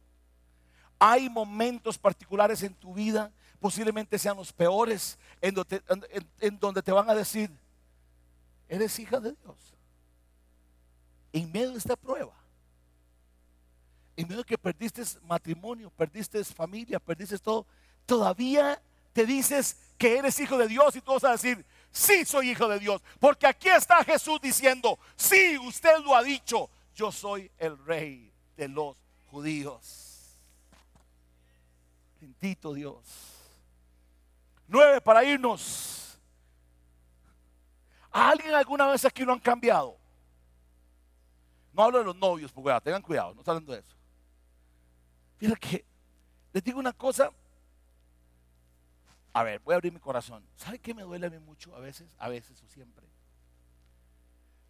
Hay 0.98 1.28
momentos 1.28 1.98
particulares 1.98 2.62
en 2.62 2.74
tu 2.74 2.94
vida, 2.94 3.30
posiblemente 3.60 4.18
sean 4.18 4.36
los 4.36 4.52
peores, 4.52 5.18
en 5.40 5.54
donde, 5.54 6.82
te 6.82 6.92
van 6.92 7.08
a 7.08 7.14
decir, 7.14 7.50
eres 8.68 8.98
hija 8.98 9.20
de 9.20 9.32
Dios. 9.32 9.74
En 11.32 11.50
medio 11.50 11.72
de 11.72 11.78
esta 11.78 11.96
prueba, 11.96 12.34
en 14.16 14.28
medio 14.28 14.42
de 14.42 14.44
que 14.44 14.58
perdiste 14.58 15.02
matrimonio, 15.22 15.90
perdiste 15.90 16.42
familia, 16.44 17.00
perdiste 17.00 17.38
todo, 17.38 17.66
todavía 18.06 18.80
te 19.12 19.26
dices 19.26 19.76
que 19.98 20.18
eres 20.18 20.38
hijo 20.38 20.58
de 20.58 20.68
Dios 20.68 20.94
y 20.96 21.00
tú 21.00 21.12
vas 21.12 21.24
a 21.24 21.32
decir, 21.32 21.64
sí 21.90 22.24
soy 22.24 22.50
hijo 22.50 22.68
de 22.68 22.78
Dios. 22.78 23.02
Porque 23.18 23.46
aquí 23.46 23.68
está 23.68 24.04
Jesús 24.04 24.40
diciendo, 24.40 24.98
sí, 25.16 25.56
usted 25.58 25.98
lo 26.00 26.14
ha 26.14 26.22
dicho, 26.22 26.68
yo 26.94 27.10
soy 27.10 27.50
el 27.58 27.78
rey 27.84 28.32
de 28.56 28.68
los 28.68 28.96
judíos. 29.26 30.03
Dios. 32.74 33.34
Nueve 34.66 35.00
para 35.00 35.24
irnos. 35.24 36.18
¿A 38.10 38.30
alguien 38.30 38.54
alguna 38.54 38.86
vez 38.86 39.04
aquí 39.04 39.24
lo 39.24 39.32
han 39.32 39.40
cambiado? 39.40 39.98
No 41.72 41.82
hablo 41.82 41.98
de 41.98 42.04
los 42.04 42.16
novios, 42.16 42.52
porque 42.52 42.80
tengan 42.84 43.02
cuidado, 43.02 43.34
no 43.34 43.40
estoy 43.40 43.52
hablando 43.52 43.72
de 43.72 43.80
eso. 43.80 43.96
Mira 45.40 45.56
que 45.56 45.84
les 46.52 46.62
digo 46.62 46.78
una 46.78 46.92
cosa. 46.92 47.30
A 49.32 49.42
ver, 49.42 49.60
voy 49.60 49.72
a 49.72 49.76
abrir 49.76 49.92
mi 49.92 49.98
corazón. 49.98 50.46
¿Sabe 50.54 50.78
qué 50.78 50.94
me 50.94 51.02
duele 51.02 51.26
a 51.26 51.30
mí 51.30 51.38
mucho 51.40 51.74
a 51.74 51.80
veces? 51.80 52.08
A 52.18 52.28
veces 52.28 52.62
o 52.62 52.68
siempre. 52.68 53.04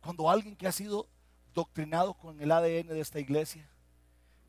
Cuando 0.01 0.31
alguien 0.31 0.57
que 0.57 0.67
ha 0.67 0.73
sido 0.73 1.07
doctrinado 1.53 2.15
con 2.15 2.41
el 2.41 2.51
ADN 2.51 2.89
de 2.89 3.01
esta 3.01 3.21
iglesia, 3.21 3.69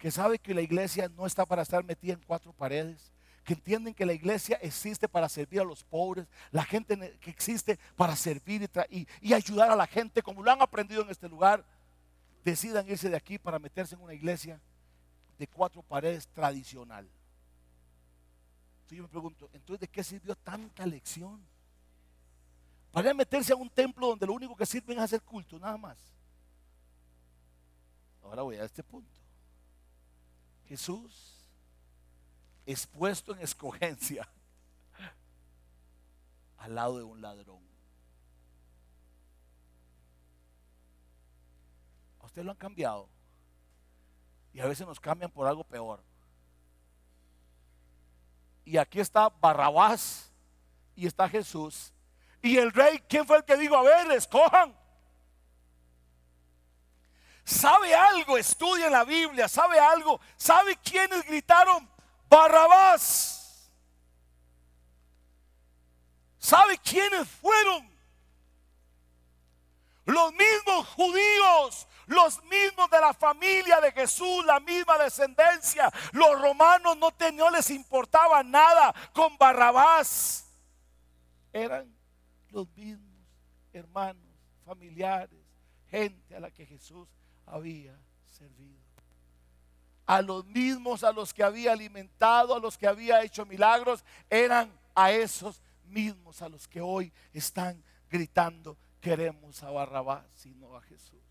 que 0.05 0.11
sabe 0.11 0.37
que 0.37 0.53
la 0.53 0.61
iglesia 0.61 1.09
no 1.17 1.25
está 1.25 1.47
para 1.47 1.63
estar 1.63 1.83
metida 1.83 2.13
en 2.13 2.21
cuatro 2.27 2.53
paredes, 2.53 3.11
que 3.43 3.55
entienden 3.55 3.91
que 3.91 4.05
la 4.05 4.13
iglesia 4.13 4.55
existe 4.61 5.09
para 5.09 5.27
servir 5.27 5.61
a 5.61 5.63
los 5.63 5.83
pobres, 5.83 6.27
la 6.51 6.63
gente 6.63 7.17
que 7.19 7.31
existe 7.31 7.79
para 7.95 8.15
servir 8.15 8.69
y, 8.91 9.33
ayudar 9.33 9.71
a 9.71 9.75
la 9.75 9.87
gente, 9.87 10.21
como 10.21 10.43
lo 10.43 10.51
han 10.51 10.61
aprendido 10.61 11.01
en 11.01 11.09
este 11.09 11.27
lugar, 11.27 11.65
decidan 12.43 12.87
irse 12.87 13.09
de 13.09 13.15
aquí 13.17 13.39
para 13.39 13.57
meterse 13.57 13.95
en 13.95 14.01
una 14.01 14.13
iglesia 14.13 14.61
de 15.39 15.47
cuatro 15.47 15.81
paredes 15.81 16.27
tradicional. 16.27 17.09
Entonces 18.81 18.97
yo 18.97 19.03
me 19.05 19.09
pregunto, 19.09 19.49
entonces 19.53 19.79
¿de 19.79 19.87
qué 19.87 20.03
sirvió 20.03 20.35
tanta 20.35 20.85
lección? 20.85 21.43
Para 22.91 23.11
meterse 23.11 23.53
a 23.53 23.55
un 23.55 23.71
templo 23.71 24.09
donde 24.09 24.27
lo 24.27 24.33
único 24.33 24.55
que 24.55 24.67
sirven 24.67 24.99
es 24.99 25.05
hacer 25.05 25.23
culto, 25.23 25.57
nada 25.57 25.77
más. 25.77 25.97
Ahora 28.21 28.43
voy 28.43 28.57
a 28.57 28.65
este 28.65 28.83
punto. 28.83 29.24
Jesús 30.67 31.35
expuesto 32.65 33.33
en 33.33 33.41
escogencia 33.41 34.27
al 36.57 36.75
lado 36.75 36.97
de 36.97 37.03
un 37.03 37.21
ladrón. 37.21 37.63
A 42.19 42.25
usted 42.25 42.43
lo 42.43 42.51
han 42.51 42.57
cambiado 42.57 43.07
y 44.53 44.59
a 44.59 44.65
veces 44.65 44.87
nos 44.87 44.99
cambian 44.99 45.31
por 45.31 45.47
algo 45.47 45.63
peor. 45.63 46.01
Y 48.63 48.77
aquí 48.77 48.99
está 48.99 49.29
Barrabás 49.29 50.31
y 50.95 51.05
está 51.05 51.29
Jesús. 51.29 51.93
Y 52.41 52.57
el 52.57 52.71
rey, 52.71 52.99
¿quién 53.07 53.25
fue 53.25 53.37
el 53.37 53.43
que 53.43 53.57
dijo, 53.57 53.75
a 53.75 53.83
ver, 53.83 54.11
escojan? 54.11 54.75
Sabe 57.45 57.93
algo, 57.95 58.37
estudia 58.37 58.89
la 58.89 59.05
Biblia, 59.05 59.47
sabe 59.47 59.79
algo, 59.79 60.19
sabe 60.35 60.75
quiénes 60.77 61.23
gritaron 61.25 61.87
Barrabás. 62.27 63.71
¿Sabe 66.37 66.77
quiénes 66.77 67.27
fueron? 67.27 67.89
Los 70.05 70.33
mismos 70.33 70.87
judíos, 70.89 71.87
los 72.05 72.43
mismos 72.43 72.89
de 72.91 72.99
la 72.99 73.13
familia 73.13 73.81
de 73.81 73.91
Jesús, 73.91 74.45
la 74.45 74.59
misma 74.59 74.97
descendencia. 74.97 75.91
Los 76.11 76.39
romanos 76.39 76.97
no, 76.97 77.09
no 77.33 77.49
les 77.49 77.69
importaba 77.71 78.43
nada 78.43 78.93
con 79.13 79.37
Barrabás. 79.37 80.47
Eran 81.51 81.95
los 82.49 82.67
mismos 82.75 83.15
hermanos, 83.73 84.23
familiares, 84.63 85.39
gente 85.89 86.35
a 86.35 86.39
la 86.39 86.51
que 86.51 86.65
Jesús 86.65 87.07
había 87.45 87.97
servido. 88.25 88.79
A 90.05 90.21
los 90.21 90.45
mismos 90.45 91.03
a 91.03 91.11
los 91.11 91.33
que 91.33 91.43
había 91.43 91.71
alimentado, 91.73 92.55
a 92.55 92.59
los 92.59 92.77
que 92.77 92.87
había 92.87 93.23
hecho 93.23 93.45
milagros, 93.45 94.03
eran 94.29 94.71
a 94.93 95.11
esos 95.11 95.61
mismos 95.85 96.41
a 96.41 96.49
los 96.49 96.67
que 96.67 96.81
hoy 96.81 97.11
están 97.33 97.83
gritando, 98.09 98.77
queremos 99.01 99.61
a 99.63 99.71
Barrabás, 99.71 100.25
sino 100.35 100.75
a 100.75 100.81
Jesús. 100.81 101.21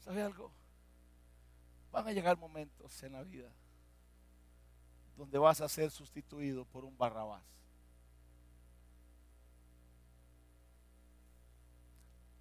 ¿Sabe 0.00 0.22
algo? 0.22 0.52
Van 1.90 2.06
a 2.06 2.12
llegar 2.12 2.36
momentos 2.36 3.02
en 3.02 3.12
la 3.12 3.22
vida 3.22 3.50
donde 5.16 5.38
vas 5.38 5.60
a 5.60 5.68
ser 5.68 5.90
sustituido 5.90 6.64
por 6.66 6.84
un 6.84 6.96
Barrabás. 6.96 7.42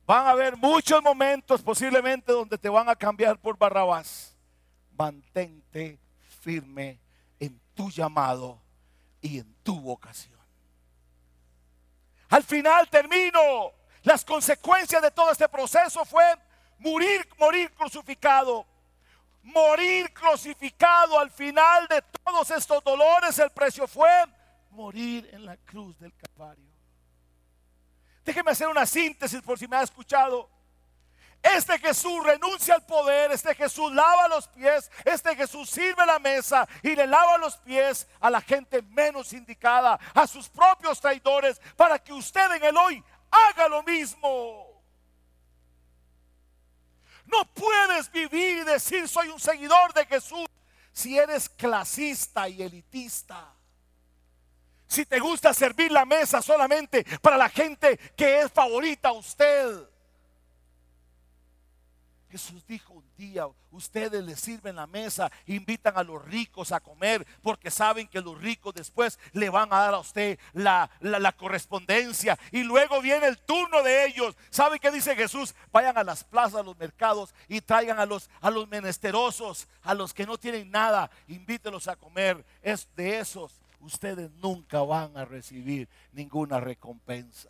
Van 0.06 0.28
a 0.28 0.32
haber 0.32 0.56
muchos 0.56 1.02
momentos 1.02 1.62
posiblemente 1.62 2.32
donde 2.32 2.58
te 2.58 2.70
van 2.70 2.88
a 2.90 2.96
cambiar 2.96 3.40
por 3.40 3.58
Barrabás. 3.58 4.36
Mantente 4.98 6.00
firme 6.42 7.00
en 7.40 7.60
tu 7.74 7.90
llamado 7.90 8.62
y 9.20 9.40
en 9.40 9.54
tu 9.64 9.80
vocación. 9.82 10.40
Al 12.30 12.44
final 12.44 12.88
termino. 12.90 13.72
Las 14.04 14.24
consecuencias 14.24 15.02
de 15.02 15.10
todo 15.10 15.32
este 15.32 15.50
proceso 15.50 16.06
fue 16.06 16.24
morir, 16.78 17.28
morir 17.40 17.74
crucificado. 17.74 18.66
Morir 19.42 20.14
crucificado 20.14 21.20
al 21.20 21.32
final 21.32 21.88
de 21.88 22.04
todos 22.24 22.52
estos 22.52 22.84
dolores, 22.84 23.38
el 23.40 23.50
precio 23.50 23.88
fue 23.88 24.10
morir 24.72 25.28
en 25.32 25.46
la 25.46 25.58
cruz 25.58 25.98
del 26.00 26.14
Calvario. 26.16 26.75
Déjeme 28.26 28.52
hacer 28.52 28.68
una 28.68 28.86
síntesis 28.86 29.42
por 29.42 29.60
si 29.60 29.68
me 29.68 29.78
ha 29.78 29.84
escuchado. 29.84 30.50
Este 31.44 31.78
Jesús 31.78 32.24
renuncia 32.24 32.74
al 32.74 32.84
poder, 32.88 33.32
este 33.32 33.54
Jesús 33.54 33.94
lava 33.94 34.28
los 34.28 34.48
pies, 34.48 34.90
este 35.04 35.36
Jesús 35.36 35.70
sirve 35.70 36.04
la 36.04 36.18
mesa 36.18 36.68
y 36.82 36.96
le 36.96 37.06
lava 37.06 37.38
los 37.38 37.56
pies 37.58 38.08
a 38.20 38.32
la 38.32 38.42
gente 38.42 38.82
menos 38.82 39.32
indicada, 39.32 40.00
a 40.16 40.26
sus 40.26 40.50
propios 40.50 41.00
traidores, 41.00 41.62
para 41.78 42.00
que 42.00 42.12
usted 42.12 42.52
en 42.54 42.64
el 42.64 42.76
hoy 42.76 43.04
haga 43.30 43.68
lo 43.68 43.84
mismo. 43.84 44.82
No 47.26 47.46
puedes 47.54 48.12
vivir 48.12 48.60
y 48.60 48.64
decir 48.64 49.08
soy 49.08 49.30
un 49.30 49.40
seguidor 49.40 49.94
de 49.94 50.06
Jesús 50.08 50.48
si 50.92 51.20
eres 51.20 51.48
clasista 51.48 52.50
y 52.50 52.64
elitista. 52.64 53.55
Si 54.96 55.06
te 55.06 55.20
gusta 55.20 55.54
servir 55.54 55.92
la 55.92 56.06
mesa 56.06 56.42
solamente 56.42 57.04
para 57.22 57.36
la 57.36 57.50
gente 57.50 57.98
que 58.16 58.40
es 58.40 58.50
favorita 58.50 59.10
a 59.10 59.12
usted. 59.12 59.90
Jesús 62.30 62.66
dijo 62.66 62.94
un 62.94 63.04
día, 63.18 63.46
ustedes 63.72 64.24
le 64.24 64.38
sirven 64.38 64.78
la 64.78 64.88
mesa, 64.88 65.30
invitan 65.48 65.98
a 65.98 66.04
los 66.04 66.24
ricos 66.24 66.72
a 66.72 66.80
comer, 66.80 67.28
porque 67.42 67.70
saben 67.70 68.08
que 68.08 68.22
los 68.22 68.40
ricos 68.40 68.74
después 68.74 69.20
le 69.34 69.50
van 69.50 69.68
a 69.74 69.80
dar 69.80 69.96
a 69.96 70.00
usted 70.00 70.40
la, 70.54 70.90
correspondencia. 71.38 72.40
Y 72.54 72.64
luego 72.64 73.02
viene 73.02 73.28
el 73.28 73.38
turno 73.38 73.84
de 73.84 74.06
ellos. 74.06 74.34
¿Saben 74.50 74.80
qué 74.80 74.92
dice 74.92 75.14
Jesús? 75.14 75.54
Vayan 75.74 75.98
a 75.98 76.06
las 76.06 76.24
plazas, 76.24 76.62
a 76.62 76.64
los 76.64 76.78
mercados 76.78 77.36
y 77.50 77.60
traigan 77.60 78.00
a 78.00 78.06
los, 78.06 78.30
a 78.40 78.50
los 78.50 78.66
menesterosos, 78.70 79.68
a 79.84 79.94
los 79.94 80.14
que 80.14 80.26
no 80.26 80.38
tienen 80.38 80.72
nada, 80.72 81.12
invítenlos 81.28 81.90
a 81.90 81.98
comer. 81.98 82.46
Es 82.62 82.88
de 82.96 83.20
esos, 83.20 83.60
ustedes 83.86 84.32
nunca 84.34 84.82
van 84.82 85.16
a 85.16 85.26
recibir 85.26 85.88
ninguna 86.12 86.60
recompensa. 86.60 87.50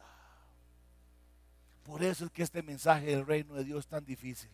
Por 1.83 2.03
eso 2.03 2.25
es 2.25 2.31
que 2.31 2.43
este 2.43 2.63
mensaje 2.63 3.05
del 3.05 3.25
reino 3.25 3.53
de 3.53 3.63
Dios 3.63 3.79
es 3.79 3.87
tan 3.87 4.03
difícil. 4.05 4.49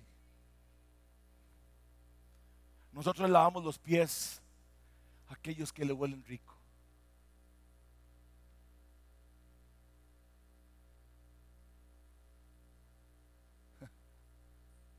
Nosotros 2.91 3.29
lavamos 3.29 3.63
los 3.63 3.79
pies 3.79 4.41
a 5.29 5.33
aquellos 5.33 5.71
que 5.71 5.85
le 5.85 5.93
huelen 5.93 6.23
rico. 6.25 6.55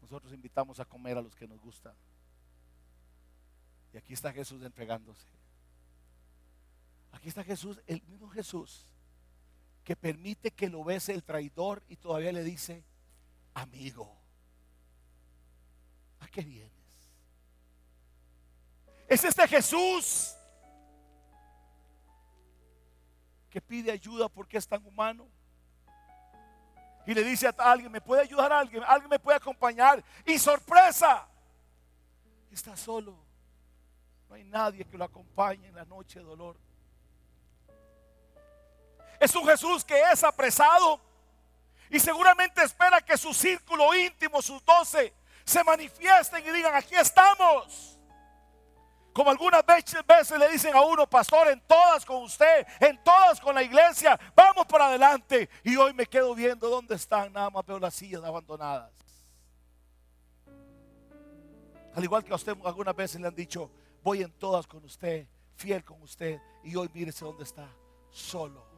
Nosotros 0.01 0.33
invitamos 0.33 0.81
a 0.81 0.85
comer 0.85 1.17
a 1.17 1.23
los 1.23 1.35
que 1.35 1.47
nos 1.47 1.61
gustan. 1.61 1.95
Y 3.93 3.99
aquí 3.99 4.15
está 4.15 4.33
Jesús 4.33 4.63
entregándose. 4.63 5.42
Aquí 7.13 7.29
está 7.29 7.45
Jesús, 7.45 7.81
el 7.87 8.03
mismo 8.03 8.29
Jesús, 8.31 8.87
que 9.85 9.95
permite 9.95 10.51
que 10.51 10.69
lo 10.69 10.83
bese 10.83 11.13
el 11.13 11.23
traidor 11.23 11.83
y 11.89 11.97
todavía 11.97 12.33
le 12.33 12.43
dice, 12.43 12.85
amigo. 13.55 14.19
¿A 16.21 16.29
qué 16.29 16.43
viene? 16.43 16.71
Es 19.09 19.25
este 19.25 19.47
Jesús 19.47 20.35
que 23.51 23.61
pide 23.61 23.93
ayuda 23.93 24.29
porque 24.29 24.57
es 24.57 24.67
tan 24.67 24.85
humano. 24.87 25.29
Y 27.07 27.13
le 27.13 27.23
dice 27.23 27.49
a 27.49 27.55
alguien, 27.71 27.91
¿me 27.93 28.01
puede 28.01 28.23
ayudar 28.23 28.53
a 28.53 28.61
alguien? 28.61 28.83
¿Alguien 28.87 29.11
me 29.11 29.19
puede 29.19 29.37
acompañar? 29.37 30.03
Y 30.25 30.39
sorpresa, 30.39 31.29
está 32.51 32.77
solo. 32.77 33.19
No 34.29 34.37
hay 34.37 34.45
nadie 34.45 34.85
que 34.85 34.97
lo 34.97 35.05
acompañe 35.05 35.69
en 35.69 35.75
la 35.75 35.85
noche 35.85 36.21
de 36.21 36.25
dolor. 36.25 36.57
Es 39.23 39.37
un 39.37 39.47
Jesús 39.47 39.85
que 39.85 39.95
es 40.13 40.25
apresado 40.25 41.01
y 41.89 42.01
seguramente 42.01 42.61
espera 42.61 43.01
que 43.01 43.17
su 43.17 43.33
círculo 43.33 43.95
íntimo, 43.95 44.43
sus 44.43 44.65
doce, 44.65 45.15
se 45.45 45.63
manifiesten 45.63 46.45
y 46.45 46.51
digan, 46.51 46.75
aquí 46.75 46.97
estamos. 46.97 48.01
Como 49.13 49.31
algunas 49.31 49.65
veces 49.65 50.37
le 50.37 50.49
dicen 50.49 50.75
a 50.75 50.81
uno, 50.81 51.09
pastor, 51.09 51.47
en 51.47 51.61
todas 51.61 52.05
con 52.05 52.25
usted, 52.25 52.67
en 52.81 53.01
todas 53.05 53.41
con 53.41 53.55
la 53.55 53.63
iglesia, 53.63 54.19
vamos 54.35 54.67
para 54.67 54.87
adelante. 54.87 55.49
Y 55.63 55.77
hoy 55.77 55.95
me 55.95 56.07
quedo 56.07 56.35
viendo 56.35 56.69
dónde 56.69 56.97
están, 56.97 57.33
nada 57.33 57.49
más 57.49 57.65
veo 57.65 57.79
las 57.79 57.95
sillas 57.95 58.25
abandonadas. 58.25 58.91
Al 61.95 62.03
igual 62.03 62.25
que 62.25 62.33
a 62.33 62.35
usted 62.35 62.57
algunas 62.65 62.97
veces 62.97 63.21
le 63.21 63.29
han 63.29 63.37
dicho, 63.37 63.71
voy 64.03 64.23
en 64.23 64.33
todas 64.33 64.67
con 64.67 64.83
usted, 64.83 65.29
fiel 65.55 65.85
con 65.85 66.03
usted, 66.03 66.41
y 66.65 66.75
hoy 66.75 66.91
mírese 66.93 67.25
dónde 67.25 67.45
está, 67.45 67.69
solo 68.11 68.72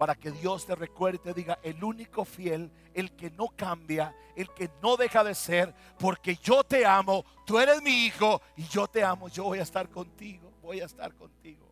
para 0.00 0.14
que 0.14 0.30
Dios 0.30 0.64
te 0.64 0.74
recuerde 0.74 1.16
y 1.16 1.18
te 1.18 1.34
diga, 1.34 1.58
el 1.62 1.84
único 1.84 2.24
fiel, 2.24 2.72
el 2.94 3.14
que 3.14 3.30
no 3.30 3.48
cambia, 3.48 4.16
el 4.34 4.48
que 4.54 4.70
no 4.82 4.96
deja 4.96 5.22
de 5.22 5.34
ser, 5.34 5.74
porque 5.98 6.36
yo 6.36 6.64
te 6.64 6.86
amo, 6.86 7.22
tú 7.44 7.58
eres 7.58 7.82
mi 7.82 8.06
hijo 8.06 8.40
y 8.56 8.64
yo 8.64 8.86
te 8.86 9.04
amo, 9.04 9.28
yo 9.28 9.44
voy 9.44 9.58
a 9.58 9.62
estar 9.62 9.90
contigo, 9.90 10.50
voy 10.62 10.80
a 10.80 10.86
estar 10.86 11.14
contigo. 11.14 11.66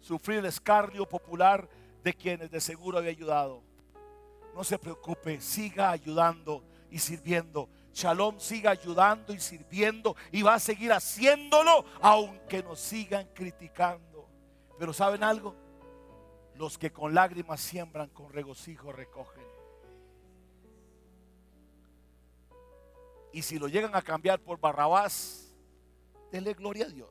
Sufrir 0.00 0.40
el 0.40 0.46
escarnio 0.46 1.08
popular 1.08 1.68
de 2.02 2.12
quienes 2.12 2.50
de 2.50 2.60
seguro 2.60 2.98
había 2.98 3.10
ayudado. 3.10 3.62
No 4.52 4.64
se 4.64 4.80
preocupe, 4.80 5.40
siga 5.40 5.92
ayudando 5.92 6.64
y 6.90 6.98
sirviendo. 6.98 7.68
Shalom 7.94 8.40
siga 8.40 8.72
ayudando 8.72 9.32
y 9.32 9.38
sirviendo 9.38 10.16
y 10.32 10.42
va 10.42 10.54
a 10.54 10.58
seguir 10.58 10.92
haciéndolo 10.92 11.84
aunque 12.00 12.64
nos 12.64 12.80
sigan 12.80 13.28
criticando. 13.32 14.09
Pero 14.80 14.94
¿saben 14.94 15.22
algo? 15.22 15.54
Los 16.54 16.78
que 16.78 16.90
con 16.90 17.12
lágrimas 17.14 17.60
siembran, 17.60 18.08
con 18.08 18.32
regocijo 18.32 18.90
recogen. 18.90 19.44
Y 23.30 23.42
si 23.42 23.58
lo 23.58 23.68
llegan 23.68 23.94
a 23.94 24.00
cambiar 24.00 24.40
por 24.40 24.58
Barrabás, 24.58 25.54
denle 26.32 26.54
gloria 26.54 26.86
a 26.86 26.88
Dios. 26.88 27.10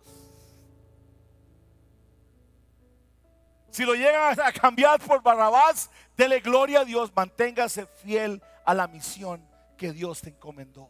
Si 3.70 3.86
lo 3.86 3.94
llegan 3.94 4.40
a 4.42 4.52
cambiar 4.52 5.00
por 5.00 5.22
Barrabás, 5.22 5.92
dele 6.18 6.40
gloria 6.40 6.80
a 6.80 6.86
Dios. 6.86 7.12
Manténgase 7.16 7.86
fiel 7.86 8.42
a 8.66 8.74
la 8.74 8.88
misión 8.88 9.48
que 9.78 9.94
Dios 9.94 10.22
te 10.22 10.30
encomendó. 10.30 10.90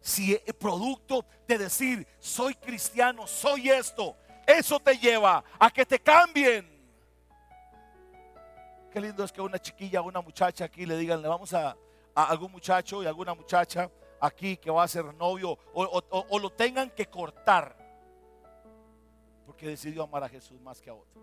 Si 0.00 0.40
el 0.46 0.54
producto 0.54 1.26
de 1.48 1.58
decir, 1.58 2.06
soy 2.20 2.54
cristiano, 2.54 3.26
soy 3.26 3.70
esto, 3.70 4.16
eso 4.46 4.78
te 4.80 4.96
lleva 4.96 5.44
a 5.58 5.70
que 5.70 5.84
te 5.84 5.98
cambien. 5.98 6.72
Qué 8.90 9.00
lindo 9.00 9.24
es 9.24 9.32
que 9.32 9.40
una 9.40 9.58
chiquilla, 9.58 10.02
una 10.02 10.20
muchacha 10.20 10.66
aquí 10.66 10.84
le 10.84 10.96
digan, 10.98 11.22
le 11.22 11.28
vamos 11.28 11.54
a, 11.54 11.76
algún 12.14 12.52
muchacho 12.52 13.02
y 13.02 13.06
alguna 13.06 13.34
muchacha 13.34 13.90
aquí 14.20 14.58
que 14.58 14.70
va 14.70 14.82
a 14.82 14.88
ser 14.88 15.14
novio 15.14 15.58
o, 15.72 16.38
lo 16.38 16.50
tengan 16.50 16.90
que 16.90 17.06
cortar 17.06 17.74
porque 19.46 19.66
decidió 19.66 20.02
amar 20.02 20.24
a 20.24 20.28
Jesús 20.28 20.60
más 20.60 20.80
que 20.80 20.90
a 20.90 20.94
otro. 20.94 21.22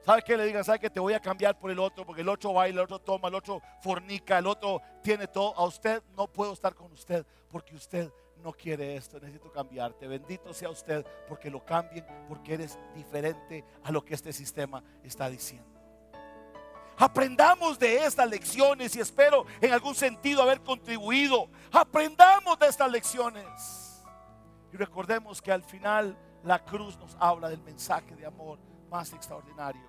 ¿Sabe 0.00 0.22
qué 0.22 0.36
le 0.36 0.44
digan? 0.44 0.64
¿Sabe 0.64 0.78
que 0.78 0.90
te 0.90 1.00
voy 1.00 1.14
a 1.14 1.20
cambiar 1.20 1.58
por 1.58 1.70
el 1.70 1.78
otro? 1.78 2.04
Porque 2.04 2.20
el 2.20 2.28
otro 2.28 2.52
baila, 2.52 2.80
el 2.80 2.84
otro 2.84 2.98
toma, 2.98 3.28
el 3.28 3.34
otro 3.34 3.62
fornica, 3.80 4.38
el 4.38 4.46
otro 4.46 4.80
tiene 5.02 5.26
todo. 5.26 5.56
A 5.56 5.64
usted 5.64 6.02
no 6.14 6.26
puedo 6.26 6.52
estar 6.52 6.74
con 6.74 6.92
usted 6.92 7.26
porque 7.48 7.74
usted 7.74 8.10
no 8.44 8.52
quiere 8.52 8.94
esto, 8.94 9.18
necesito 9.18 9.50
cambiarte. 9.50 10.06
Bendito 10.06 10.52
sea 10.52 10.68
usted 10.68 11.04
porque 11.26 11.50
lo 11.50 11.64
cambien, 11.64 12.04
porque 12.28 12.54
eres 12.54 12.78
diferente 12.94 13.64
a 13.82 13.90
lo 13.90 14.04
que 14.04 14.14
este 14.14 14.32
sistema 14.32 14.84
está 15.02 15.30
diciendo. 15.30 15.66
Aprendamos 16.96 17.78
de 17.78 18.04
estas 18.04 18.28
lecciones 18.28 18.94
y 18.94 19.00
espero 19.00 19.46
en 19.60 19.72
algún 19.72 19.94
sentido 19.94 20.42
haber 20.42 20.60
contribuido. 20.60 21.48
Aprendamos 21.72 22.58
de 22.58 22.68
estas 22.68 22.90
lecciones. 22.92 24.04
Y 24.72 24.76
recordemos 24.76 25.40
que 25.40 25.50
al 25.50 25.64
final 25.64 26.16
la 26.44 26.62
cruz 26.62 26.98
nos 26.98 27.16
habla 27.18 27.48
del 27.48 27.62
mensaje 27.62 28.14
de 28.14 28.26
amor 28.26 28.58
más 28.90 29.12
extraordinario, 29.12 29.82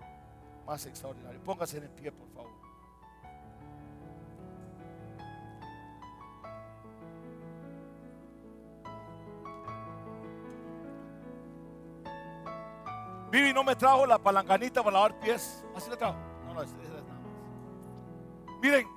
más 0.66 0.86
extraordinario. 0.86 1.44
Póngase 1.44 1.78
en 1.78 1.90
pie, 1.90 2.12
por 2.12 2.28
favor. 2.30 2.35
Vivi 13.36 13.52
no 13.52 13.66
me 13.66 13.76
trajo 13.76 14.06
la 14.06 14.18
palanganita 14.18 14.82
para 14.82 14.94
lavar 14.94 15.20
pies. 15.20 15.62
Así 15.76 15.90
le 15.90 15.98
trajo. 15.98 16.16
No, 16.46 16.54
no, 16.54 16.62
es, 16.62 16.70
es 16.70 16.90
nada 16.90 17.20
más. 17.20 18.60
Miren, 18.62 18.88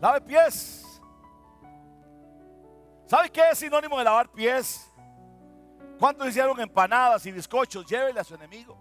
lave 0.00 0.22
pies. 0.22 0.82
¿Sabe 3.04 3.28
qué 3.28 3.50
es 3.52 3.58
sinónimo 3.58 3.98
de 3.98 4.04
lavar 4.04 4.30
pies? 4.30 4.90
¿Cuántos 5.98 6.26
hicieron 6.26 6.58
empanadas 6.58 7.26
y 7.26 7.32
bizcochos? 7.32 7.84
Llévele 7.84 8.18
a 8.18 8.24
su 8.24 8.34
enemigo. 8.34 8.78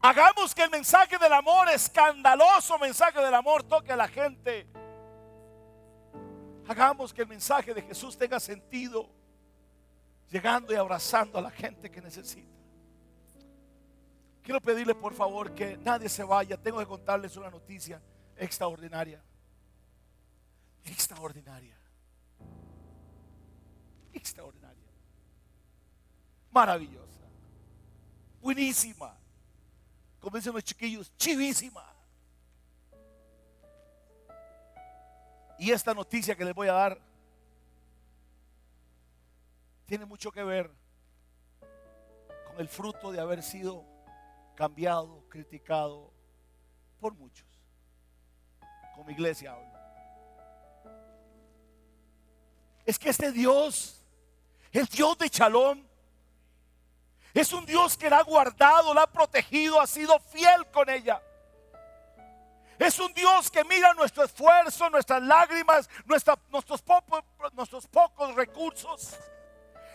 Hagamos 0.00 0.54
que 0.54 0.62
el 0.62 0.70
mensaje 0.70 1.18
del 1.18 1.32
amor, 1.32 1.68
escandaloso 1.70 2.78
mensaje 2.78 3.20
del 3.20 3.34
amor, 3.34 3.64
toque 3.64 3.90
a 3.90 3.96
la 3.96 4.06
gente. 4.06 4.68
Hagamos 6.68 7.12
que 7.12 7.22
el 7.22 7.28
mensaje 7.28 7.74
de 7.74 7.82
Jesús 7.82 8.16
tenga 8.16 8.38
sentido, 8.38 9.10
llegando 10.34 10.72
y 10.72 10.76
abrazando 10.76 11.38
a 11.38 11.42
la 11.42 11.50
gente 11.52 11.88
que 11.88 12.02
necesita. 12.02 12.58
Quiero 14.42 14.60
pedirle 14.60 14.92
por 14.92 15.14
favor 15.14 15.54
que 15.54 15.76
nadie 15.76 16.08
se 16.08 16.24
vaya. 16.24 16.56
Tengo 16.56 16.80
que 16.80 16.86
contarles 16.86 17.36
una 17.36 17.50
noticia 17.50 18.02
extraordinaria. 18.36 19.22
Extraordinaria. 20.82 21.76
Extraordinaria. 24.12 24.90
Maravillosa. 26.50 27.28
Buenísima. 28.40 29.16
Como 30.18 30.36
dicen 30.36 30.52
los 30.52 30.64
chiquillos, 30.64 31.16
chivísima. 31.16 31.94
Y 35.60 35.70
esta 35.70 35.94
noticia 35.94 36.34
que 36.34 36.44
les 36.44 36.54
voy 36.54 36.66
a 36.66 36.72
dar 36.72 37.13
tiene 39.86 40.04
mucho 40.06 40.32
que 40.32 40.42
ver 40.42 40.70
con 42.46 42.60
el 42.60 42.68
fruto 42.68 43.12
de 43.12 43.20
haber 43.20 43.42
sido 43.42 43.84
cambiado, 44.54 45.24
criticado 45.28 46.12
por 47.00 47.14
muchos. 47.14 47.46
Como 48.94 49.10
iglesia 49.10 49.52
hablo. 49.52 49.74
Es 52.86 52.98
que 52.98 53.10
este 53.10 53.32
Dios, 53.32 54.02
el 54.72 54.86
Dios 54.86 55.18
de 55.18 55.30
Chalón, 55.30 55.88
es 57.32 57.52
un 57.52 57.66
Dios 57.66 57.96
que 57.96 58.08
la 58.08 58.18
ha 58.18 58.22
guardado, 58.22 58.94
la 58.94 59.02
ha 59.02 59.06
protegido, 59.10 59.80
ha 59.80 59.86
sido 59.86 60.18
fiel 60.20 60.66
con 60.70 60.88
ella. 60.88 61.20
Es 62.78 62.98
un 62.98 63.12
Dios 63.12 63.50
que 63.50 63.64
mira 63.64 63.92
nuestro 63.94 64.24
esfuerzo, 64.24 64.90
nuestras 64.90 65.22
lágrimas, 65.22 65.88
nuestros, 66.04 66.38
nuestros 66.50 66.82
pocos 67.88 68.34
recursos. 68.34 69.18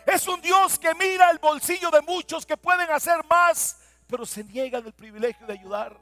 Es 0.06 0.26
un 0.26 0.40
Dios 0.40 0.78
que 0.78 0.94
mira 0.94 1.30
el 1.30 1.38
bolsillo 1.38 1.90
de 1.90 2.00
muchos 2.02 2.44
que 2.44 2.56
pueden 2.56 2.90
hacer 2.90 3.24
más 3.28 3.76
pero 4.10 4.26
se 4.26 4.42
niegan 4.42 4.84
el 4.84 4.92
privilegio 4.92 5.46
de 5.46 5.52
ayudar. 5.52 5.96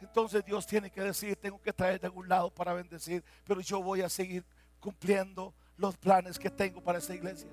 Entonces 0.00 0.44
Dios 0.44 0.64
tiene 0.64 0.90
que 0.90 1.00
decir, 1.00 1.36
tengo 1.36 1.60
que 1.60 1.72
traer 1.72 2.00
de 2.00 2.06
algún 2.06 2.28
lado 2.28 2.50
para 2.50 2.72
bendecir, 2.72 3.24
pero 3.44 3.60
yo 3.60 3.82
voy 3.82 4.02
a 4.02 4.08
seguir 4.08 4.44
cumpliendo 4.78 5.52
los 5.76 5.96
planes 5.96 6.38
que 6.38 6.48
tengo 6.48 6.80
para 6.80 6.98
esta 6.98 7.14
iglesia. 7.14 7.50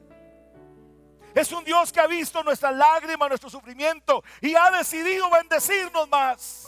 Es 1.33 1.51
un 1.51 1.63
Dios 1.65 1.91
que 1.91 1.99
ha 1.99 2.07
visto 2.07 2.43
nuestra 2.43 2.71
lágrima, 2.71 3.27
nuestro 3.27 3.49
sufrimiento 3.49 4.23
y 4.39 4.53
ha 4.53 4.69
decidido 4.69 5.29
bendecirnos 5.31 6.07
más. 6.07 6.67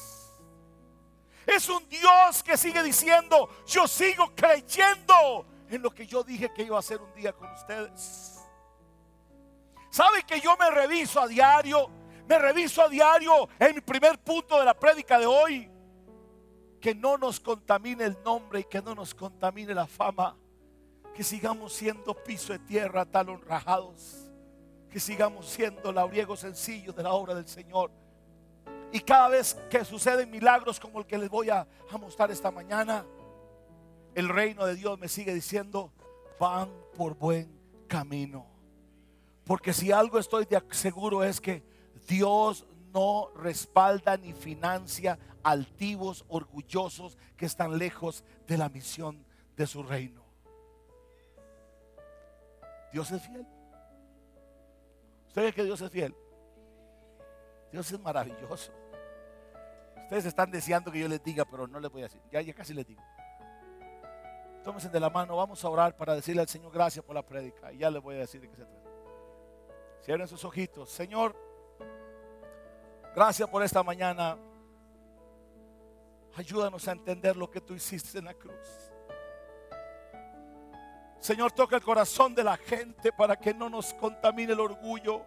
Es 1.45 1.69
un 1.69 1.87
Dios 1.87 2.43
que 2.43 2.57
sigue 2.57 2.81
diciendo, 2.83 3.49
yo 3.65 3.87
sigo 3.87 4.33
creyendo 4.35 5.45
en 5.69 5.81
lo 5.81 5.91
que 5.91 6.05
yo 6.05 6.23
dije 6.23 6.51
que 6.53 6.63
iba 6.63 6.75
a 6.75 6.79
hacer 6.79 6.99
un 6.99 7.13
día 7.13 7.31
con 7.31 7.49
ustedes. 7.53 8.36
¿Sabe 9.97 10.21
que 10.21 10.39
yo 10.39 10.55
me 10.57 10.69
reviso 10.69 11.19
a 11.19 11.27
diario 11.27 11.89
me 12.27 12.37
reviso 12.37 12.83
a 12.83 12.89
diario 12.89 13.47
en 13.57 13.75
mi 13.75 13.81
primer 13.81 14.19
punto 14.19 14.59
de 14.59 14.65
la 14.65 14.73
prédica 14.73 15.17
de 15.17 15.25
hoy. 15.25 15.71
Que 16.79 16.93
no 16.93 17.17
nos 17.17 17.39
contamine 17.39 18.03
el 18.03 18.17
nombre 18.23 18.59
y 18.59 18.63
que 18.65 18.81
no 18.81 18.93
nos 18.93 19.15
contamine 19.15 19.73
la 19.73 19.87
fama. 19.87 20.37
Que 21.15 21.23
sigamos 21.23 21.73
siendo 21.73 22.13
piso 22.13 22.53
de 22.53 22.59
tierra, 22.59 23.05
talón 23.05 23.41
rajados. 23.41 24.29
Que 24.89 24.99
sigamos 24.99 25.47
siendo 25.47 25.91
labriegos 25.91 26.41
sencillos 26.41 26.95
de 26.95 27.03
la 27.03 27.13
obra 27.13 27.33
del 27.33 27.47
Señor. 27.47 27.91
Y 28.91 28.99
cada 28.99 29.29
vez 29.29 29.55
que 29.69 29.83
suceden 29.83 30.29
milagros 30.29 30.79
como 30.79 30.99
el 30.99 31.05
que 31.05 31.17
les 31.17 31.29
voy 31.29 31.49
a 31.49 31.67
mostrar 31.99 32.29
esta 32.29 32.51
mañana, 32.51 33.05
el 34.13 34.29
reino 34.29 34.65
de 34.65 34.75
Dios 34.75 34.99
me 34.99 35.07
sigue 35.07 35.33
diciendo, 35.33 35.91
van 36.39 36.69
por 36.95 37.15
buen 37.15 37.57
camino. 37.87 38.56
Porque 39.47 39.71
si 39.71 39.91
algo 39.93 40.19
estoy 40.19 40.45
de 40.45 40.61
seguro 40.71 41.23
es 41.23 41.39
que 41.39 41.63
Dios 42.07 42.67
no 42.93 43.29
respalda 43.35 44.17
ni 44.17 44.33
financia 44.33 45.17
altivos, 45.41 46.25
orgullosos 46.27 47.17
que 47.37 47.45
están 47.45 47.77
lejos 47.77 48.25
de 48.45 48.57
la 48.57 48.67
misión 48.67 49.25
de 49.55 49.65
su 49.65 49.83
reino. 49.83 50.21
Dios 52.91 53.09
es 53.11 53.21
fiel. 53.21 53.47
¿Usted 55.27 55.53
que 55.53 55.63
Dios 55.63 55.79
es 55.79 55.91
fiel? 55.91 56.15
Dios 57.71 57.89
es 57.91 57.99
maravilloso. 57.99 58.71
Ustedes 60.03 60.25
están 60.25 60.51
deseando 60.51 60.91
que 60.91 60.99
yo 60.99 61.07
les 61.07 61.23
diga, 61.23 61.45
pero 61.45 61.67
no 61.67 61.79
les 61.79 61.91
voy 61.91 62.01
a 62.01 62.05
decir. 62.05 62.21
Ya, 62.31 62.41
ya 62.41 62.53
casi 62.53 62.73
les 62.73 62.85
digo. 62.85 63.01
Tómense 64.63 64.89
de 64.89 64.99
la 64.99 65.09
mano, 65.09 65.37
vamos 65.37 65.63
a 65.63 65.69
orar 65.69 65.95
para 65.95 66.15
decirle 66.15 66.41
al 66.41 66.49
Señor 66.49 66.71
gracias 66.73 67.03
por 67.03 67.15
la 67.15 67.21
prédica. 67.21 67.71
Y 67.71 67.77
ya 67.77 67.89
les 67.89 68.01
voy 68.01 68.15
a 68.15 68.19
decir 68.19 68.41
de 68.41 68.49
qué 68.49 68.55
se 68.55 68.65
trata. 68.65 68.86
Cierren 70.07 70.27
sus 70.27 70.43
ojitos. 70.43 70.89
Señor, 70.89 71.35
Gracias 73.17 73.49
por 73.49 73.63
esta 73.63 73.81
mañana. 73.81 74.37
Ayúdanos 76.35 76.87
a 76.87 76.91
entender 76.91 77.35
lo 77.35 77.49
que 77.49 77.59
tú 77.59 77.73
hiciste 77.73 78.19
en 78.19 78.25
la 78.25 78.35
cruz. 78.35 78.91
Señor, 81.19 81.51
toca 81.51 81.77
el 81.77 81.81
corazón 81.81 82.35
de 82.35 82.43
la 82.43 82.57
gente 82.57 83.11
para 83.11 83.35
que 83.35 83.55
no 83.55 83.71
nos 83.71 83.91
contamine 83.95 84.53
el 84.53 84.59
orgullo. 84.59 85.25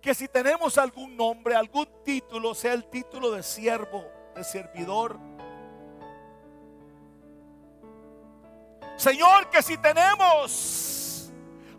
Que 0.00 0.14
si 0.14 0.28
tenemos 0.28 0.78
algún 0.78 1.16
nombre, 1.16 1.56
algún 1.56 1.88
título, 2.04 2.54
sea 2.54 2.74
el 2.74 2.84
título 2.84 3.32
de 3.32 3.42
siervo, 3.42 4.04
de 4.36 4.44
servidor. 4.44 5.18
Señor, 8.96 9.50
que 9.50 9.62
si 9.62 9.76
tenemos 9.78 10.99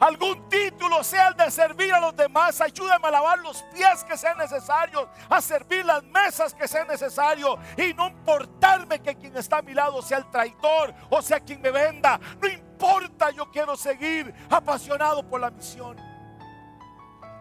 algún 0.02 0.50
título, 0.50 1.04
sea 1.04 1.30
el 1.30 1.36
de 1.36 1.50
servir 1.52 1.94
a 1.94 2.00
los 2.00 2.16
demás. 2.16 2.60
Ayúdame 2.60 3.08
a 3.08 3.12
lavar 3.12 3.40
los 3.40 3.62
pies 3.74 4.04
que 4.04 4.18
sean 4.18 4.38
necesarios, 4.38 5.08
a 5.30 5.40
servir 5.40 5.86
las 5.86 6.04
mesas 6.04 6.54
que 6.54 6.68
sean 6.68 6.88
necesarios 6.88 7.58
y 7.78 7.94
no 7.94 8.08
importarme 8.08 9.00
que 9.00 9.16
quien 9.16 9.38
está 9.38 9.60
a 9.60 9.62
mi 9.62 9.74
lado 9.74 10.02
sea 10.02 10.18
el 10.18 10.30
traidor 10.30 10.94
o 11.10 11.22
sea 11.22 11.40
quien 11.40 11.62
me 11.62 11.70
venda. 11.70 12.20
No 12.42 12.48
importa, 12.48 13.30
yo 13.30 13.50
quiero 13.52 13.78
seguir 13.78 14.34
apasionado 14.50 15.24
por 15.24 15.40
la 15.40 15.52
misión. 15.52 15.96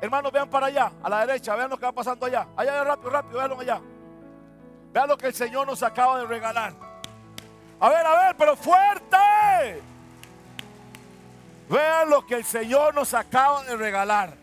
Hermanos, 0.02 0.30
vean 0.30 0.48
para 0.48 0.66
allá, 0.66 0.92
a 1.02 1.08
la 1.08 1.26
derecha, 1.26 1.54
vean 1.56 1.70
lo 1.70 1.78
que 1.78 1.86
va 1.86 1.92
pasando 1.92 2.26
allá. 2.26 2.46
Allá, 2.56 2.84
rápido, 2.84 3.10
rápido, 3.10 3.38
veanlo 3.38 3.60
allá. 3.60 3.80
Vean 4.92 5.08
lo 5.08 5.16
que 5.16 5.28
el 5.28 5.34
Señor 5.34 5.66
nos 5.66 5.82
acaba 5.82 6.18
de 6.18 6.26
regalar. 6.26 6.74
A 7.80 7.88
ver, 7.88 8.06
a 8.06 8.26
ver, 8.26 8.36
pero 8.36 8.54
fuerte. 8.54 9.89
Vean 11.70 12.10
lo 12.10 12.26
que 12.26 12.34
el 12.34 12.44
Señor 12.44 12.92
nos 12.96 13.14
acaba 13.14 13.62
de 13.62 13.76
regalar. 13.76 14.36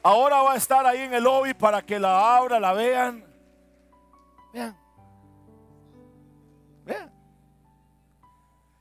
Ahora 0.00 0.42
va 0.42 0.52
a 0.52 0.56
estar 0.56 0.86
ahí 0.86 1.00
en 1.00 1.12
el 1.12 1.24
lobby 1.24 1.54
para 1.54 1.82
que 1.82 1.98
la 1.98 2.36
abra, 2.36 2.60
la 2.60 2.72
vean. 2.72 3.24
Vean. 4.52 4.78
Vean. 6.84 7.12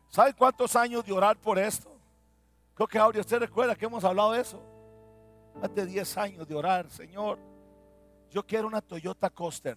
¿Sabe 0.09 0.35
cuántos 0.35 0.75
años 0.75 1.03
de 1.03 1.11
orar 1.11 1.37
por 1.37 1.57
esto? 1.57 1.97
Creo 2.75 2.87
que 2.87 2.99
ahora 2.99 3.19
usted 3.19 3.39
recuerda 3.39 3.75
que 3.75 3.85
hemos 3.85 4.03
hablado 4.03 4.33
de 4.33 4.41
eso. 4.41 4.61
Más 5.55 5.73
de 5.73 5.87
10 5.87 6.17
años 6.17 6.47
de 6.47 6.53
orar, 6.53 6.87
Señor. 6.91 7.39
Yo 8.29 8.45
quiero 8.45 8.67
una 8.67 8.81
Toyota 8.81 9.31
Coaster. 9.31 9.75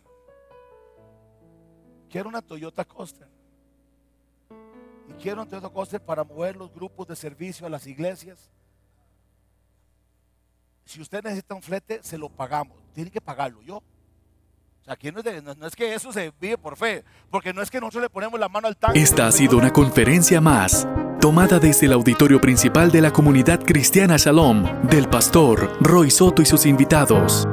Quiero 2.10 2.28
una 2.28 2.42
Toyota 2.42 2.84
Coaster. 2.84 3.35
Y 5.08 5.12
quiero 5.22 5.42
entre 5.42 5.58
otras 5.58 5.72
cosas 5.72 6.00
para 6.00 6.24
mover 6.24 6.56
los 6.56 6.72
grupos 6.72 7.06
de 7.06 7.16
servicio 7.16 7.66
a 7.66 7.70
las 7.70 7.86
iglesias. 7.86 8.50
Si 10.84 11.00
usted 11.00 11.22
necesita 11.22 11.54
un 11.54 11.62
flete, 11.62 12.00
se 12.02 12.16
lo 12.16 12.28
pagamos. 12.28 12.76
Tiene 12.94 13.10
que 13.10 13.20
pagarlo 13.20 13.60
yo. 13.62 13.76
O 13.78 14.84
sea, 14.84 14.96
no 15.12 15.20
es, 15.20 15.56
no 15.56 15.66
es 15.66 15.74
que 15.74 15.94
eso 15.94 16.12
se 16.12 16.32
vive 16.40 16.56
por 16.56 16.76
fe, 16.76 17.04
porque 17.28 17.52
no 17.52 17.60
es 17.60 17.70
que 17.70 17.80
nosotros 17.80 18.02
le 18.02 18.10
ponemos 18.10 18.38
la 18.38 18.48
mano 18.48 18.68
al 18.68 18.76
tanque. 18.76 19.02
Esta 19.02 19.26
ha 19.26 19.32
sido 19.32 19.58
una 19.58 19.72
conferencia 19.72 20.40
más, 20.40 20.86
tomada 21.20 21.58
desde 21.58 21.86
el 21.86 21.92
auditorio 21.92 22.40
principal 22.40 22.92
de 22.92 23.00
la 23.00 23.12
comunidad 23.12 23.60
cristiana 23.64 24.16
Shalom, 24.16 24.82
del 24.82 25.08
pastor 25.08 25.76
Roy 25.80 26.12
Soto 26.12 26.40
y 26.40 26.46
sus 26.46 26.66
invitados. 26.66 27.48